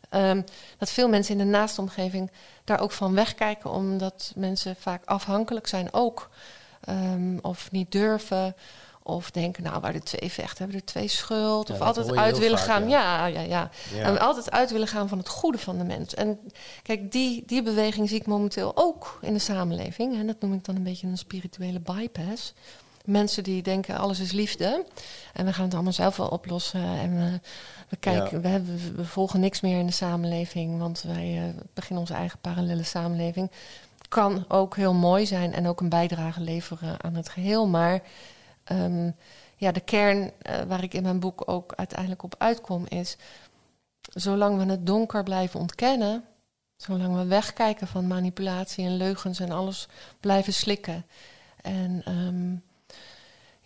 Ehm, 0.09 0.41
dat 0.77 0.89
veel 0.89 1.09
mensen 1.09 1.31
in 1.39 1.45
de 1.45 1.57
naaste 1.57 1.81
omgeving 1.81 2.31
daar 2.63 2.79
ook 2.79 2.91
van 2.91 3.13
wegkijken, 3.13 3.71
omdat 3.71 4.31
mensen 4.35 4.75
vaak 4.75 5.05
afhankelijk 5.05 5.67
zijn 5.67 5.93
ook. 5.93 6.29
Ehm, 6.81 7.37
of 7.41 7.71
niet 7.71 7.91
durven. 7.91 8.55
Of 9.03 9.31
denken, 9.31 9.63
nou, 9.63 9.79
waar 9.79 9.93
de 9.93 9.99
twee 9.99 10.31
vechten, 10.31 10.57
hebben 10.57 10.75
er 10.77 10.85
twee 10.85 11.07
schuld. 11.07 11.67
Ja, 11.67 11.73
of 11.73 11.81
altijd 11.81 12.15
uit 12.15 12.37
willen 12.37 12.57
vaak, 12.57 12.67
gaan. 12.67 12.89
ja. 12.89 13.27
Ja, 13.27 13.41
ja, 13.41 13.41
ja. 13.41 13.69
Ja. 13.93 14.03
En 14.03 14.19
altijd 14.19 14.51
uit 14.51 14.71
willen 14.71 14.87
gaan 14.87 15.09
van 15.09 15.17
het 15.17 15.29
goede 15.29 15.57
van 15.57 15.77
de 15.77 15.83
mens. 15.83 16.13
En 16.13 16.39
kijk, 16.83 17.11
die, 17.11 17.43
die 17.45 17.63
beweging 17.63 18.09
zie 18.09 18.19
ik 18.19 18.25
momenteel 18.25 18.71
ook 18.75 19.19
in 19.21 19.33
de 19.33 19.39
samenleving. 19.39 20.17
En 20.19 20.27
dat 20.27 20.41
noem 20.41 20.53
ik 20.53 20.65
dan 20.65 20.75
een 20.75 20.83
beetje 20.83 21.07
een 21.07 21.17
spirituele 21.17 21.79
bypass. 21.79 22.53
Mensen 23.09 23.43
die 23.43 23.61
denken, 23.61 23.97
alles 23.97 24.19
is 24.19 24.31
liefde. 24.31 24.85
En 25.33 25.45
we 25.45 25.53
gaan 25.53 25.63
het 25.63 25.73
allemaal 25.73 25.93
zelf 25.93 26.17
wel 26.17 26.27
oplossen. 26.27 26.83
En 26.83 27.15
we, 27.15 27.39
we 27.89 27.97
kijken, 27.97 28.37
Ja. 28.37 28.41
we, 28.41 28.47
hebben, 28.47 28.95
we 28.95 29.05
volgen 29.05 29.39
niks 29.39 29.61
meer 29.61 29.79
in 29.79 29.85
de 29.85 29.91
samenleving. 29.91 30.79
Want 30.79 31.01
wij 31.01 31.37
eh, 31.37 31.61
beginnen 31.73 31.99
onze 31.99 32.13
eigen 32.13 32.39
parallele 32.39 32.83
samenleving. 32.83 33.51
Kan 34.07 34.45
ook 34.47 34.75
heel 34.75 34.93
mooi 34.93 35.25
zijn 35.25 35.53
en 35.53 35.67
ook 35.67 35.81
een 35.81 35.89
bijdrage 35.89 36.41
leveren 36.41 37.03
aan 37.03 37.15
het 37.15 37.29
geheel. 37.29 37.67
Maar 37.67 38.01
ehm, 38.63 39.11
ja, 39.55 39.71
de 39.71 39.79
kern 39.79 40.31
eh, 40.41 40.61
waar 40.61 40.83
ik 40.83 40.93
in 40.93 41.03
mijn 41.03 41.19
boek 41.19 41.43
ook 41.45 41.73
uiteindelijk 41.75 42.23
op 42.23 42.35
uitkom 42.37 42.85
is... 42.87 43.17
zolang 44.01 44.57
we 44.57 44.71
het 44.71 44.85
donker 44.85 45.23
blijven 45.23 45.59
ontkennen... 45.59 46.23
zolang 46.77 47.15
we 47.15 47.25
wegkijken 47.25 47.87
van 47.87 48.07
manipulatie 48.07 48.85
en 48.85 48.97
leugens 48.97 49.39
en 49.39 49.51
alles 49.51 49.87
blijven 50.19 50.53
slikken... 50.53 51.05
en 51.61 52.01
ehm, 52.05 52.68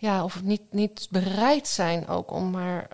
ja, 0.04 0.24
of 0.24 0.42
niet, 0.42 0.62
niet 0.70 1.06
bereid 1.10 1.68
zijn 1.68 2.08
ook 2.08 2.30
om 2.30 2.50
maar 2.50 2.88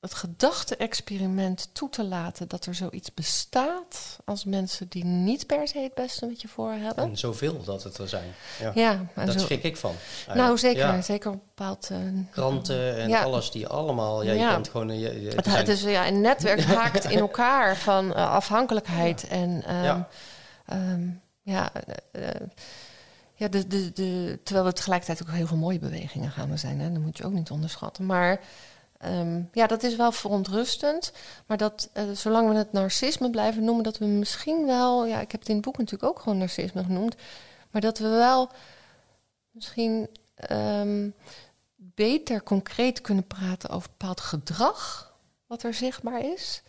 het 0.00 0.14
gedachte-experiment 0.14 1.68
toe 1.72 1.88
te 1.88 2.04
laten... 2.04 2.48
dat 2.48 2.66
er 2.66 2.74
zoiets 2.74 3.14
bestaat 3.14 4.18
als 4.24 4.44
mensen 4.44 4.88
die 4.88 5.04
niet 5.04 5.46
per 5.46 5.68
se 5.68 5.78
het 5.78 5.94
beste 5.94 6.26
met 6.26 6.40
je 6.40 6.48
voor 6.48 6.70
hebben. 6.72 7.04
En 7.04 7.16
zoveel 7.16 7.64
dat 7.64 7.82
het 7.82 7.98
er 7.98 8.08
zijn. 8.08 8.34
Ja. 8.60 8.72
Ja, 8.74 9.32
zo- 9.32 9.38
schrik 9.38 9.62
ik 9.62 9.76
van. 9.76 9.94
eigenlijk. 10.16 10.38
nou 10.40 10.58
zeker, 10.58 10.80
Ja. 10.86 11.02
zeker 11.02 11.28
op 11.30 11.34
een 11.36 11.42
bepaald... 11.54 11.88
eh, 11.90 11.98
Kranten 12.30 12.96
en 12.96 13.08
Ja. 13.08 13.22
alles 13.22 13.50
die 13.50 13.66
allemaal... 13.68 14.22
Ja, 14.22 14.32
je 14.32 14.46
bent 14.54 14.68
gewoon... 14.68 14.90
eh, 14.90 15.00
Je, 15.00 15.22
je, 15.22 15.28
Het, 15.28 15.46
het 15.46 15.68
is 15.68 15.82
ja, 15.82 16.06
een 16.06 16.20
netwerk 16.20 16.60
haakt 16.80 17.04
in 17.04 17.18
elkaar 17.18 17.76
van 17.76 18.14
eh, 18.14 18.30
afhankelijkheid. 18.30 19.26
En 19.28 19.62
ehm, 19.66 19.84
Ja. 19.84 20.08
ehm, 20.66 21.08
ja, 21.42 21.72
ja 23.34 23.48
de, 23.48 23.92
de, 23.92 24.38
terwijl 24.42 24.66
er 24.66 24.74
tegelijkertijd 24.74 25.22
ook 25.22 25.34
heel 25.34 25.46
veel 25.46 25.56
mooie 25.56 25.78
bewegingen 25.78 26.30
gaande 26.30 26.56
zijn. 26.56 26.80
Hè, 26.80 26.92
dat 26.92 27.02
moet 27.02 27.18
je 27.18 27.24
ook 27.24 27.32
niet 27.32 27.50
onderschatten. 27.50 28.06
Maar 28.06 28.40
ehm, 28.98 29.42
ja, 29.52 29.66
dat 29.66 29.82
is 29.82 29.96
wel 29.96 30.12
verontrustend. 30.12 31.12
Maar 31.46 31.56
dat 31.56 31.90
eh, 31.92 32.04
zolang 32.12 32.48
we 32.48 32.54
het 32.54 32.72
narcisme 32.72 33.30
blijven 33.30 33.64
noemen, 33.64 33.84
dat 33.84 33.98
we 33.98 34.04
misschien 34.04 34.66
wel, 34.66 35.06
ja, 35.06 35.20
ik 35.20 35.32
heb 35.32 35.40
het 35.40 35.48
in 35.48 35.56
het 35.56 35.64
boek 35.64 35.78
natuurlijk 35.78 36.10
ook 36.10 36.18
gewoon 36.18 36.38
narcisme 36.38 36.84
genoemd, 36.84 37.14
maar 37.70 37.80
dat 37.80 37.98
we 37.98 38.08
wel 38.08 38.50
misschien 39.50 40.08
ehm, 40.34 41.10
beter 41.76 42.42
concreet 42.42 43.00
kunnen 43.00 43.26
praten 43.26 43.70
over 43.70 43.88
bepaald 43.90 44.20
gedrag 44.20 45.12
wat 45.46 45.62
er 45.62 45.74
zichtbaar 45.74 46.20
is, 46.20 46.62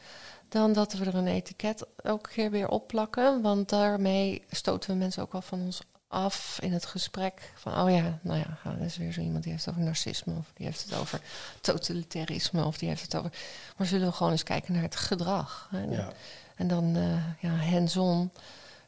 dan 0.49 0.73
dat 0.73 0.93
we 0.93 1.05
er 1.05 1.15
een 1.15 1.27
etiket 1.27 1.85
elke 2.03 2.29
keer 2.29 2.51
weer 2.51 2.67
opplakken. 2.67 3.41
Want 3.41 3.69
daarmee 3.69 4.43
stoten 4.49 4.89
we 4.89 4.95
mensen 4.95 5.23
ook 5.23 5.31
wel 5.31 5.41
van 5.41 5.61
ons 5.61 5.81
af 6.07 6.57
in 6.61 6.73
het 6.73 6.85
gesprek. 6.85 7.53
Van, 7.55 7.79
oh 7.79 7.91
ja, 7.91 8.19
nou 8.21 8.39
ja, 8.39 8.71
er 8.71 8.81
is 8.81 8.97
weer 8.97 9.11
zo 9.11 9.21
iemand 9.21 9.43
die 9.43 9.51
heeft 9.51 9.65
het 9.65 9.73
over 9.73 9.85
narcisme... 9.85 10.33
of 10.37 10.51
die 10.53 10.65
heeft 10.65 10.83
het 10.83 10.93
over 10.93 11.21
totalitarisme, 11.61 12.65
of 12.65 12.77
die 12.77 12.89
heeft 12.89 13.01
het 13.01 13.15
over... 13.15 13.31
Maar 13.77 13.87
zullen 13.87 14.07
we 14.07 14.13
gewoon 14.13 14.31
eens 14.31 14.43
kijken 14.43 14.73
naar 14.73 14.81
het 14.81 14.95
gedrag. 14.95 15.67
Hè? 15.71 15.83
ja. 15.83 16.11
En 16.55 16.67
dan, 16.67 16.95
eh 16.95 17.49
ja, 17.49 17.55
hands-on, 17.55 18.31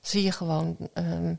zie 0.01 0.23
je 0.23 0.31
gewoon 0.31 0.77
ehm, 0.93 1.33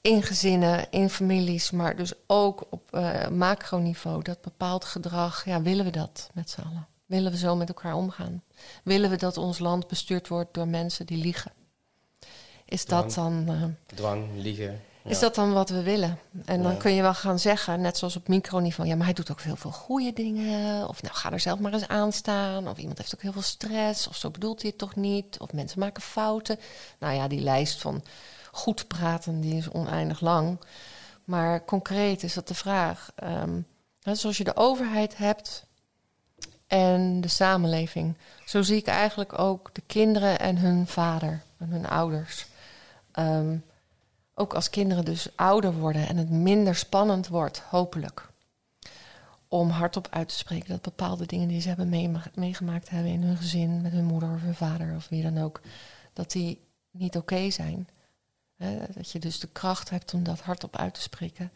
in 0.00 0.22
gezinnen, 0.22 0.90
in 0.90 1.10
families, 1.10 1.70
maar 1.70 1.96
dus 1.96 2.12
ook 2.26 2.66
op 2.70 2.94
eh, 2.94 3.28
macroniveau, 3.28 4.22
dat 4.22 4.40
bepaald 4.40 4.84
gedrag, 4.84 5.44
ja, 5.44 5.62
willen 5.62 5.84
we 5.84 5.90
dat 5.90 6.30
met 6.32 6.50
z'n 6.50 6.60
allen? 6.60 6.86
Willen 7.06 7.32
we 7.32 7.38
zo 7.38 7.56
met 7.56 7.68
elkaar 7.68 7.94
omgaan? 7.94 8.42
Willen 8.82 9.10
we 9.10 9.16
dat 9.16 9.36
ons 9.36 9.58
land 9.58 9.86
bestuurd 9.88 10.28
wordt 10.28 10.54
door 10.54 10.68
mensen 10.68 11.06
die 11.06 11.18
liegen? 11.18 11.52
Is 12.70 12.84
dat 12.86 13.14
dan, 13.14 13.44
eh, 13.48 13.94
Dwang, 13.96 14.24
liegen. 14.36 14.80
Ja. 15.02 15.10
is 15.10 15.18
dat 15.18 15.34
dan 15.34 15.52
wat 15.52 15.70
we 15.70 15.82
willen? 15.82 16.18
En 16.44 16.62
dan 16.62 16.76
kun 16.76 16.92
je 16.92 17.02
wel 17.02 17.14
gaan 17.14 17.38
zeggen, 17.38 17.80
net 17.80 17.96
zoals 17.96 18.16
op 18.16 18.28
microniveau, 18.28 18.88
ja, 18.88 18.96
maar 18.96 19.04
hij 19.04 19.14
doet 19.14 19.30
ook 19.30 19.40
heel 19.40 19.56
veel 19.56 19.70
goede 19.70 20.12
dingen. 20.12 20.88
Of 20.88 21.02
nou, 21.02 21.14
ga 21.14 21.32
er 21.32 21.40
zelf 21.40 21.58
maar 21.58 21.72
eens 21.72 21.88
aan 21.88 22.12
staan. 22.12 22.68
Of 22.68 22.78
iemand 22.78 22.98
heeft 22.98 23.14
ook 23.14 23.22
heel 23.22 23.32
veel 23.32 23.42
stress. 23.42 24.08
Of 24.08 24.16
zo 24.16 24.30
bedoelt 24.30 24.60
hij 24.60 24.70
het 24.70 24.78
toch 24.78 24.96
niet. 24.96 25.38
Of 25.38 25.52
mensen 25.52 25.78
maken 25.78 26.02
fouten. 26.02 26.58
Nou 26.98 27.14
ja, 27.14 27.28
die 27.28 27.40
lijst 27.40 27.80
van 27.80 28.02
goed 28.52 28.86
praten, 28.88 29.40
die 29.40 29.56
is 29.56 29.70
oneindig 29.70 30.20
lang. 30.20 30.60
Maar 31.24 31.64
concreet 31.64 32.22
is 32.22 32.34
dat 32.34 32.48
de 32.48 32.54
vraag. 32.54 33.10
hè, 34.02 34.14
zoals 34.14 34.36
je 34.36 34.44
de 34.44 34.56
overheid 34.56 35.16
hebt 35.16 35.64
en 36.66 37.20
de 37.20 37.28
samenleving. 37.28 38.16
Zo 38.44 38.62
zie 38.62 38.76
ik 38.76 38.86
eigenlijk 38.86 39.38
ook 39.38 39.70
de 39.72 39.82
kinderen 39.86 40.38
en 40.38 40.58
hun 40.58 40.86
vader 40.86 41.42
en 41.58 41.68
hun 41.68 41.88
ouders. 41.88 42.46
Ehm, 43.20 43.56
ook 44.34 44.54
als 44.54 44.70
kinderen 44.70 45.04
dus 45.04 45.28
ouder 45.36 45.72
worden 45.72 46.08
en 46.08 46.16
het 46.16 46.30
minder 46.30 46.74
spannend 46.74 47.28
wordt, 47.28 47.58
hopelijk. 47.58 48.28
Om 49.48 49.70
hardop 49.70 50.08
uit 50.10 50.28
te 50.28 50.36
spreken 50.36 50.68
dat 50.68 50.82
bepaalde 50.82 51.26
dingen 51.26 51.48
die 51.48 51.60
ze 51.60 51.68
hebben 51.68 52.18
meegemaakt 52.34 52.90
hebben 52.90 53.12
in 53.12 53.22
hun 53.22 53.36
gezin, 53.36 53.80
met 53.80 53.92
hun 53.92 54.04
moeder 54.04 54.34
of 54.34 54.40
hun 54.40 54.54
vader 54.54 54.94
of 54.96 55.08
wie 55.08 55.22
dan 55.22 55.38
ook, 55.38 55.60
dat 56.12 56.30
die 56.30 56.60
niet 56.90 57.16
oké 57.16 57.50
zijn. 57.50 57.88
Dat 58.94 59.10
je 59.10 59.18
dus 59.18 59.40
de 59.40 59.48
kracht 59.48 59.90
hebt 59.90 60.14
om 60.14 60.22
dat 60.22 60.40
hardop 60.40 60.76
uit 60.76 60.94
te 60.94 61.00
spreken. 61.00 61.50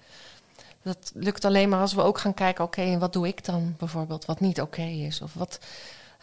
Dat 0.83 1.13
lukt 1.15 1.45
alleen 1.45 1.69
maar 1.69 1.81
als 1.81 1.93
we 1.93 2.03
ook 2.03 2.19
gaan 2.19 2.35
kijken, 2.35 2.65
oké, 2.65 2.83
en 2.83 2.99
wat 2.99 3.13
doe 3.13 3.27
ik 3.27 3.45
dan 3.45 3.75
bijvoorbeeld, 3.79 4.25
wat 4.25 4.41
niet 4.41 4.61
oké 4.61 4.83
is? 4.83 5.21
Of 5.21 5.35
wat, 5.35 5.59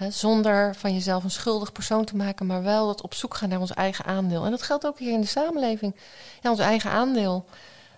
zonder 0.09 0.75
van 0.75 0.93
jezelf 0.93 1.23
een 1.23 1.31
schuldig 1.31 1.71
persoon 1.71 2.05
te 2.05 2.15
maken, 2.15 2.45
maar 2.45 2.63
wel 2.63 2.87
dat 2.87 3.01
op 3.01 3.13
zoek 3.13 3.35
gaan 3.35 3.49
naar 3.49 3.59
ons 3.59 3.73
eigen 3.73 4.05
aandeel. 4.05 4.45
En 4.45 4.51
dat 4.51 4.61
geldt 4.61 4.85
ook 4.85 4.99
hier 4.99 5.13
in 5.13 5.21
de 5.21 5.27
samenleving. 5.27 5.95
Ja, 6.41 6.49
ons 6.49 6.59
eigen 6.59 6.91
aandeel. 6.91 7.45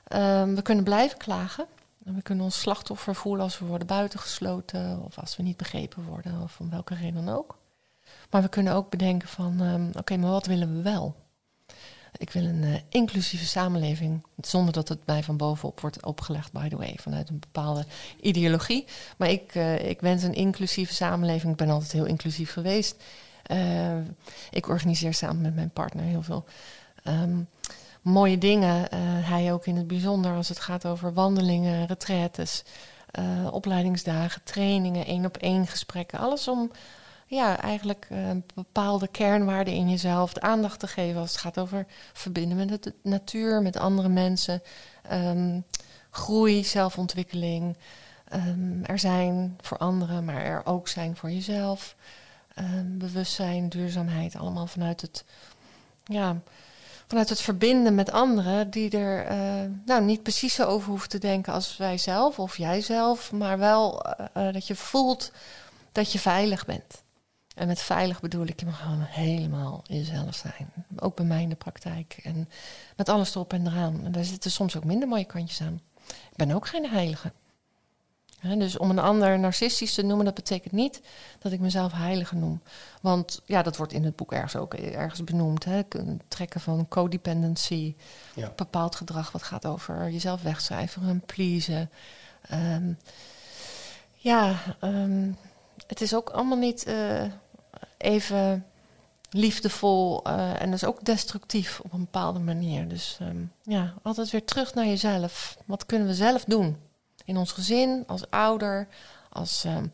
Ehm, 0.08 0.56
we 0.56 0.62
kunnen 0.62 0.84
blijven 0.84 1.18
klagen. 1.18 1.66
En 2.06 2.16
we 2.16 2.22
kunnen 2.22 2.44
ons 2.44 2.60
slachtoffer 2.60 3.16
voelen 3.16 3.44
als 3.44 3.60
we 3.60 3.66
worden 3.66 3.88
buitengesloten 3.88 5.02
of 5.06 5.18
als 5.20 5.36
we 5.36 5.44
niet 5.44 5.58
begrepen 5.58 6.04
worden 6.04 6.42
of 6.42 6.60
om 6.60 6.70
welke 6.70 6.96
reden 6.96 7.26
dan 7.26 7.36
ook. 7.36 7.58
Maar 8.30 8.42
we 8.42 8.50
kunnen 8.50 8.74
ook 8.74 8.90
bedenken 8.90 9.28
van, 9.28 9.62
ehm, 9.62 10.00
oké, 10.00 10.18
maar 10.18 10.32
wat 10.32 10.46
willen 10.46 10.76
we 10.76 10.82
wel? 10.82 11.16
Ik 12.18 12.32
wil 12.32 12.44
een 12.44 12.64
uh, 12.64 12.76
inclusieve 12.90 13.46
samenleving, 13.46 14.24
zonder 14.42 14.74
dat 14.74 14.90
het 14.90 15.06
mij 15.06 15.24
van 15.24 15.38
bovenop 15.38 15.80
wordt 15.80 16.06
opgelegd, 16.06 16.52
by 16.52 16.70
the 16.70 16.78
way, 16.78 16.96
vanuit 17.00 17.30
een 17.30 17.40
bepaalde 17.40 17.86
ideologie. 18.22 18.86
Maar 19.18 19.30
ik, 19.30 19.56
uh, 19.56 19.90
ik 19.90 20.02
wens 20.02 20.24
een 20.24 20.34
inclusieve 20.34 20.94
samenleving. 20.94 21.52
Ik 21.52 21.58
ben 21.58 21.70
altijd 21.70 21.92
heel 21.92 22.06
inclusief 22.06 22.52
geweest. 22.52 23.04
Uh, 23.52 23.98
ik 24.52 24.68
organiseer 24.68 25.14
samen 25.14 25.42
met 25.42 25.56
mijn 25.56 25.70
partner 25.70 26.04
heel 26.04 26.22
veel 26.22 26.46
um, 27.04 27.48
mooie 28.02 28.38
dingen. 28.38 28.88
hij 29.24 29.54
ook 29.54 29.66
in 29.66 29.76
het 29.76 29.88
bijzonder 29.88 30.36
als 30.36 30.50
het 30.50 30.60
gaat 30.60 30.86
over 30.86 31.14
wandelingen, 31.14 31.86
retraites, 31.86 32.64
opleidingsdagen, 33.52 34.42
trainingen, 34.44 35.06
één 35.06 35.26
op 35.26 35.38
één 35.38 35.68
gesprekken. 35.68 36.20
Alles 36.20 36.48
om 36.48 36.72
ja, 37.34 37.60
eigenlijk 37.60 38.08
uh, 38.12 38.30
bepaalde 38.54 39.08
kernwaarden 39.08 39.74
in 39.74 39.90
jezelf 39.90 40.34
de 40.34 40.42
aandacht 40.42 40.80
te 40.80 40.88
geven 40.88 41.22
als 41.22 41.32
het 41.32 41.40
gaat 41.40 41.60
over 41.60 41.86
verbinden 42.14 42.58
met 42.58 42.84
de 42.84 42.94
natuur, 43.02 43.62
met 43.62 43.78
andere 43.78 44.10
mensen, 44.10 44.62
um, 45.12 45.66
groei, 46.10 46.64
zelfontwikkeling, 46.64 47.78
um, 48.34 48.86
er 48.86 49.00
zijn 49.00 49.58
voor 49.62 49.78
anderen, 49.78 50.26
maar 50.26 50.42
er 50.42 50.66
ook 50.66 50.88
zijn 50.88 51.16
voor 51.16 51.32
jezelf, 51.32 51.96
um, 52.60 52.98
bewustzijn, 52.98 53.70
duurzaamheid, 53.70 54.36
allemaal 54.36 54.68
vanuit 54.68 55.02
het, 55.02 55.24
ja, 56.04 56.42
vanuit 57.08 57.30
het 57.30 57.42
verbinden 57.42 57.96
met 57.96 58.12
anderen 58.12 58.70
die 58.70 58.98
er 58.98 59.32
uh, 59.32 59.72
nou, 59.86 60.02
niet 60.04 60.24
precies 60.24 60.54
zo 60.54 60.66
over 60.66 60.90
hoeven 60.90 61.10
te 61.10 61.18
denken 61.18 61.54
als 61.54 61.78
wij 61.78 61.98
zelf 61.98 62.40
of 62.40 62.58
jijzelf, 62.58 63.32
maar 63.32 63.58
wel 63.58 64.06
uh, 64.38 64.54
dat 64.54 64.68
je 64.68 64.76
voelt 64.76 65.32
dat 65.92 66.12
je 66.12 66.20
veilig 66.20 66.66
bent. 66.66 67.03
En 67.54 67.68
met 67.68 67.82
veilig 67.82 68.22
bedoel 68.22 68.46
ik, 68.46 68.60
je 68.60 68.66
mag 68.66 68.82
gewoon 68.82 69.02
helemaal 69.02 69.84
jezelf 69.88 70.36
zijn. 70.36 70.70
Ook 70.96 71.16
bij 71.16 71.26
mij 71.26 71.42
in 71.42 71.50
de 71.50 71.56
praktijk. 71.56 72.20
En 72.24 72.50
met 72.96 73.10
alles 73.10 73.36
erop 73.36 73.54
en 73.54 73.68
eraan. 73.68 74.06
En 74.06 74.12
daar 74.12 74.24
zitten 74.24 74.52
soms 74.52 74.78
ook 74.78 74.84
minder 74.84 75.08
mooie 75.08 75.26
kantjes 75.26 75.62
aan. 75.62 75.82
Ik 76.08 76.36
ben 76.36 76.52
ook 76.52 76.68
geen 76.68 76.90
heilige. 76.90 77.32
dus 78.42 78.78
om 78.78 78.90
een 78.90 79.00
ander 79.00 79.40
narcistisch 79.40 79.94
te 79.94 80.02
noemen, 80.02 80.26
dat 80.26 80.34
betekent 80.34 80.74
niet 80.74 81.02
dat 81.40 81.52
ik 81.52 81.60
mezelf 81.60 81.92
heilige 81.92 82.36
noem. 82.36 82.62
Want 83.02 83.42
ja, 83.46 83.62
dat 83.62 83.78
wordt 83.78 83.94
in 83.94 84.04
het 84.04 84.16
boek 84.16 84.32
ergens 84.32 84.56
ook 84.56 84.74
ergens 84.74 85.24
benoemd. 85.24 85.66
Hè? 85.66 85.82
Trekken 86.28 86.62
van 86.62 86.88
codependency, 86.88 87.96
ja. 88.36 88.52
bepaald 88.56 88.96
gedrag 88.96 89.32
wat 89.32 89.44
gaat 89.44 89.66
over 89.66 90.10
jezelf 90.10 90.42
wegcijferen 90.42 91.10
en 91.10 91.22
pleasen. 91.26 91.90
Um, 92.52 92.98
ja, 94.16 94.56
um, 94.82 95.38
het 95.88 96.02
is 96.02 96.16
ook 96.16 96.30
allemaal 96.30 96.58
niet 96.58 96.88
uh, 96.88 97.24
even 98.04 98.66
liefdevol 99.30 100.28
uh, 100.28 100.62
en 100.62 100.72
dus 100.72 100.84
ook 100.84 101.06
destructief 101.06 101.80
op 101.80 101.94
een 101.94 102.00
bepaalde 102.00 102.40
manier. 102.40 102.88
Dus 102.88 103.18
um, 103.22 103.52
ja, 103.64 103.94
altijd 104.02 104.30
weer 104.30 104.46
terug 104.46 104.74
naar 104.74 104.86
jezelf. 104.86 105.58
Wat 105.66 105.86
kunnen 105.86 106.08
we 106.08 106.14
zelf 106.14 106.44
doen? 106.44 106.78
In 107.26 107.38
ons 107.38 107.52
gezin, 107.52 108.04
als 108.08 108.30
ouder, 108.30 108.88
als 109.30 109.64
um, 109.64 109.92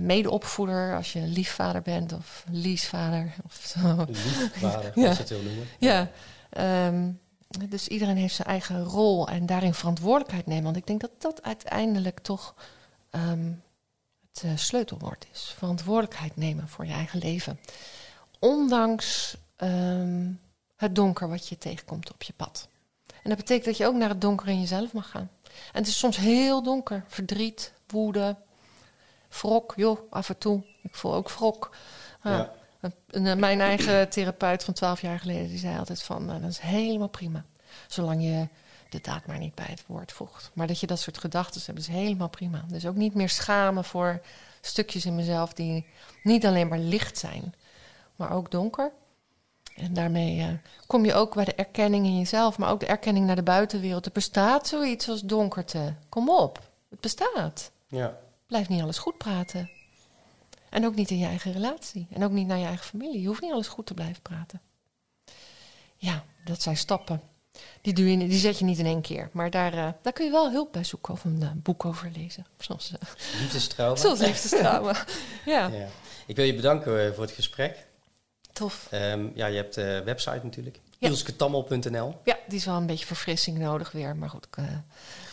medeopvoeder, 0.00 0.96
als 0.96 1.12
je 1.12 1.20
liefvader 1.20 1.82
bent 1.82 2.12
of 2.12 2.44
liesvader. 2.50 3.34
Of 3.44 3.60
zo. 3.66 4.04
Liefvader, 4.06 4.92
ja. 5.00 5.08
als 5.08 5.18
het 5.18 5.28
wil 5.28 5.42
noemen. 5.42 5.66
Ja, 5.78 6.10
um, 6.86 7.20
dus 7.68 7.88
iedereen 7.88 8.16
heeft 8.16 8.34
zijn 8.34 8.48
eigen 8.48 8.84
rol 8.84 9.28
en 9.28 9.46
daarin 9.46 9.74
verantwoordelijkheid 9.74 10.46
nemen. 10.46 10.64
Want 10.64 10.76
ik 10.76 10.86
denk 10.86 11.00
dat 11.00 11.10
dat 11.18 11.42
uiteindelijk 11.42 12.18
toch 12.18 12.54
het 14.42 14.50
uh, 14.50 14.56
sleutelwoord 14.56 15.26
is. 15.32 15.54
Verantwoordelijkheid 15.56 16.36
nemen 16.36 16.68
voor 16.68 16.86
je 16.86 16.92
eigen 16.92 17.18
leven. 17.18 17.60
Ondanks 18.38 19.36
um, 19.58 20.40
het 20.76 20.94
donker 20.94 21.28
wat 21.28 21.48
je 21.48 21.58
tegenkomt 21.58 22.12
op 22.12 22.22
je 22.22 22.32
pad. 22.36 22.68
En 23.06 23.30
dat 23.30 23.36
betekent 23.36 23.64
dat 23.64 23.76
je 23.76 23.86
ook 23.86 23.94
naar 23.94 24.08
het 24.08 24.20
donker 24.20 24.48
in 24.48 24.60
jezelf 24.60 24.92
mag 24.92 25.10
gaan. 25.10 25.30
En 25.44 25.78
het 25.78 25.86
is 25.86 25.98
soms 25.98 26.16
heel 26.16 26.62
donker. 26.62 27.04
Verdriet, 27.06 27.72
woede, 27.86 28.36
wrok. 29.28 29.72
Joh, 29.76 29.98
af 30.10 30.28
en 30.28 30.38
toe. 30.38 30.64
Ik 30.82 30.94
voel 30.94 31.14
ook 31.14 31.30
wrok. 31.30 31.76
Uh, 32.22 32.32
ja. 32.32 32.52
en, 33.10 33.38
mijn 33.38 33.60
eigen 33.60 34.08
therapeut 34.08 34.64
van 34.64 34.74
twaalf 34.74 35.00
jaar 35.00 35.18
geleden, 35.18 35.48
die 35.48 35.58
zei 35.58 35.78
altijd 35.78 36.02
van, 36.02 36.24
nou, 36.24 36.40
dat 36.40 36.50
is 36.50 36.58
helemaal 36.58 37.08
prima. 37.08 37.44
Zolang 37.86 38.22
je 38.22 38.48
de 38.88 39.00
daad 39.00 39.26
maar 39.26 39.38
niet 39.38 39.54
bij 39.54 39.66
het 39.68 39.86
woord 39.86 40.12
voegt. 40.12 40.50
Maar 40.52 40.66
dat 40.66 40.80
je 40.80 40.86
dat 40.86 41.00
soort 41.00 41.18
gedachten 41.18 41.62
hebt, 41.66 41.78
is 41.78 41.86
helemaal 41.86 42.28
prima. 42.28 42.64
Dus 42.68 42.86
ook 42.86 42.94
niet 42.94 43.14
meer 43.14 43.28
schamen 43.28 43.84
voor 43.84 44.20
stukjes 44.60 45.06
in 45.06 45.14
mezelf 45.14 45.52
die 45.52 45.86
niet 46.22 46.46
alleen 46.46 46.68
maar 46.68 46.78
licht 46.78 47.18
zijn, 47.18 47.54
maar 48.16 48.32
ook 48.32 48.50
donker. 48.50 48.92
En 49.76 49.94
daarmee 49.94 50.38
uh, 50.38 50.46
kom 50.86 51.04
je 51.04 51.14
ook 51.14 51.34
bij 51.34 51.44
de 51.44 51.54
erkenning 51.54 52.06
in 52.06 52.18
jezelf, 52.18 52.58
maar 52.58 52.70
ook 52.70 52.80
de 52.80 52.86
erkenning 52.86 53.26
naar 53.26 53.36
de 53.36 53.42
buitenwereld. 53.42 54.06
Er 54.06 54.12
bestaat 54.12 54.66
zoiets 54.66 55.08
als 55.08 55.20
donkerte. 55.20 55.94
Kom 56.08 56.30
op, 56.30 56.70
het 56.88 57.00
bestaat. 57.00 57.70
Ja. 57.86 58.18
Blijf 58.46 58.68
niet 58.68 58.82
alles 58.82 58.98
goed 58.98 59.18
praten. 59.18 59.70
En 60.70 60.86
ook 60.86 60.94
niet 60.94 61.10
in 61.10 61.18
je 61.18 61.26
eigen 61.26 61.52
relatie. 61.52 62.06
En 62.10 62.24
ook 62.24 62.30
niet 62.30 62.46
naar 62.46 62.58
je 62.58 62.66
eigen 62.66 62.86
familie. 62.86 63.20
Je 63.20 63.26
hoeft 63.26 63.40
niet 63.40 63.52
alles 63.52 63.68
goed 63.68 63.86
te 63.86 63.94
blijven 63.94 64.22
praten. 64.22 64.60
Ja, 65.96 66.24
dat 66.44 66.62
zijn 66.62 66.76
stappen. 66.76 67.22
Die, 67.80 67.92
doe 67.92 68.10
je, 68.10 68.16
die 68.16 68.38
zet 68.38 68.58
je 68.58 68.64
niet 68.64 68.78
in 68.78 68.86
één 68.86 69.00
keer. 69.00 69.28
Maar 69.32 69.50
daar, 69.50 69.74
uh, 69.74 69.88
daar 70.02 70.12
kun 70.12 70.24
je 70.24 70.30
wel 70.30 70.50
hulp 70.50 70.72
bij 70.72 70.84
zoeken 70.84 71.12
of 71.12 71.24
een 71.24 71.40
uh, 71.42 71.50
boek 71.54 71.84
over 71.84 72.10
lezen. 72.16 72.46
Uh, 72.70 73.40
liefdestrauma. 73.40 73.96
Zoals 73.96 74.20
liefdestrauma, 74.20 74.92
ja. 75.46 75.66
ja. 75.66 75.88
Ik 76.26 76.36
wil 76.36 76.44
je 76.44 76.54
bedanken 76.54 77.14
voor 77.14 77.24
het 77.24 77.32
gesprek. 77.32 77.86
Tof. 78.52 78.88
Um, 78.92 79.32
ja, 79.34 79.46
je 79.46 79.56
hebt 79.56 79.74
de 79.74 80.02
website 80.04 80.40
natuurlijk. 80.42 80.80
Ja. 80.98 81.08
Ja, 82.24 82.38
die 82.48 82.58
is 82.58 82.64
wel 82.64 82.76
een 82.76 82.86
beetje 82.86 83.06
verfrissing 83.06 83.58
nodig 83.58 83.92
weer. 83.92 84.16
Maar 84.16 84.30
goed, 84.30 84.44
ik 84.44 84.64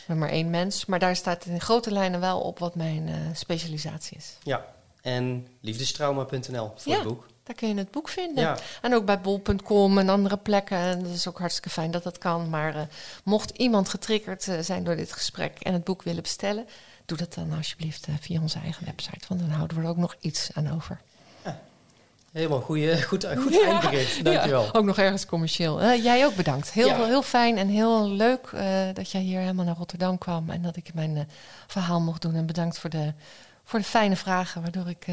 ben 0.08 0.18
maar 0.18 0.30
één 0.30 0.50
mens. 0.50 0.86
Maar 0.86 1.00
daar 1.00 1.16
staat 1.16 1.46
in 1.46 1.62
grote 1.62 1.92
lijnen 1.92 2.20
wel 2.20 2.42
op 2.42 2.60
wat 2.60 2.76
mijn 2.76 3.36
specialisatie 3.36 4.18
is. 4.18 4.38
Ja, 4.44 4.66
en 5.02 5.48
liefdestrauma.nl 5.62 6.72
voor 6.76 6.92
ja. 6.92 6.98
het 6.98 7.08
boek. 7.08 7.26
Daar 7.46 7.56
kun 7.56 7.68
je 7.68 7.76
het 7.76 7.92
boek 7.92 8.10
vinden. 8.10 8.44
Ja. 8.44 8.58
En 8.82 8.94
ook 8.94 9.06
bij 9.06 9.22
bol.com 9.22 9.98
en 9.98 10.10
andere 10.10 10.38
plekken. 10.38 10.78
En 10.78 11.04
dat 11.04 11.12
is 11.12 11.28
ook 11.28 11.40
hartstikke 11.40 11.70
fijn 11.70 11.92
dat 11.92 12.04
dat 12.04 12.18
kan. 12.18 12.50
Maar 12.50 12.76
uh, 12.76 12.82
mocht 13.24 13.50
iemand 13.50 13.90
getriggerd 13.90 14.48
uh, 14.48 14.60
zijn 14.60 14.84
door 14.84 14.96
dit 14.96 15.12
gesprek 15.12 15.60
en 15.60 15.74
het 15.74 15.84
boek 15.84 16.04
willen 16.04 16.22
bestellen, 16.22 16.68
doe 17.06 17.18
dat 17.18 17.34
dan 17.34 17.54
alsjeblieft 17.58 18.08
uh, 18.08 18.16
via 18.20 18.42
onze 18.42 18.60
eigen 18.60 18.86
website. 18.86 19.26
Want 19.28 19.40
dan 19.40 19.50
houden 19.50 19.78
we 19.78 19.84
er 19.84 19.90
ook 19.90 19.98
nog 19.98 20.16
iets 20.20 20.50
aan 20.54 20.72
over. 20.74 21.02
Ja. 21.44 21.60
Helemaal 22.32 22.62
goeie, 22.62 23.04
goed, 23.04 23.26
goed 23.38 23.54
ja. 23.54 23.66
eindbericht. 23.66 24.24
Dankjewel. 24.24 24.64
Ja, 24.64 24.70
ook 24.72 24.86
nog 24.86 24.98
ergens 24.98 25.26
commercieel. 25.26 25.94
jij 25.94 26.26
ook 26.26 26.36
bedankt. 26.36 26.72
Heel, 26.72 27.06
heel 27.06 27.22
fijn 27.22 27.58
en 27.58 27.68
heel 27.68 28.10
leuk 28.10 28.50
dat 28.94 29.12
jij 29.12 29.22
hier 29.22 29.40
helemaal 29.40 29.66
naar 29.66 29.78
Rotterdam 29.78 30.18
kwam. 30.18 30.50
En 30.50 30.62
dat 30.62 30.76
ik 30.76 30.94
mijn 30.94 31.30
verhaal 31.68 32.02
mocht 32.02 32.22
doen. 32.22 32.36
En 32.36 32.46
bedankt 32.46 32.80
voor 32.80 32.90
de, 32.90 33.14
voor 33.64 33.80
de 33.80 33.86
fijne 33.86 34.16
vragen, 34.16 34.62
waardoor 34.62 34.90
ik 34.90 35.06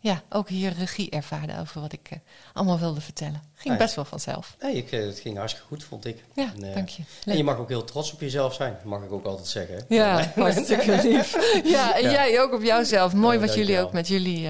ja, 0.00 0.22
ook 0.28 0.48
hier 0.48 0.72
regie 0.78 1.10
ervaren 1.10 1.58
over 1.58 1.80
wat 1.80 1.92
ik 1.92 2.10
uh, 2.12 2.18
allemaal 2.52 2.78
wilde 2.78 3.00
vertellen. 3.00 3.42
Ging 3.54 3.74
ja, 3.74 3.80
best 3.80 3.94
wel 3.94 4.04
vanzelf. 4.04 4.56
Nee, 4.60 4.76
ik, 4.76 4.92
uh, 4.92 5.06
het 5.06 5.18
ging 5.18 5.36
hartstikke 5.36 5.68
goed, 5.68 5.84
vond 5.84 6.04
ik. 6.04 6.24
Ja, 6.34 6.52
en, 6.56 6.64
uh, 6.64 6.74
dank 6.74 6.88
je. 6.88 7.02
En 7.24 7.36
je 7.36 7.44
mag 7.44 7.56
ook 7.56 7.68
heel 7.68 7.84
trots 7.84 8.12
op 8.12 8.20
jezelf 8.20 8.54
zijn, 8.54 8.76
mag 8.84 9.02
ik 9.02 9.12
ook 9.12 9.24
altijd 9.24 9.46
zeggen. 9.46 9.84
Ja, 9.98 10.32
hartstikke 10.34 11.02
lief. 11.02 11.36
Ja, 11.64 11.96
en 11.96 12.02
ja. 12.02 12.10
jij 12.10 12.40
ook 12.40 12.52
op 12.52 12.62
jouzelf. 12.62 13.14
Mooi 13.14 13.38
wat 13.38 13.54
jullie 13.54 13.80
ook 13.80 13.92
met 13.92 14.08
jullie, 14.08 14.48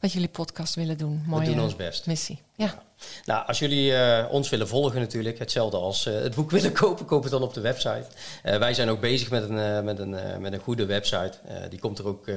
met 0.00 0.12
jullie 0.12 0.28
podcast 0.28 0.74
willen 0.74 0.98
doen. 0.98 1.22
Mooie 1.26 1.46
We 1.46 1.54
doen 1.54 1.64
ons 1.64 1.76
best. 1.76 2.06
Missie, 2.06 2.38
Nou, 3.24 3.46
als 3.46 3.58
jullie 3.58 3.90
uh, 3.90 4.24
ons 4.30 4.48
willen 4.48 4.68
volgen 4.68 5.00
natuurlijk, 5.00 5.38
hetzelfde 5.38 5.76
als 5.76 6.06
uh, 6.06 6.14
het 6.14 6.34
boek 6.34 6.50
willen 6.60 6.72
kopen, 6.72 7.06
koop 7.06 7.22
het 7.22 7.32
dan 7.32 7.42
op 7.42 7.54
de 7.54 7.60
website. 7.60 8.06
Uh, 8.44 8.56
wij 8.56 8.74
zijn 8.74 8.88
ook 8.88 9.00
bezig 9.00 9.30
met 9.30 9.48
een, 9.48 9.84
met 9.84 9.98
een, 9.98 10.16
met 10.40 10.52
een 10.52 10.58
goede 10.58 10.86
website. 10.86 11.32
die 11.68 11.78
komt 11.78 11.98
er 11.98 12.06
ook 12.06 12.30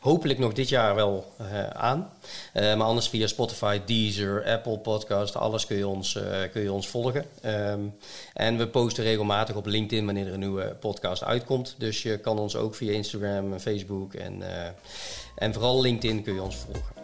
hopelijk 0.00 0.38
nog 0.38 0.52
dit 0.52 0.68
jaar 0.68 0.94
wel 0.94 1.32
aan. 1.72 2.10
maar 2.52 2.82
anders 2.82 3.08
via 3.08 3.26
Spotify, 3.26 3.80
Deezer, 3.86 4.44
Apple 4.46 4.78
Podcast, 4.78 5.36
alles 5.36 5.66
kun 5.66 5.76
je 5.76 5.86
ons, 5.86 6.18
kun 6.52 6.62
je 6.62 6.72
ons 6.72 6.88
volgen. 6.88 7.24
Um, 7.44 7.96
en 8.32 8.58
we 8.58 8.68
posten 8.68 9.04
regelmatig 9.04 9.56
op 9.56 9.66
LinkedIn 9.66 10.04
wanneer 10.04 10.26
er 10.26 10.32
een 10.32 10.38
nieuwe 10.38 10.76
podcast 10.80 11.24
uitkomt. 11.24 11.74
Dus 11.78 12.02
je 12.02 12.18
kan 12.18 12.38
ons 12.38 12.56
ook 12.56 12.74
via 12.74 12.92
Instagram 12.92 13.58
Facebook 13.58 14.14
en, 14.14 14.42
en 15.36 15.52
vooral 15.52 15.80
LinkedIn 15.80 16.22
kun 16.22 16.34
je 16.34 16.42
ons 16.42 16.56
volgen. 16.56 17.03